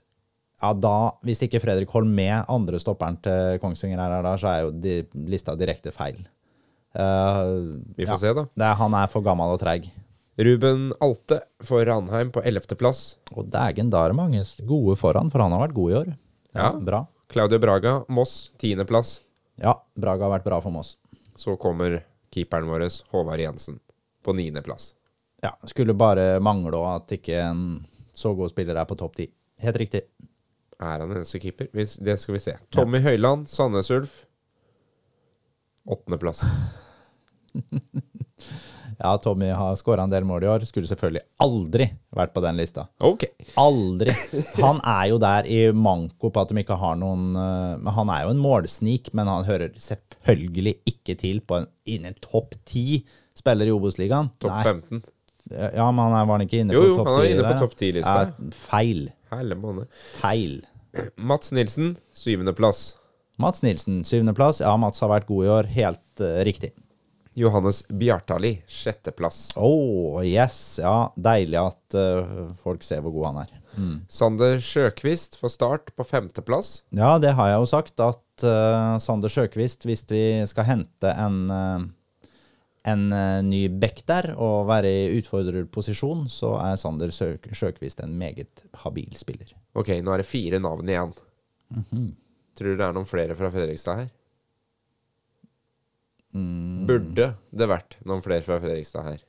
Ja, 0.62 0.74
da, 0.74 1.12
hvis 1.24 1.42
ikke 1.42 1.60
Fredrik 1.60 1.90
Holm 1.90 2.14
med 2.16 2.44
andre 2.48 2.80
stopperen 2.80 3.18
til 3.24 3.60
Kongsvinger, 3.60 4.00
er 4.00 4.16
her 4.16 4.24
da, 4.24 4.38
så 4.38 4.48
er 4.48 4.62
jo 4.62 4.72
de, 4.72 5.06
lista 5.14 5.56
direkte 5.56 5.92
feil. 5.92 6.28
Eh, 6.96 7.50
Vi 7.96 8.06
får 8.06 8.16
ja, 8.16 8.18
se, 8.22 8.34
da. 8.34 8.46
Er, 8.58 8.76
han 8.80 8.96
er 8.98 9.10
for 9.12 9.26
gammel 9.26 9.54
og 9.56 9.62
treig. 9.62 9.90
Ruben 10.40 10.94
Alte 11.04 11.42
for 11.68 11.84
Ranheim 11.86 12.32
på 12.32 12.42
11.-plass. 12.42 13.02
Og 13.36 13.50
dægen, 13.52 13.90
da 13.92 14.06
er 14.06 14.14
det 14.14 14.20
mange 14.20 14.44
gode 14.66 14.96
foran, 15.00 15.32
for 15.32 15.44
han 15.44 15.52
har 15.52 15.66
vært 15.68 15.76
god 15.76 15.92
i 15.92 15.98
år. 16.00 16.14
Ja. 16.56 16.70
Bra. 16.80 17.04
Claudio 17.30 17.60
Braga, 17.62 17.98
Moss, 18.10 18.52
10.-plass. 18.62 19.20
Ja, 19.60 19.76
Braga 20.00 20.26
har 20.26 20.38
vært 20.38 20.48
bra 20.48 20.62
for 20.64 20.74
Moss. 20.74 20.96
Så 21.38 21.58
kommer 21.60 22.00
keeperen 22.34 22.70
vår, 22.72 22.88
Håvard 23.12 23.44
Jensen, 23.44 23.82
på 24.24 24.34
9.-plass. 24.38 24.94
Ja, 25.44 25.54
Skulle 25.68 25.94
bare 25.96 26.40
mangle 26.44 26.80
at 26.90 27.12
ikke 27.16 27.38
en 27.44 27.62
så 28.16 28.34
god 28.36 28.52
spiller 28.52 28.76
er 28.80 28.88
på 28.88 28.98
topp 29.00 29.16
ti. 29.20 29.30
Helt 29.60 29.78
riktig. 29.80 30.02
Er 30.80 31.04
han 31.04 31.12
eneste 31.12 31.40
keeper? 31.44 31.68
Det 31.76 32.16
skal 32.20 32.36
vi 32.36 32.42
se. 32.44 32.56
Tommy 32.72 33.00
Høiland, 33.04 33.48
Sandnes 33.52 33.92
Ulf. 33.92 34.22
Åttendeplass. 35.90 36.46
Ja, 39.00 39.18
Tommy 39.18 39.48
har 39.56 39.76
skåra 39.80 40.04
en 40.04 40.12
del 40.12 40.26
mål 40.28 40.44
i 40.44 40.48
år. 40.52 40.64
Skulle 40.68 40.88
selvfølgelig 40.90 41.22
aldri 41.40 41.86
vært 42.16 42.34
på 42.36 42.42
den 42.44 42.58
lista. 42.60 42.84
Ok. 43.00 43.24
Aldri. 43.60 44.12
Han 44.60 44.82
er 44.84 45.06
jo 45.14 45.20
der 45.24 45.48
i 45.48 45.60
manko 45.72 46.32
på 46.36 46.42
at 46.44 46.52
de 46.52 46.60
ikke 46.60 46.76
har 46.82 46.98
noen 47.00 47.30
eh, 47.40 47.78
Men 47.80 47.96
Han 47.96 48.12
er 48.12 48.26
jo 48.26 48.34
en 48.34 48.42
målsnik, 48.44 49.14
men 49.16 49.32
han 49.32 49.48
hører 49.48 49.72
selvfølgelig 49.80 50.76
ikke 50.92 51.16
til 51.22 51.40
på 51.48 51.62
en, 51.62 51.70
innen 51.88 52.18
topp 52.20 52.58
ti 52.68 53.06
spiller 53.40 53.72
i 53.72 53.74
Obos-ligaen. 53.78 54.34
Topp 54.44 54.68
15. 54.68 55.00
Ja, 55.50 55.88
men 55.96 56.04
han 56.04 56.18
er, 56.20 56.28
var 56.28 56.44
ikke 56.44 56.60
inne 56.66 56.76
Jo, 56.76 56.84
på 56.84 56.90
jo, 56.90 56.98
topp 57.00 57.08
han 57.14 57.22
er 57.24 57.32
inne 57.38 57.48
på 57.48 57.64
topp 57.64 57.80
10-lista. 57.80 58.18
Ja, 58.20 58.52
feil. 58.68 59.06
Feil. 60.20 60.60
Mats 61.16 61.56
Nilsen, 61.56 61.94
syvendeplass. 62.12 62.90
Mats 63.40 63.62
Nilsen, 63.64 64.02
syvendeplass. 64.04 64.60
Ja, 64.60 64.74
Mats 64.76 65.00
har 65.00 65.14
vært 65.14 65.30
god 65.30 65.46
i 65.46 65.52
år. 65.54 65.68
Helt 65.72 66.24
uh, 66.24 66.42
riktig. 66.44 66.74
Johannes 67.40 67.86
Bjartali, 67.88 68.58
sjetteplass. 68.68 69.54
Oh, 69.56 70.20
yes. 70.26 70.58
Ja, 70.84 71.14
deilig 71.16 71.56
at 71.62 71.96
uh, 71.96 72.50
folk 72.60 72.84
ser 72.84 73.00
hvor 73.06 73.16
god 73.16 73.30
han 73.30 73.40
er. 73.46 73.56
Sander 74.12 74.60
Sjøkvist 74.60 75.40
får 75.40 75.56
start 75.56 75.96
på 75.96 76.04
femteplass. 76.04 76.82
Ja, 76.92 77.14
det 77.22 77.32
har 77.38 77.54
jeg 77.54 77.64
jo 77.64 77.72
sagt, 77.72 77.96
at 78.04 78.44
uh, 78.44 79.00
Sander 79.00 79.32
Sjøkvist, 79.32 79.88
hvis 79.88 80.04
vi 80.12 80.24
skal 80.52 80.68
hente 80.74 81.16
en, 81.16 81.40
en 82.92 83.10
ny 83.48 83.66
bekk 83.72 84.04
der 84.10 84.34
og 84.36 84.68
være 84.68 84.92
i 84.92 85.20
utfordrerposisjon, 85.22 86.28
så 86.28 86.58
er 86.60 86.82
Sander 86.82 87.16
Sjøkvist 87.16 88.04
en 88.04 88.20
meget 88.20 88.68
habil 88.84 89.16
spiller. 89.16 89.56
Ok, 89.80 89.96
nå 90.04 90.12
er 90.12 90.26
det 90.26 90.28
fire 90.28 90.60
navn 90.60 90.92
igjen. 90.92 91.16
Tror 92.60 92.74
du 92.74 92.80
det 92.80 92.88
er 92.90 92.96
noen 92.96 93.08
flere 93.08 93.38
fra 93.40 93.48
Fredrikstad 93.54 94.02
her? 94.02 94.10
Burde 96.90 97.32
det 97.56 97.68
vært 97.72 97.96
noen 98.06 98.22
flere 98.22 98.44
fra 98.46 98.60
Fredrikstad 98.62 99.08
her? 99.08 99.26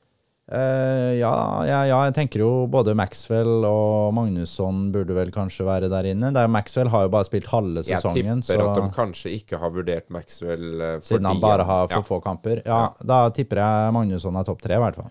Uh, 0.51 1.15
ja, 1.15 1.31
ja, 1.63 1.77
ja, 1.87 1.97
jeg 2.09 2.15
tenker 2.17 2.41
jo 2.43 2.49
både 2.67 2.91
Maxwell 2.97 3.63
og 3.63 4.11
Magnusson 4.17 4.89
burde 4.91 5.15
vel 5.15 5.29
kanskje 5.31 5.63
være 5.63 5.87
der 5.93 6.09
inne. 6.11 6.33
Der 6.35 6.49
Maxwell 6.51 6.91
har 6.91 7.05
jo 7.05 7.11
bare 7.13 7.29
spilt 7.29 7.47
halve 7.53 7.85
sesongen. 7.87 8.41
Jeg 8.43 8.49
tipper 8.49 8.65
at 8.65 8.81
de 8.81 8.89
kanskje 8.97 9.31
ikke 9.37 9.61
har 9.61 9.71
vurdert 9.71 10.09
Maxwell 10.11 10.65
uh, 10.81 10.97
siden 11.07 11.29
han 11.29 11.39
bare 11.39 11.63
har 11.69 11.87
for 11.87 12.01
ja, 12.01 12.07
få 12.09 12.19
kamper. 12.25 12.63
Ja, 12.67 12.81
da 12.99 13.21
tipper 13.31 13.63
jeg 13.63 13.95
Magnusson 13.95 14.41
er 14.41 14.49
topp 14.49 14.59
tre, 14.65 14.75
i 14.75 14.83
hvert 14.83 14.99
fall. 14.99 15.07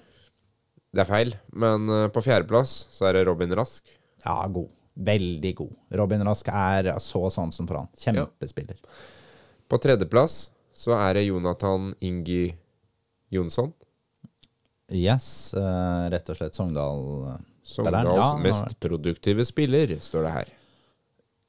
Det 0.90 1.06
er 1.06 1.08
feil, 1.08 1.32
men 1.64 1.88
uh, 1.88 2.04
på 2.12 2.26
fjerdeplass 2.26 2.76
så 2.92 3.08
er 3.08 3.16
det 3.16 3.24
Robin 3.30 3.56
Rask. 3.56 3.86
Ja, 4.26 4.42
god. 4.52 4.68
Veldig 5.00 5.52
god. 5.56 5.74
Robin 5.96 6.22
Rask 6.28 6.48
er 6.52 6.90
så 7.00 7.22
sansen 7.32 7.68
for 7.68 7.80
han. 7.80 7.88
Kjempespiller. 7.96 8.76
På 9.70 9.78
tredjeplass 9.80 10.50
så 10.76 10.92
er 10.98 11.14
det 11.16 11.26
Jonathan 11.28 11.94
Ingi 12.04 12.50
Jonsson. 13.32 13.72
Yes, 14.90 15.54
eh, 15.54 16.08
rett 16.10 16.28
og 16.32 16.36
slett 16.36 16.56
Sogndal. 16.58 17.04
eh, 17.30 17.38
Sogndals 17.62 18.16
ja, 18.18 18.30
mest 18.42 18.74
produktive 18.82 19.44
spiller, 19.46 19.92
står 20.02 20.26
det 20.26 20.32
her. 20.34 20.48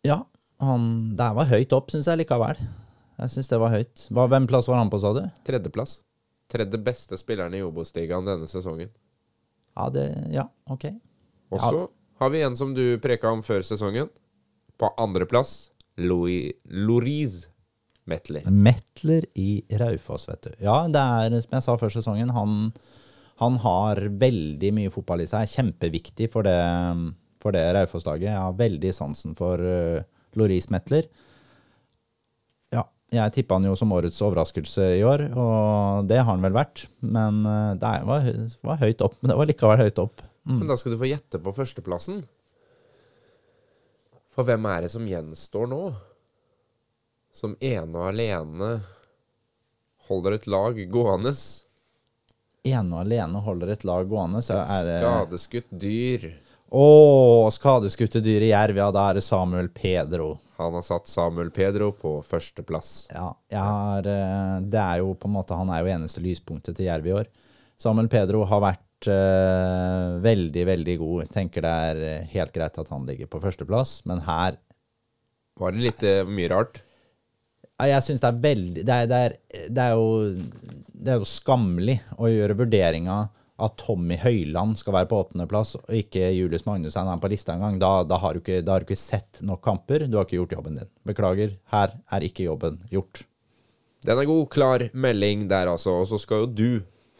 Ja, 0.06 0.20
han 0.62 1.16
Det 1.18 1.30
var 1.36 1.45
høyt 1.49 1.74
opp, 1.74 1.89
syns 1.91 2.06
jeg 2.08 2.22
likevel. 2.22 2.60
Jeg 3.18 3.30
syns 3.34 3.49
det 3.49 3.60
var 3.60 3.74
høyt. 3.74 4.08
Hva, 4.14 4.28
hvem 4.30 4.47
plass 4.49 4.68
var 4.70 4.78
han 4.78 4.89
på, 4.93 4.99
sa 5.02 5.14
du? 5.14 5.24
Tredjeplass. 5.45 6.02
Tredje 6.52 6.78
beste 6.84 7.18
spilleren 7.18 7.54
i 7.56 7.62
Obos-ligaen 7.66 8.26
denne 8.28 8.47
sesongen. 8.49 8.89
Ja, 9.78 9.89
det 9.89 10.06
Ja, 10.34 10.47
ok. 10.70 10.86
Også 11.52 11.74
Ja. 11.82 11.88
Har 12.22 12.30
vi 12.30 12.41
en 12.45 12.55
som 12.57 12.74
du 12.78 12.99
preka 13.01 13.32
om 13.34 13.41
før 13.41 13.63
sesongen. 13.65 14.09
På 14.78 14.91
andreplass 15.01 15.72
Louis 15.97 16.53
Loriz 16.69 17.47
Metler. 18.09 18.45
Metler 18.45 19.26
i 19.38 19.63
Raufoss, 19.82 20.28
vet 20.30 20.45
du. 20.45 20.51
Ja, 20.61 20.84
det 20.89 21.01
er 21.01 21.36
som 21.41 21.57
jeg 21.57 21.65
sa 21.65 21.76
før 21.82 21.93
sesongen, 21.93 22.34
han, 22.34 22.72
han 23.41 23.57
har 23.65 24.03
veldig 24.22 24.72
mye 24.78 24.93
fotball 24.93 25.26
i 25.26 25.28
seg. 25.30 25.49
Kjempeviktig 25.49 26.30
for 26.34 26.45
det, 26.45 26.57
for 27.41 27.57
det 27.57 27.65
Raufoss-laget. 27.78 28.30
Jeg 28.30 28.45
har 28.45 28.57
veldig 28.61 28.93
sansen 28.97 29.38
for 29.38 29.61
uh, 29.61 30.01
Loris 30.38 30.69
Metler. 30.74 31.09
Ja, 32.74 32.86
jeg 33.13 33.38
tippa 33.38 33.57
han 33.57 33.69
jo 33.69 33.78
som 33.78 33.93
årets 33.97 34.22
overraskelse 34.22 34.93
i 34.99 35.05
år, 35.05 35.28
og 35.34 36.09
det 36.09 36.22
har 36.22 36.30
han 36.30 36.45
vel 36.45 36.57
vært. 36.57 36.86
Men 37.01 37.41
eh, 37.45 37.72
det 37.82 37.95
var, 38.07 38.30
var 38.65 38.80
høyt 38.82 39.01
opp. 39.05 39.17
Men 39.19 39.34
det 39.34 39.41
var 39.41 39.49
likevel 39.49 39.82
høyt 39.84 40.05
opp. 40.05 40.24
Men 40.44 40.68
da 40.68 40.78
skal 40.78 40.96
du 40.96 41.00
få 41.02 41.10
gjette 41.10 41.39
på 41.42 41.54
førsteplassen. 41.54 42.24
For 44.32 44.48
hvem 44.48 44.66
er 44.72 44.86
det 44.86 44.94
som 44.94 45.08
gjenstår 45.08 45.70
nå? 45.70 45.82
Som 47.36 47.56
ene 47.64 47.92
og 47.92 48.10
alene 48.10 48.72
holder 50.10 50.38
et 50.39 50.48
lag 50.50 50.80
gående. 50.92 51.34
Ene 52.68 52.96
og 52.96 53.04
alene 53.04 53.42
holder 53.46 53.74
et 53.76 53.86
lag 53.88 54.08
gående. 54.10 54.42
Så 54.46 54.58
er 54.62 54.88
det 54.88 54.98
Skadeskutt 55.04 55.70
dyr. 55.84 56.32
Å, 56.72 57.50
skadeskutte 57.52 58.22
dyr 58.24 58.46
i 58.48 58.54
jerv. 58.54 58.78
Ja, 58.80 58.88
da 58.96 59.10
er 59.10 59.20
det 59.20 59.26
Samuel 59.26 59.68
Pedro. 59.76 60.38
Han 60.56 60.78
har 60.78 60.86
satt 60.88 61.10
Samuel 61.12 61.50
Pedro 61.52 61.89
på 61.92 62.14
førsteplass. 62.24 63.10
Ja, 63.12 63.34
har, 63.52 64.08
eh, 64.08 64.60
det 64.62 64.80
er 64.80 65.02
jo 65.02 65.16
på 65.20 65.28
en 65.28 65.36
måte 65.36 65.58
Han 65.58 65.70
er 65.74 65.82
jo 65.82 65.92
eneste 65.92 66.24
lyspunktet 66.24 66.78
til 66.78 66.88
Jerv 66.88 67.08
i 67.08 67.16
år. 67.18 67.32
Samuel 67.82 68.08
Pedro 68.08 68.46
har 68.48 68.62
vært 68.64 68.84
eh, 69.10 70.20
veldig, 70.24 70.64
veldig 70.68 70.95
god. 71.02 71.18
Jeg 71.24 71.34
tenker 71.34 71.66
det 71.66 71.74
er 71.89 72.02
eh, 72.08 72.30
helt 72.36 72.54
greit 72.56 72.80
at 72.82 72.93
han 72.93 73.08
ligger 73.08 73.30
på 73.32 73.41
førsteplass, 73.43 74.02
men 74.10 74.24
her 74.28 74.60
Var 75.62 75.76
det 75.76 75.84
litt 75.84 76.06
uh, 76.08 76.30
mye 76.30 76.49
rart? 76.52 76.82
Ja, 77.80 77.89
Jeg 77.95 78.06
syns 78.06 78.22
det 78.24 78.30
er 78.30 78.41
veldig 78.45 78.86
det 78.88 78.95
er, 78.95 79.10
det, 79.10 79.20
er, 79.20 79.38
det, 79.70 79.84
er 79.84 79.93
jo, 79.97 80.82
det 80.93 81.14
er 81.14 81.22
jo 81.22 81.30
skammelig 81.30 81.99
å 82.18 82.30
gjøre 82.30 82.58
vurderinga 82.64 83.20
at 83.62 83.78
Tommy 83.78 84.18
Høiland 84.18 84.80
skal 84.80 84.95
være 84.95 85.10
på 85.10 85.20
åttendeplass, 85.22 85.76
og 85.78 85.91
ikke 85.93 86.32
Julius 86.34 86.66
Magnussen 86.66 87.10
er 87.10 87.20
på 87.22 87.30
lista 87.32 87.54
engang. 87.54 87.78
Da, 87.82 87.91
da, 88.08 88.18
har 88.22 88.34
du 88.34 88.41
ikke, 88.41 88.62
da 88.66 88.74
har 88.76 88.82
du 88.82 88.89
ikke 88.89 88.97
sett 88.97 89.41
nok 89.45 89.62
kamper. 89.66 90.08
Du 90.10 90.18
har 90.18 90.26
ikke 90.26 90.39
gjort 90.39 90.56
jobben 90.58 90.80
din. 90.80 90.89
Beklager, 91.08 91.54
her 91.74 91.93
er 91.93 92.26
ikke 92.26 92.47
jobben 92.47 92.80
gjort. 92.89 93.24
Den 94.02 94.18
er 94.18 94.26
god, 94.26 94.47
klar 94.49 94.88
melding 94.97 95.45
der, 95.52 95.70
altså. 95.70 95.99
Og 96.02 96.10
så 96.10 96.18
skal 96.22 96.45
jo 96.45 96.49
du, 96.49 96.70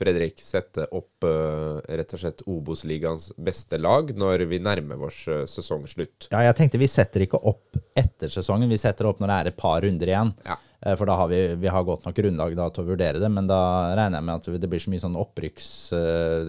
Fredrik, 0.01 0.39
sette 0.41 0.87
opp 0.97 1.25
eh, 1.27 1.77
rett 1.99 2.15
og 2.15 2.21
slett 2.23 2.41
Obos-ligaens 2.49 3.27
beste 3.37 3.77
lag 3.77 4.09
når 4.17 4.47
vi 4.49 4.57
nærmer 4.63 5.03
oss 5.05 5.19
eh, 5.29 5.43
sesongslutt. 5.49 6.31
Ja, 6.31 6.41
jeg 6.47 6.57
tenkte 6.57 6.81
vi 6.81 6.89
setter 6.89 7.21
ikke 7.27 7.37
opp 7.37 7.77
etter 7.97 8.33
sesongen, 8.33 8.71
vi 8.71 8.79
setter 8.81 9.11
opp 9.11 9.21
når 9.21 9.29
det 9.29 9.37
er 9.37 9.51
et 9.51 9.59
par 9.61 9.85
runder 9.85 10.09
igjen. 10.09 10.33
Ja. 10.47 10.57
Eh, 10.81 10.95
For 10.97 11.05
da 11.05 11.19
har 11.19 11.29
vi, 11.29 11.41
vi 11.61 11.69
har 11.69 11.85
godt 11.85 12.07
nok 12.07 12.17
grunnlag 12.17 12.57
da, 12.57 12.69
til 12.73 12.81
å 12.81 12.89
vurdere 12.89 13.21
det, 13.21 13.29
men 13.29 13.49
da 13.49 13.61
regner 13.93 14.17
jeg 14.17 14.29
med 14.31 14.41
at 14.41 14.61
det 14.63 14.71
blir 14.71 14.81
så 14.81 14.93
mye 14.93 15.05
sånn 15.05 15.19
opprykks... 15.21 15.71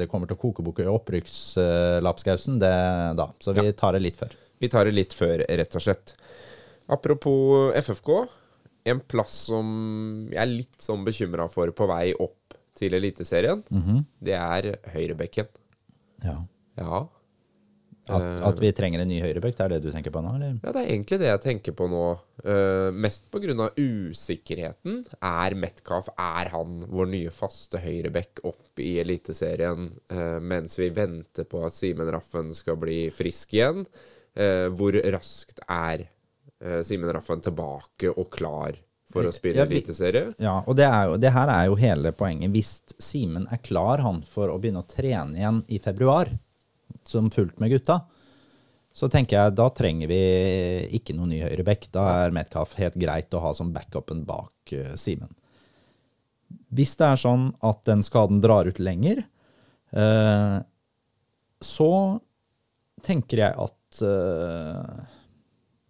Det 0.01 0.09
kommer 0.09 0.31
til 0.31 0.39
å 0.39 0.41
koke 0.41 0.65
bukk 0.65 0.81
i 0.81 0.89
opprykkslapskausen 0.89 2.57
da. 2.63 3.27
Så 3.43 3.53
vi 3.57 3.69
tar 3.77 3.99
det 3.99 4.07
litt 4.07 4.17
før. 4.21 4.33
Vi 4.63 4.71
tar 4.73 4.89
det 4.89 4.95
litt 4.97 5.13
før, 5.17 5.45
rett 5.45 5.77
og 5.77 5.85
slett. 5.85 6.15
Apropos 6.93 7.75
FFK. 7.83 8.15
En 8.89 8.99
plass 8.99 9.45
som 9.47 9.67
jeg 10.33 10.41
er 10.43 10.49
litt 10.51 10.81
sånn 10.83 11.05
bekymra 11.07 11.45
for 11.53 11.71
på 11.77 11.87
vei 11.87 12.09
opp 12.19 12.42
til 12.83 12.99
Eliteserien, 12.99 13.65
det 14.21 14.37
er 14.39 14.73
høyrebekken. 14.93 15.51
Ja. 16.27 16.39
Ja. 16.79 17.07
At, 18.11 18.25
at 18.49 18.59
vi 18.59 18.73
trenger 18.75 19.05
en 19.05 19.11
ny 19.13 19.21
høyrebekk, 19.23 19.55
det 19.55 19.63
er 19.63 19.73
det 19.77 19.85
du 19.85 19.93
tenker 19.95 20.11
på 20.15 20.21
nå, 20.25 20.33
eller? 20.35 20.57
Ja, 20.59 20.73
det 20.75 20.81
er 20.81 20.89
egentlig 20.91 21.19
det 21.23 21.29
jeg 21.29 21.43
tenker 21.45 21.75
på 21.79 21.87
nå. 21.91 22.07
Uh, 22.43 22.91
mest 22.91 23.29
pga. 23.31 23.69
usikkerheten. 23.79 25.05
Er 25.23 25.55
Metcalf 25.55 26.09
er 26.17 26.51
han 26.51 26.81
vår 26.91 27.13
nye 27.13 27.35
faste 27.35 27.79
høyrebekk 27.83 28.43
opp 28.49 28.83
i 28.83 28.97
Eliteserien 29.03 29.93
uh, 30.11 30.41
mens 30.43 30.75
vi 30.81 30.91
venter 30.95 31.47
på 31.47 31.63
at 31.67 31.79
Simen 31.79 32.11
Raffen 32.11 32.51
skal 32.59 32.81
bli 32.83 33.05
frisk 33.15 33.55
igjen? 33.55 33.87
Uh, 34.35 34.67
hvor 34.75 34.99
raskt 35.15 35.63
er 35.69 36.09
uh, 36.65 36.81
Simen 36.83 37.13
Raffen 37.15 37.45
tilbake 37.45 38.11
og 38.11 38.33
klar 38.35 38.81
for 39.13 39.29
å 39.29 39.33
spille 39.35 39.61
Ja, 39.61 39.67
Eliteserie? 39.69 40.33
Ja, 40.43 40.55
og 40.67 40.77
det, 40.79 40.89
jo, 40.89 41.19
det 41.21 41.33
her 41.35 41.53
er 41.53 41.69
jo 41.69 41.77
hele 41.81 42.15
poenget. 42.17 42.53
Hvis 42.55 42.73
Simen 43.03 43.47
er 43.53 43.61
klar 43.65 44.03
han 44.05 44.23
for 44.29 44.53
å 44.53 44.59
begynne 44.61 44.83
å 44.83 44.89
trene 44.89 45.39
igjen 45.39 45.63
i 45.73 45.81
februar, 45.83 46.31
som 47.09 47.31
fullt 47.35 47.59
med 47.61 47.73
gutta, 47.73 48.03
så 48.93 49.09
tenker 49.09 49.39
jeg 49.39 49.55
da 49.57 49.69
trenger 49.73 50.11
vi 50.11 50.23
ikke 50.99 51.17
noen 51.17 51.33
ny 51.33 51.41
høyrebekk. 51.45 51.89
Da 51.95 52.05
er 52.23 52.35
Metcalf 52.35 52.75
helt 52.81 52.99
greit 53.01 53.33
å 53.33 53.41
ha 53.43 53.55
som 53.57 53.73
backupen 53.73 54.27
bak 54.29 54.75
uh, 54.77 54.93
Simen. 55.01 55.33
Hvis 56.73 56.95
det 57.01 57.09
er 57.09 57.21
sånn 57.21 57.49
at 57.65 57.81
den 57.89 58.05
skaden 58.05 58.43
drar 58.45 58.69
ut 58.69 58.81
lenger, 58.83 59.25
uh, 59.97 60.61
så 61.65 61.93
tenker 63.03 63.47
jeg 63.47 63.57
at 63.65 64.03
uh, 64.05 65.01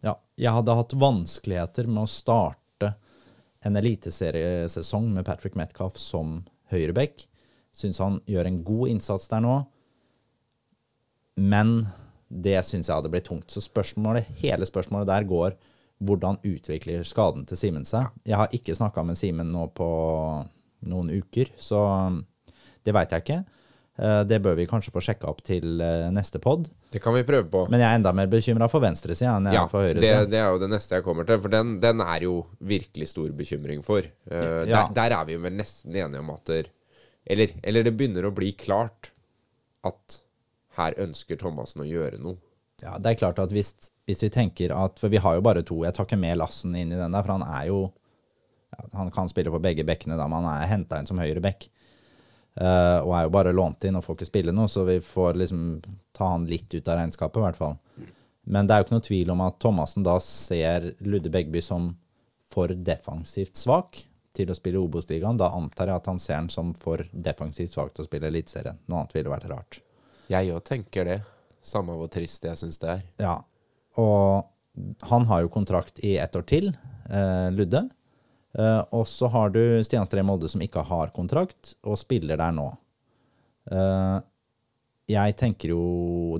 ja, 0.03 0.16
jeg 0.39 0.55
hadde 0.59 0.79
hatt 0.79 0.95
vanskeligheter 0.99 1.91
med 1.91 2.05
å 2.05 2.11
starte 2.11 2.61
en 3.62 3.78
eliteseriesesong 3.78 5.10
med 5.14 5.26
Patrick 5.26 5.56
Metcalf 5.58 5.98
som 6.00 6.40
høyreback. 6.72 7.26
Syns 7.76 8.00
han 8.02 8.18
gjør 8.28 8.48
en 8.48 8.62
god 8.66 8.92
innsats 8.92 9.30
der 9.30 9.42
nå, 9.44 9.56
men 11.40 11.86
det 12.28 12.58
syns 12.66 12.88
jeg 12.88 12.96
hadde 12.96 13.12
blitt 13.12 13.28
tungt. 13.28 13.52
Så 13.52 13.62
spørsmålet, 13.64 14.28
hele 14.42 14.68
spørsmålet 14.68 15.08
der 15.08 15.28
går 15.28 15.56
hvordan 16.02 16.40
utvikler 16.42 17.06
skaden 17.06 17.46
til 17.46 17.58
Simen 17.58 17.86
seg? 17.88 18.10
Jeg 18.26 18.40
har 18.40 18.52
ikke 18.56 18.74
snakka 18.76 19.04
med 19.06 19.18
Simen 19.18 19.52
nå 19.54 19.68
på 19.76 19.88
noen 20.90 21.12
uker, 21.14 21.52
så 21.62 21.80
det 22.82 22.94
veit 22.96 23.12
jeg 23.14 23.24
ikke. 23.24 23.42
Eh, 24.03 24.22
Det 24.26 24.40
bør 24.42 24.57
vi 24.59 24.64
kanskje 24.66 24.90
få 24.90 25.00
sjekka 25.05 25.28
opp 25.30 25.42
til 25.46 25.78
eh, 25.84 26.09
neste 26.11 26.40
pod. 26.42 26.66
Det 26.90 26.98
kan 27.05 27.14
vi 27.14 27.22
prøve 27.28 27.46
på. 27.53 27.61
Men 27.70 27.78
jeg 27.80 27.86
er 27.88 27.98
enda 28.00 28.12
mer 28.18 28.26
bekymra 28.32 28.66
for 28.72 28.82
venstresida 28.82 29.36
enn 29.38 29.46
jeg 29.46 29.55
Ja, 29.55 29.64
er 29.64 29.70
for 29.70 29.82
det, 29.86 29.94
høyresida. 30.03 30.30
det 30.32 30.40
er 30.42 30.48
jo 30.50 30.59
det 30.64 30.70
neste 30.72 30.96
jeg 30.98 31.05
kommer 31.07 31.28
til, 31.28 31.38
for 31.44 31.53
den, 31.55 31.76
den 31.80 32.00
er 32.03 32.24
jo 32.26 32.32
virkelig 32.59 33.09
stor 33.12 33.28
bekymring 33.38 33.84
for. 33.86 34.03
Eh, 34.03 34.64
Ja. 34.66 34.88
der, 34.88 34.94
der 34.98 35.16
er 35.20 35.24
vi 35.28 35.36
vel 35.36 35.55
nesten 35.61 35.94
enige 35.94 36.18
om 36.24 36.30
at 36.34 36.44
der, 36.50 36.70
eller, 37.30 37.48
eller 37.62 37.82
det 37.86 37.94
begynner 37.96 38.26
å 38.26 38.34
bli 38.34 38.50
klart 38.59 39.12
at 39.86 40.18
her 40.76 40.94
ønsker 40.98 41.36
Thomassen 41.38 41.82
å 41.84 41.86
gjøre 41.86 42.18
noe. 42.18 42.36
Ja, 42.82 42.96
det 42.98 43.12
er 43.12 43.20
klart 43.20 43.38
at 43.38 43.53
hvis, 43.55 43.74
hvis 44.09 44.22
vi 44.24 44.28
tenker 44.34 44.72
at 44.74 44.98
For 44.98 45.09
vi 45.12 45.20
har 45.22 45.36
jo 45.36 45.42
bare 45.44 45.62
to. 45.62 45.84
Jeg 45.84 45.94
tar 45.94 46.05
ikke 46.09 46.18
med 46.18 46.36
Lassen 46.40 46.74
inn 46.74 46.90
i 46.90 46.96
den 46.98 47.12
der, 47.14 47.22
for 47.22 47.36
han 47.36 47.44
er 47.46 47.68
jo 47.68 47.92
Han 48.96 49.11
kan 49.14 49.28
spille 49.28 49.53
på 49.53 49.61
begge 49.62 49.84
bekkene 49.86 50.16
da, 50.18 50.26
men 50.26 50.42
han 50.42 50.62
er 50.64 50.66
henta 50.72 50.98
inn 50.98 51.07
som 51.07 51.18
høyre 51.20 51.42
bekk. 51.44 51.68
Eh, 52.61 52.98
og 53.00 53.14
er 53.16 53.26
jo 53.26 53.32
bare 53.32 53.55
lånt 53.57 53.84
inn 53.88 53.96
og 53.96 54.05
får 54.05 54.18
ikke 54.18 54.28
spille 54.28 54.53
noe, 54.55 54.68
så 54.68 54.84
vi 54.88 54.98
får 55.05 55.38
liksom 55.40 55.66
ta 56.16 56.32
han 56.34 56.44
litt 56.50 56.72
ut 56.74 56.88
av 56.88 56.98
regnskapet, 57.00 57.40
i 57.40 57.46
hvert 57.46 57.61
fall. 57.61 57.76
Men 58.42 58.66
det 58.66 58.74
er 58.74 58.82
jo 58.82 58.86
ikke 58.88 58.96
noe 58.96 59.07
tvil 59.09 59.32
om 59.32 59.44
at 59.44 59.59
Thomassen 59.62 60.07
da 60.07 60.16
ser 60.22 60.92
Ludde 61.07 61.30
Begby 61.32 61.62
som 61.64 61.92
for 62.53 62.74
defensivt 62.74 63.57
svak 63.57 64.03
til 64.36 64.50
å 64.50 64.57
spille 64.57 64.80
Obos-ligaen. 64.80 65.38
Da 65.40 65.53
antar 65.57 65.92
jeg 65.92 66.00
at 66.00 66.11
han 66.11 66.20
ser 66.20 66.40
han 66.40 66.50
som 66.53 66.72
for 66.76 67.05
defensivt 67.12 67.72
svak 67.72 67.94
til 67.94 68.05
å 68.05 68.09
spille 68.09 68.28
Eliteserien. 68.28 68.80
Noe 68.88 69.03
annet 69.03 69.16
ville 69.16 69.32
vært 69.32 69.48
rart. 69.53 69.80
Jeg 70.32 70.53
òg 70.53 70.62
tenker 70.68 71.09
det. 71.09 71.18
Samme 71.62 71.94
hvor 71.96 72.11
trist 72.11 72.44
jeg 72.44 72.59
syns 72.59 72.80
det 72.82 72.90
er. 72.90 73.03
Ja, 73.22 73.36
og 74.00 74.48
han 75.09 75.28
har 75.30 75.44
jo 75.44 75.53
kontrakt 75.53 76.00
i 76.03 76.16
ett 76.18 76.34
år 76.36 76.46
til, 76.48 76.72
eh, 77.09 77.48
Ludde. 77.55 77.84
Eh, 78.59 78.82
og 78.92 79.07
så 79.09 79.30
har 79.32 79.53
du 79.53 79.62
Stian 79.84 80.07
Stree 80.09 80.24
Molde 80.26 80.50
som 80.50 80.62
ikke 80.64 80.84
har 80.88 81.12
kontrakt, 81.16 81.74
og 81.84 82.00
spiller 82.00 82.40
der 82.40 82.55
nå. 82.57 82.68
Uh, 83.70 84.18
jeg 85.07 85.36
tenker 85.38 85.70
jo 85.70 85.82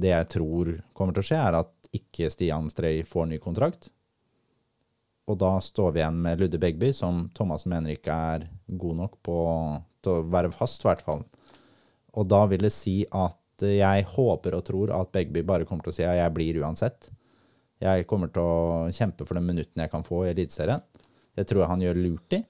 Det 0.02 0.08
jeg 0.10 0.26
tror 0.32 0.70
kommer 0.90 1.14
til 1.14 1.22
å 1.22 1.26
skje, 1.28 1.38
er 1.38 1.58
at 1.60 1.92
ikke 1.94 2.30
Stian 2.32 2.66
Stree 2.72 3.04
får 3.06 3.28
ny 3.30 3.38
kontrakt. 3.42 3.92
Og 5.30 5.38
da 5.38 5.54
står 5.62 5.92
vi 5.94 6.02
igjen 6.02 6.18
med 6.24 6.40
Ludde 6.40 6.58
Begby, 6.58 6.90
som 6.96 7.28
Thomas 7.36 7.64
mener 7.70 7.94
ikke 7.94 8.16
er 8.34 8.48
god 8.66 8.98
nok 9.04 9.20
på 9.22 9.36
til 10.02 10.18
å 10.18 10.26
være 10.32 10.50
fast, 10.50 10.82
i 10.82 10.88
hvert 10.88 11.04
fall. 11.06 11.22
Og 12.18 12.26
da 12.28 12.42
vil 12.50 12.66
det 12.66 12.72
si 12.74 13.02
at 13.06 13.38
jeg 13.62 14.06
håper 14.16 14.56
og 14.58 14.64
tror 14.66 14.92
at 14.96 15.12
Begby 15.14 15.44
bare 15.46 15.68
kommer 15.68 15.86
til 15.86 15.92
å 15.92 15.96
si 16.00 16.06
at 16.06 16.18
jeg 16.18 16.34
blir 16.34 16.58
uansett. 16.64 17.12
Jeg 17.82 18.08
kommer 18.10 18.32
til 18.34 18.42
å 18.42 18.90
kjempe 18.94 19.26
for 19.28 19.38
de 19.38 19.44
minuttene 19.46 19.86
jeg 19.86 19.92
kan 19.92 20.04
få 20.06 20.24
i 20.24 20.32
Eliteserien. 20.32 20.82
Det 21.37 21.47
tror 21.49 21.64
jeg 21.64 21.72
han 21.72 21.85
gjør 21.85 22.01
lurt 22.01 22.39
i. 22.39 22.43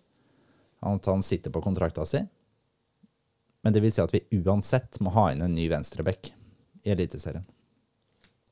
At 0.82 1.06
han 1.06 1.22
sitter 1.22 1.54
på 1.54 1.62
kontrakta 1.62 2.06
si. 2.08 2.22
Men 3.62 3.74
det 3.74 3.82
vil 3.84 3.92
si 3.94 4.02
at 4.02 4.14
vi 4.14 4.24
uansett 4.42 4.98
må 5.00 5.12
ha 5.14 5.28
inn 5.32 5.44
en 5.44 5.54
ny 5.54 5.68
venstreback 5.70 6.32
i 6.82 6.90
Eliteserien. 6.90 7.44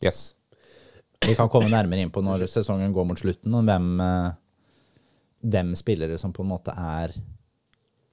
Yes. 0.00 0.34
Vi 1.26 1.34
kan 1.36 1.50
komme 1.52 1.68
nærmere 1.68 2.04
inn 2.04 2.12
på 2.14 2.22
når 2.24 2.46
sesongen 2.48 2.94
går 2.94 3.08
mot 3.10 3.18
slutten, 3.18 3.54
og 3.58 3.66
hvem, 3.66 3.88
eh, 4.00 4.30
hvem 5.50 5.74
spillere 5.76 6.16
som 6.18 6.32
på 6.32 6.44
en 6.46 6.52
måte 6.54 6.72
er 6.72 7.12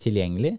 tilgjengelig. 0.01 0.57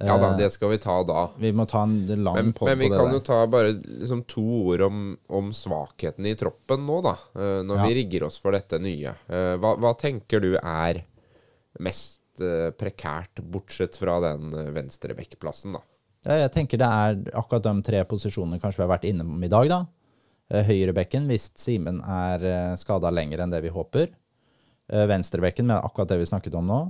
Ja 0.00 0.14
da, 0.16 0.30
det 0.38 0.46
skal 0.54 0.70
vi 0.72 0.78
ta 0.80 0.94
da. 1.04 1.26
Vi 1.38 1.50
må 1.52 1.66
ta 1.68 1.82
en 1.84 2.06
lang 2.24 2.34
Men, 2.38 2.52
podd 2.56 2.70
men 2.70 2.78
vi 2.80 2.88
på 2.88 2.96
kan 2.96 3.10
der. 3.10 3.12
jo 3.18 3.20
ta 3.26 3.40
bare 3.46 3.74
liksom 3.76 4.22
to 4.26 4.42
ord 4.72 4.80
om, 4.86 5.02
om 5.28 5.50
svakheten 5.52 6.24
i 6.26 6.32
troppen 6.40 6.86
nå, 6.88 7.02
da. 7.04 7.12
eh, 7.36 7.60
når 7.62 7.76
Ja. 7.82 7.86
vi 7.86 7.94
rigger 8.00 8.24
oss 8.24 8.38
for 8.40 8.52
dette 8.56 8.78
nye. 8.80 9.12
Eh, 9.28 9.56
hva, 9.60 9.74
hva 9.76 9.92
tenker 10.00 10.40
du 10.40 10.54
er 10.56 11.02
mest 11.78 12.22
eh, 12.40 12.70
prekært, 12.72 13.42
bortsett 13.52 13.96
fra 14.00 14.16
den 14.24 14.50
venstrebekkplassen, 14.74 15.76
da? 15.76 15.82
Ja, 16.24 16.38
jeg 16.46 16.52
tenker 16.54 16.78
det 16.80 16.88
er 16.88 17.20
akkurat 17.36 17.64
de 17.66 17.74
tre 17.82 18.00
posisjonene 18.08 18.60
kanskje 18.62 18.80
vi 18.80 18.86
har 18.86 18.94
vært 18.96 19.08
innom 19.10 19.44
i 19.44 19.48
dag, 19.52 19.68
da. 19.68 19.80
Eh, 20.52 20.64
Høyrebekken, 20.68 21.28
hvis 21.28 21.50
Simen 21.58 22.00
er 22.00 22.76
skada 22.80 23.10
lenger 23.12 23.44
enn 23.44 23.52
det 23.52 23.60
vi 23.64 23.68
håper. 23.74 24.08
Eh, 24.88 25.06
Venstrebekken, 25.10 25.66
med 25.68 25.84
akkurat 25.84 26.08
det 26.08 26.18
vi 26.24 26.32
snakket 26.32 26.54
om 26.58 26.66
nå. 26.66 26.80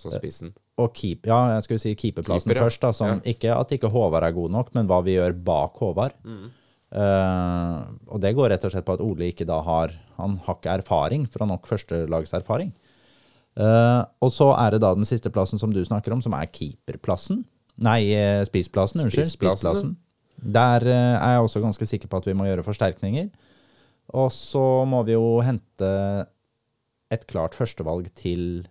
Så 0.00 0.12
spissen. 0.14 0.54
Og 0.80 0.94
keep, 0.96 1.28
ja, 1.28 1.40
jeg 1.56 1.66
skulle 1.66 1.82
si 1.82 1.94
keeperplassen 1.98 2.48
Keeper, 2.48 2.60
ja. 2.60 2.66
først. 2.66 2.82
da, 2.84 2.92
som 2.96 3.22
Ikke 3.28 3.52
at 3.54 3.76
ikke 3.76 3.90
Håvard 3.92 4.26
er 4.26 4.36
god 4.36 4.54
nok, 4.56 4.72
men 4.76 4.88
hva 4.90 5.00
vi 5.06 5.18
gjør 5.18 5.36
bak 5.46 5.80
Håvard. 5.82 6.16
Eh, 6.90 7.80
og 8.10 8.22
det 8.22 8.34
går 8.34 8.50
rett 8.54 8.64
og 8.66 8.72
slett 8.74 8.86
på 8.88 8.96
at 8.96 9.02
Ole 9.04 9.28
ikke 9.30 9.46
da 9.46 9.60
har 9.62 9.92
Han 10.16 10.40
har 10.42 10.56
ikke 10.58 10.72
erfaring 10.80 11.28
fra 11.30 11.46
nok 11.46 11.68
førstelagserfaring. 11.70 12.72
Eh, 13.60 14.02
og 14.22 14.32
så 14.34 14.50
er 14.56 14.74
det 14.74 14.82
da 14.84 14.92
den 14.96 15.08
siste 15.08 15.30
plassen 15.32 15.60
som 15.60 15.72
du 15.74 15.80
snakker 15.84 16.14
om, 16.14 16.22
som 16.22 16.34
er 16.36 16.50
keeperplassen. 16.50 17.44
Nei, 17.80 18.12
eh, 18.12 18.42
spissplassen. 18.44 19.02
Unnskyld. 19.04 19.30
spisplassen. 19.32 19.96
Der 20.40 20.84
eh, 20.86 21.16
er 21.16 21.36
jeg 21.36 21.46
også 21.46 21.62
ganske 21.64 21.86
sikker 21.88 22.08
på 22.08 22.20
at 22.20 22.28
vi 22.28 22.36
må 22.36 22.48
gjøre 22.48 22.64
forsterkninger. 22.66 23.30
Og 24.16 24.30
så 24.34 24.84
må 24.88 25.02
vi 25.06 25.14
jo 25.14 25.40
hente 25.44 25.90
et 27.10 27.26
klart 27.30 27.56
førstevalg 27.58 28.10
til 28.14 28.66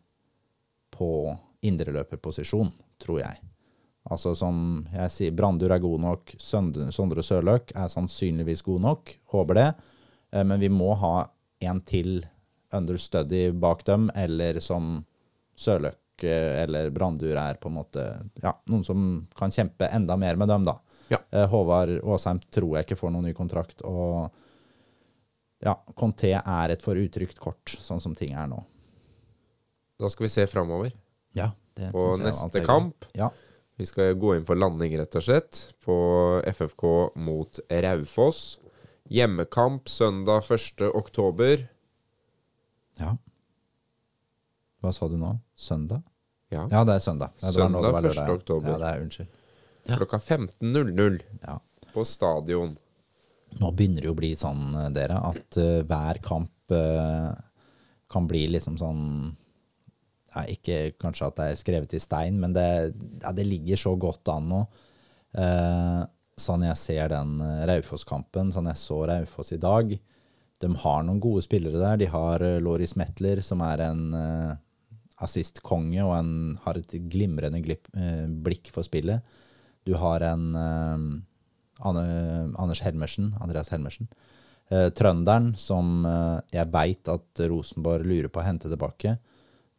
på 0.96 1.38
indreløperposisjon, 1.66 2.72
tror 3.02 3.20
jeg. 3.24 3.40
Altså 4.10 4.32
som 4.38 4.88
jeg 4.94 5.12
sier, 5.14 5.34
Brandur 5.36 5.72
er 5.76 5.82
god 5.84 6.00
nok, 6.02 6.32
Sondre 6.42 7.24
Sørløk 7.26 7.74
er 7.76 7.90
sannsynligvis 7.92 8.64
god 8.66 8.82
nok, 8.86 9.12
håper 9.34 9.60
det. 9.60 9.68
Eh, 10.32 10.44
Men 10.44 10.60
vi 10.60 10.70
må 10.72 10.94
ha 10.98 11.28
en 11.62 11.82
til 11.82 12.22
understudy 12.74 13.50
bak 13.60 13.84
dem, 13.86 14.10
eller 14.16 14.60
som 14.64 15.04
Sørløk 15.60 16.24
eh, 16.24 16.62
eller 16.64 16.90
Brandur 16.96 17.36
er 17.38 17.60
på 17.60 17.70
en 17.70 17.76
måte 17.82 18.06
Ja, 18.42 18.54
noen 18.72 18.86
som 18.88 19.28
kan 19.36 19.52
kjempe 19.52 19.90
enda 19.92 20.16
mer 20.18 20.36
med 20.40 20.48
dem, 20.48 20.64
da. 20.64 20.78
Ja. 21.10 21.20
Eh, 21.32 21.48
Håvard 21.50 22.00
Aasheim 22.04 22.40
tror 22.54 22.78
jeg 22.78 22.88
ikke 22.88 23.00
får 23.02 23.12
noen 23.14 23.28
ny 23.30 23.34
kontrakt, 23.38 23.82
og 23.84 24.30
ja, 25.60 25.74
Conté 25.98 26.32
er 26.40 26.72
et 26.72 26.82
for 26.86 26.96
utrygt 26.96 27.38
kort, 27.42 27.68
sånn 27.84 28.00
som 28.00 28.14
ting 28.16 28.32
er 28.32 28.48
nå. 28.48 28.62
Da 30.00 30.08
skal 30.08 30.30
vi 30.30 30.32
se 30.32 30.46
framover 30.48 30.94
Ja, 31.40 31.52
det 31.80 31.92
på 31.96 32.06
neste 32.22 32.62
kamp. 32.66 33.08
Ja. 33.18 33.30
Vi 33.80 33.88
skal 33.88 34.18
gå 34.20 34.34
inn 34.36 34.46
for 34.48 34.60
landing, 34.60 34.98
rett 35.00 35.16
og 35.16 35.24
slett, 35.24 35.62
på 35.86 35.96
FFK 36.52 36.84
mot 37.16 37.60
Raufoss. 37.72 38.58
Hjemmekamp 39.10 39.88
søndag 39.90 40.44
1. 40.52 40.84
oktober. 40.94 41.68
ja. 43.00 43.16
Hva 44.80 44.94
sa 44.96 45.10
du 45.12 45.18
nå? 45.20 45.34
Søndag? 45.60 46.04
Ja, 46.50 46.68
Ja, 46.72 46.84
det 46.88 46.94
er 46.96 47.00
søndag. 47.04 47.34
Ja, 47.42 47.48
det 47.52 47.54
Søndag, 47.60 47.82
lørdag, 47.84 48.06
1. 48.16 48.30
oktober. 48.34 48.70
Ja, 48.70 48.78
det 48.78 48.88
er 48.92 49.02
unnskyld. 49.04 49.28
klokka 49.90 50.20
15.00 50.20 51.20
Ja. 51.44 51.60
på 51.94 52.06
stadion. 52.06 52.78
Nå 53.60 53.72
begynner 53.76 54.02
det 54.02 54.08
jo 54.08 54.14
å 54.14 54.20
bli 54.20 54.36
sånn, 54.36 54.76
eh, 54.76 54.90
dere, 54.94 55.18
at 55.32 55.58
uh, 55.58 55.82
hver 55.84 56.20
kamp 56.22 56.72
uh, 56.72 57.34
kan 58.10 58.28
bli 58.28 58.48
liksom 58.48 58.78
sånn 58.78 59.36
ja, 60.34 60.46
Ikke 60.52 60.78
kanskje 61.02 61.28
at 61.28 61.40
det 61.40 61.48
er 61.50 61.60
skrevet 61.60 61.96
i 61.98 62.02
stein, 62.02 62.40
men 62.42 62.54
det, 62.56 62.70
ja, 63.24 63.34
det 63.36 63.48
ligger 63.48 63.80
så 63.82 63.96
godt 64.00 64.32
an 64.34 64.50
nå. 64.52 64.62
Eh, 65.38 66.02
sånn 66.40 66.66
jeg 66.66 66.80
ser 66.80 67.12
den 67.14 67.36
eh, 67.44 67.66
Raufoss-kampen, 67.70 68.54
sånn 68.54 68.70
jeg 68.72 68.82
så 68.82 69.04
Raufoss 69.10 69.54
i 69.54 69.60
dag 69.62 69.92
De 70.60 70.70
har 70.84 71.04
noen 71.06 71.22
gode 71.22 71.44
spillere 71.46 71.82
der. 71.82 72.00
De 72.02 72.10
har 72.10 72.44
eh, 72.46 72.58
Loris 72.64 72.96
Metler, 73.00 73.44
som 73.46 73.62
er 73.66 73.86
en 73.86 74.02
eh, 74.18 74.56
assistkonge 75.20 76.02
og 76.06 76.16
en, 76.16 76.34
har 76.66 76.80
et 76.80 76.98
glimrende 77.12 77.62
glipp, 77.64 77.92
eh, 77.96 78.26
blikk 78.28 78.72
for 78.74 78.88
spillet. 78.88 79.24
Du 79.88 79.96
har 80.00 80.26
en 80.26 80.50
eh, 80.60 81.08
Anders 81.80 82.84
Helmersen, 82.84 83.34
Andreas 83.40 83.72
Helmersen. 83.72 84.12
Trønderen, 84.70 85.56
som 85.58 86.04
jeg 86.54 86.70
veit 86.70 87.10
at 87.10 87.40
Rosenborg 87.50 88.06
lurer 88.06 88.28
på 88.30 88.38
å 88.38 88.44
hente 88.46 88.70
tilbake 88.70 89.16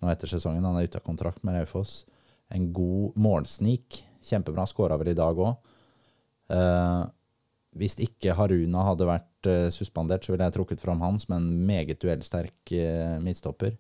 nå 0.01 0.11
etter 0.11 0.31
sesongen. 0.31 0.65
Han 0.65 0.79
er 0.81 0.89
ute 0.89 1.01
av 1.01 1.07
kontrakt 1.07 1.45
med 1.47 1.59
Raufoss. 1.59 2.05
En 2.51 2.71
god 2.75 3.17
målsnik. 3.21 4.03
Kjempebra. 4.25 4.67
Skåra 4.69 4.99
vel 5.01 5.13
i 5.13 5.19
dag 5.19 5.39
òg. 5.39 5.73
Eh, 6.51 7.03
hvis 7.79 7.95
ikke 8.03 8.35
Haruna 8.35 8.83
hadde 8.89 9.07
vært 9.07 9.49
eh, 9.51 9.69
suspendert, 9.75 10.27
så 10.27 10.35
ville 10.35 10.49
jeg 10.49 10.57
trukket 10.57 10.83
fram 10.83 11.03
han 11.05 11.21
som 11.23 11.37
en 11.37 11.47
meget 11.69 12.01
duellsterk 12.03 12.75
eh, 12.75 13.17
midtstopper. 13.23 13.77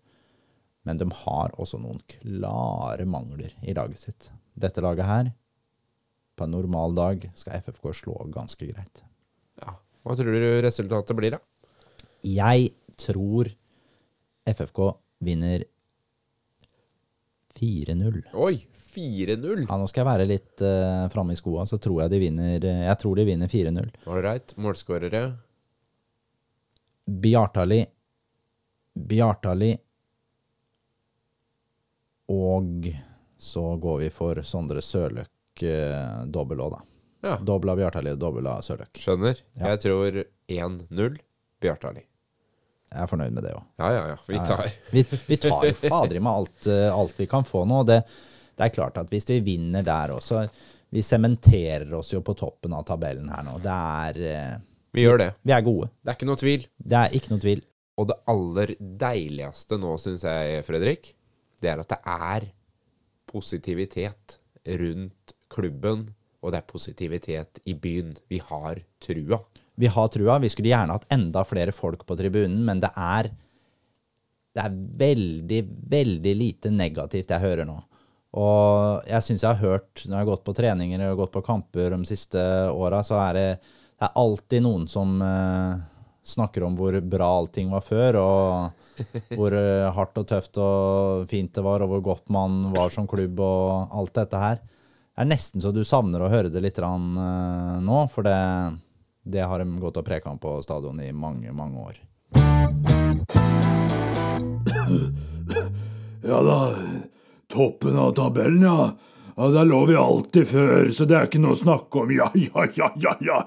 Men 0.87 1.01
de 1.01 1.09
har 1.25 1.53
også 1.61 1.81
noen 1.81 2.01
klare 2.09 3.05
mangler 3.09 3.53
i 3.67 3.75
laget 3.77 4.05
sitt. 4.05 4.31
Dette 4.61 4.83
laget 4.85 5.09
her, 5.09 5.33
på 6.39 6.47
en 6.47 6.55
normal 6.55 6.95
dag, 6.97 7.27
skal 7.37 7.59
FFK 7.61 7.91
slå 7.99 8.17
ganske 8.33 8.71
greit. 8.71 9.03
Ja. 9.61 9.75
Hva 10.07 10.17
tror 10.17 10.33
du 10.33 10.63
resultatet 10.65 11.19
blir, 11.19 11.37
da? 11.37 11.43
Jeg 12.25 12.71
tror 13.01 13.51
FFK 14.49 14.81
vinner 15.25 15.67
4-0. 17.61 18.23
Oi! 18.35 18.57
4-0! 18.91 19.67
Ja, 19.69 19.77
nå 19.79 19.87
skal 19.91 20.03
jeg 20.03 20.09
være 20.09 20.27
litt 20.27 20.63
uh, 20.65 21.07
framme 21.13 21.37
i 21.37 21.39
skoa, 21.39 21.63
så 21.69 21.79
tror 21.79 22.01
jeg 22.05 22.11
de 22.15 22.19
vinner 22.25 22.65
eh, 22.67 22.81
Jeg 22.89 22.99
tror 23.03 23.21
de 23.21 23.27
vinner 23.29 23.51
4-0. 23.53 23.93
Ålreit. 24.11 24.55
Målskårere. 24.59 25.23
Bjartali 27.11 27.81
Bjartali 29.11 29.71
Og 32.35 32.91
så 33.41 33.65
går 33.83 33.99
vi 34.05 34.11
for 34.15 34.43
Sondre 34.47 34.83
Sørløk 34.85 35.65
uh, 35.65 36.27
dobbel 36.31 36.61
òg, 36.67 36.75
da. 36.77 36.83
Ja, 37.21 37.35
Dobbel 37.45 37.73
av 37.75 37.81
Bjartali 37.81 38.15
dobbel 38.17 38.47
av 38.49 38.63
Sørløk. 38.65 38.95
skjønner. 38.97 39.41
Ja. 39.59 39.73
Jeg 39.75 39.83
tror 39.87 40.21
1-0 40.49 41.19
Bjartali. 41.61 42.05
Jeg 42.91 43.05
er 43.05 43.11
fornøyd 43.11 43.35
med 43.37 43.45
det 43.47 43.53
òg. 43.55 43.63
Ja, 43.79 43.93
ja, 43.95 44.03
ja. 44.11 44.19
Vi 44.27 44.35
ja. 44.35 44.45
tar. 44.49 44.67
Vi, 44.95 45.05
vi 45.29 45.39
tar 45.39 45.67
jo 45.69 45.77
fader 45.79 46.19
i 46.19 46.23
meg 46.27 46.41
alt, 46.43 46.67
eh, 46.67 46.89
alt 46.91 47.15
vi 47.21 47.29
kan 47.31 47.47
få 47.47 47.63
nå. 47.69 47.85
og 47.85 47.87
Det, 47.87 48.01
det 48.59 48.67
er 48.67 48.75
klart 48.75 48.99
at 48.99 49.13
hvis 49.13 49.29
vi 49.31 49.39
vinner 49.47 49.87
der 49.87 50.17
også 50.17 50.43
Vi 50.91 51.05
sementerer 51.07 51.93
oss 51.95 52.11
jo 52.11 52.19
på 52.27 52.35
toppen 52.35 52.75
av 52.75 52.83
tabellen 52.89 53.31
her 53.31 53.47
nå. 53.47 53.61
Det 53.63 53.77
er 54.03 54.21
eh, 54.33 54.57
Vi 54.97 55.05
gjør 55.07 55.23
det. 55.23 55.31
Vi 55.47 55.55
er 55.55 55.63
gode. 55.63 55.91
Det 56.03 56.11
er 56.11 56.19
ikke 56.19 56.31
noe 56.33 56.41
tvil. 56.43 56.67
Det 56.83 56.99
er 56.99 57.15
ikke 57.15 57.31
noe 57.31 57.45
tvil. 57.47 57.63
Og 58.01 58.09
det 58.11 58.17
aller 58.33 58.75
deiligste 58.81 59.79
nå, 59.79 59.95
syns 60.01 60.25
jeg, 60.27 60.65
Fredrik, 60.67 61.13
det 61.63 61.71
er 61.71 61.83
at 61.83 61.93
det 61.93 62.01
er 62.09 62.49
positivitet 63.31 64.41
rundt 64.81 65.35
klubben, 65.53 66.09
og 66.41 66.53
det 66.53 66.63
er 66.63 66.71
positivitet 66.71 67.61
i 67.69 67.75
byen. 67.79 68.17
Vi 68.33 68.41
har 68.51 68.83
trua. 69.03 69.43
Vi 69.81 69.89
har 69.89 70.09
trua. 70.13 70.39
Vi 70.43 70.51
skulle 70.53 70.69
gjerne 70.69 70.93
hatt 70.93 71.09
enda 71.13 71.45
flere 71.49 71.73
folk 71.73 72.03
på 72.07 72.17
tribunen, 72.19 72.61
men 72.67 72.83
det 72.83 72.93
er 72.97 73.31
Det 74.51 74.65
er 74.65 74.75
veldig, 74.99 75.61
veldig 75.93 76.33
lite 76.35 76.73
negativt 76.75 77.31
jeg 77.31 77.41
hører 77.41 77.69
nå. 77.69 77.77
Og 78.35 79.07
jeg 79.07 79.23
syns 79.23 79.45
jeg 79.45 79.55
har 79.55 79.63
hørt, 79.63 80.03
når 80.05 80.17
jeg 80.17 80.25
har 80.25 80.29
gått 80.29 80.43
på 80.47 80.55
treninger 80.59 81.05
og 81.07 81.21
gått 81.23 81.33
på 81.37 81.45
kamper 81.47 81.95
de 81.95 82.09
siste 82.09 82.43
åra, 82.75 83.05
så 83.07 83.15
er 83.23 83.39
det, 83.39 83.47
det 83.95 84.09
er 84.09 84.19
alltid 84.19 84.65
noen 84.67 84.89
som 84.91 85.17
uh, 85.23 85.79
snakker 86.27 86.67
om 86.67 86.75
hvor 86.79 86.99
bra 87.15 87.31
allting 87.39 87.71
var 87.71 87.87
før, 87.87 88.19
og 88.19 89.07
hvor 89.39 89.55
uh, 89.55 89.87
hardt 89.95 90.19
og 90.19 90.29
tøft 90.35 90.59
og 90.63 91.31
fint 91.31 91.55
det 91.55 91.65
var, 91.67 91.87
og 91.87 91.95
hvor 91.95 92.05
godt 92.11 92.31
man 92.35 92.73
var 92.75 92.91
som 92.95 93.07
klubb 93.11 93.39
og 93.39 93.97
alt 94.03 94.15
dette 94.19 94.45
her. 94.45 94.61
Det 94.63 95.25
er 95.27 95.31
nesten 95.31 95.63
så 95.63 95.71
du 95.75 95.83
savner 95.87 96.27
å 96.27 96.31
høre 96.31 96.51
det 96.51 96.63
litt 96.67 96.79
rann, 96.83 97.11
uh, 97.15 97.79
nå, 97.83 98.05
for 98.11 98.27
det, 98.27 98.39
det 99.23 99.45
har 99.45 99.59
de 99.59 99.81
gått 99.81 99.97
og 100.01 100.07
preka 100.07 100.31
om 100.31 100.39
på 100.39 100.57
stadion 100.63 101.01
i 101.01 101.13
mange, 101.13 101.53
mange 101.53 101.79
år. 101.79 102.01
Ja 106.23 106.43
da, 106.45 106.59
toppen 107.53 107.97
av 107.99 108.13
tabellen, 108.13 108.63
ja. 108.63 108.91
Ja, 109.37 109.49
Der 109.49 109.65
lå 109.65 109.85
vi 109.87 109.95
alltid 109.97 110.49
før, 110.49 110.91
så 110.93 111.07
det 111.09 111.17
er 111.17 111.29
ikke 111.29 111.41
noe 111.41 111.55
å 111.57 111.61
snakke 111.61 112.03
om. 112.03 112.11
Ja, 112.13 112.27
ja, 112.35 112.67
ja, 112.77 112.91
ja, 113.01 113.15
ja. 113.25 113.39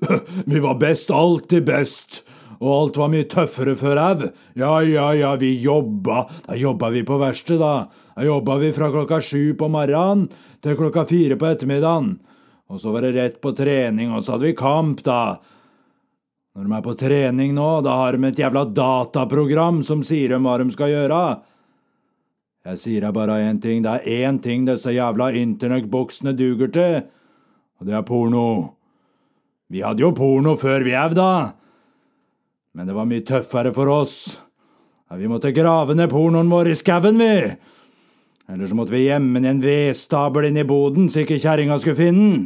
Vi 0.46 0.62
var 0.64 0.78
best, 0.80 1.10
alltid 1.12 1.66
best. 1.68 2.22
Og 2.56 2.70
alt 2.72 2.96
var 2.96 3.10
mye 3.12 3.26
tøffere 3.28 3.74
før 3.76 4.00
au. 4.00 4.30
Ja, 4.56 4.78
ja, 4.80 5.10
ja, 5.12 5.34
vi 5.36 5.50
jobba. 5.60 6.22
Da 6.46 6.56
jobba 6.56 6.88
vi 6.94 7.02
på 7.04 7.18
verkstedet, 7.20 7.60
da. 7.60 8.06
Da 8.16 8.24
jobba 8.24 8.56
vi 8.62 8.72
fra 8.72 8.88
klokka 8.94 9.20
sju 9.20 9.52
på 9.60 9.68
morgenen 9.68 10.30
til 10.64 10.78
klokka 10.78 11.04
fire 11.10 11.36
på 11.36 11.50
ettermiddagen. 11.50 12.14
Og 12.66 12.80
så 12.82 12.90
var 12.90 13.04
det 13.06 13.14
rett 13.14 13.36
på 13.42 13.52
trening, 13.54 14.10
og 14.10 14.24
så 14.24 14.34
hadde 14.34 14.48
vi 14.48 14.56
kamp, 14.58 15.02
da. 15.06 15.38
Når 16.56 16.64
de 16.66 16.72
er 16.74 16.86
på 16.86 16.94
trening 16.98 17.52
nå, 17.54 17.68
da 17.84 17.98
har 18.00 18.16
de 18.16 18.30
et 18.30 18.40
jævla 18.40 18.64
dataprogram 18.74 19.82
som 19.86 20.02
sier 20.06 20.34
dem 20.34 20.48
hva 20.48 20.56
de 20.62 20.66
skal 20.74 20.90
gjøre. 20.90 21.20
Jeg 22.66 22.80
sier 22.82 23.04
deg 23.04 23.14
bare 23.14 23.36
én 23.44 23.60
ting, 23.62 23.84
det 23.84 23.92
er 23.92 24.24
én 24.26 24.40
ting 24.42 24.64
disse 24.66 24.90
jævla 24.90 25.30
internettboksene 25.38 26.32
duger 26.34 26.72
til, 26.74 26.96
og 27.78 27.86
det 27.86 27.94
er 27.94 28.08
porno. 28.08 28.48
Vi 29.70 29.84
hadde 29.84 30.02
jo 30.02 30.10
porno 30.16 30.56
før 30.58 30.82
vi 30.86 30.96
au, 30.98 31.12
da, 31.14 31.30
men 32.74 32.88
det 32.88 32.96
var 32.96 33.06
mye 33.06 33.22
tøffere 33.26 33.70
for 33.76 33.92
oss. 33.92 34.18
Vi 35.14 35.28
måtte 35.30 35.54
grave 35.54 35.94
ned 35.94 36.10
pornoen 36.10 36.50
vår 36.50 36.72
i 36.72 36.74
skauen, 36.74 37.20
vi. 37.22 37.54
Eller 38.50 38.66
så 38.66 38.74
måtte 38.74 38.94
vi 38.94 39.06
gjemme 39.06 39.38
i 39.42 39.48
en 39.50 39.62
vedstabel 39.62 40.48
inne 40.48 40.64
i 40.64 40.68
boden 40.68 41.06
så 41.10 41.22
ikke 41.22 41.38
kjerringa 41.42 41.78
skulle 41.78 41.98
finne 41.98 42.26
den. 42.26 42.44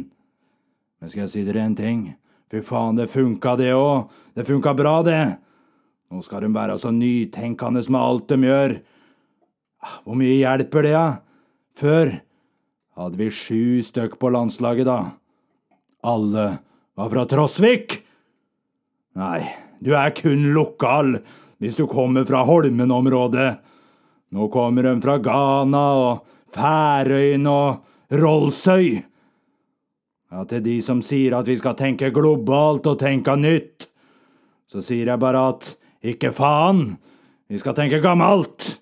Men 1.01 1.09
skal 1.09 1.23
jeg 1.25 1.31
si 1.33 1.43
dere 1.47 1.63
en 1.65 1.77
ting? 1.77 2.01
Fy 2.51 2.61
faen, 2.65 2.97
det 2.99 3.09
funka 3.09 3.55
det 3.57 3.71
òg. 3.73 4.11
Det 4.37 4.45
funka 4.45 4.73
bra, 4.77 4.99
det. 5.03 5.21
Nå 6.11 6.21
skal 6.25 6.43
de 6.45 6.51
være 6.53 6.75
så 6.79 6.91
nytenkende 6.93 7.81
med 7.89 8.01
alt 8.01 8.27
de 8.29 8.37
gjør. 8.45 8.75
Ah, 9.81 9.97
Hvor 10.05 10.19
mye 10.19 10.35
hjelper 10.37 10.85
det, 10.85 10.93
da? 10.93 11.05
Før 11.79 12.11
hadde 12.99 13.17
vi 13.17 13.29
sju 13.33 13.81
stykk 13.87 14.19
på 14.21 14.29
landslaget, 14.35 14.85
da. 14.85 14.99
Alle 16.05 16.45
var 16.99 17.09
fra 17.13 17.25
Trosvik. 17.29 18.01
Nei, 19.17 19.41
du 19.81 19.95
er 19.97 20.13
kun 20.15 20.51
lokal 20.55 21.17
hvis 21.61 21.77
du 21.79 21.85
kommer 21.89 22.25
fra 22.27 22.43
Holmen-området. 22.45 23.49
Nå 24.31 24.47
kommer 24.53 24.85
de 24.87 24.93
fra 25.03 25.17
Ghana 25.23 25.85
og 26.01 26.27
Færøyene 26.55 27.51
og 27.51 28.17
Rollsøy. 28.21 29.01
Ja, 30.31 30.45
til 30.47 30.61
de 30.63 30.77
som 30.79 31.01
sier 31.03 31.33
at 31.35 31.49
vi 31.49 31.57
skal 31.59 31.75
tenke 31.75 32.07
globalt 32.15 32.85
og 32.87 33.01
tenke 33.01 33.33
nytt, 33.35 33.89
så 34.71 34.79
sier 34.79 35.09
jeg 35.11 35.19
bare 35.19 35.41
at 35.51 35.73
ikke 36.07 36.31
faen, 36.31 36.93
vi 37.51 37.59
skal 37.59 37.75
tenke 37.75 37.99
gammelt. 37.99 38.77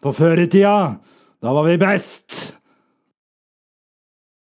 På 0.00 0.14
før 0.16 0.40
i 0.40 0.48
tida, 0.48 0.96
da 1.44 1.52
var 1.52 1.68
vi 1.68 1.76
best. 1.80 2.53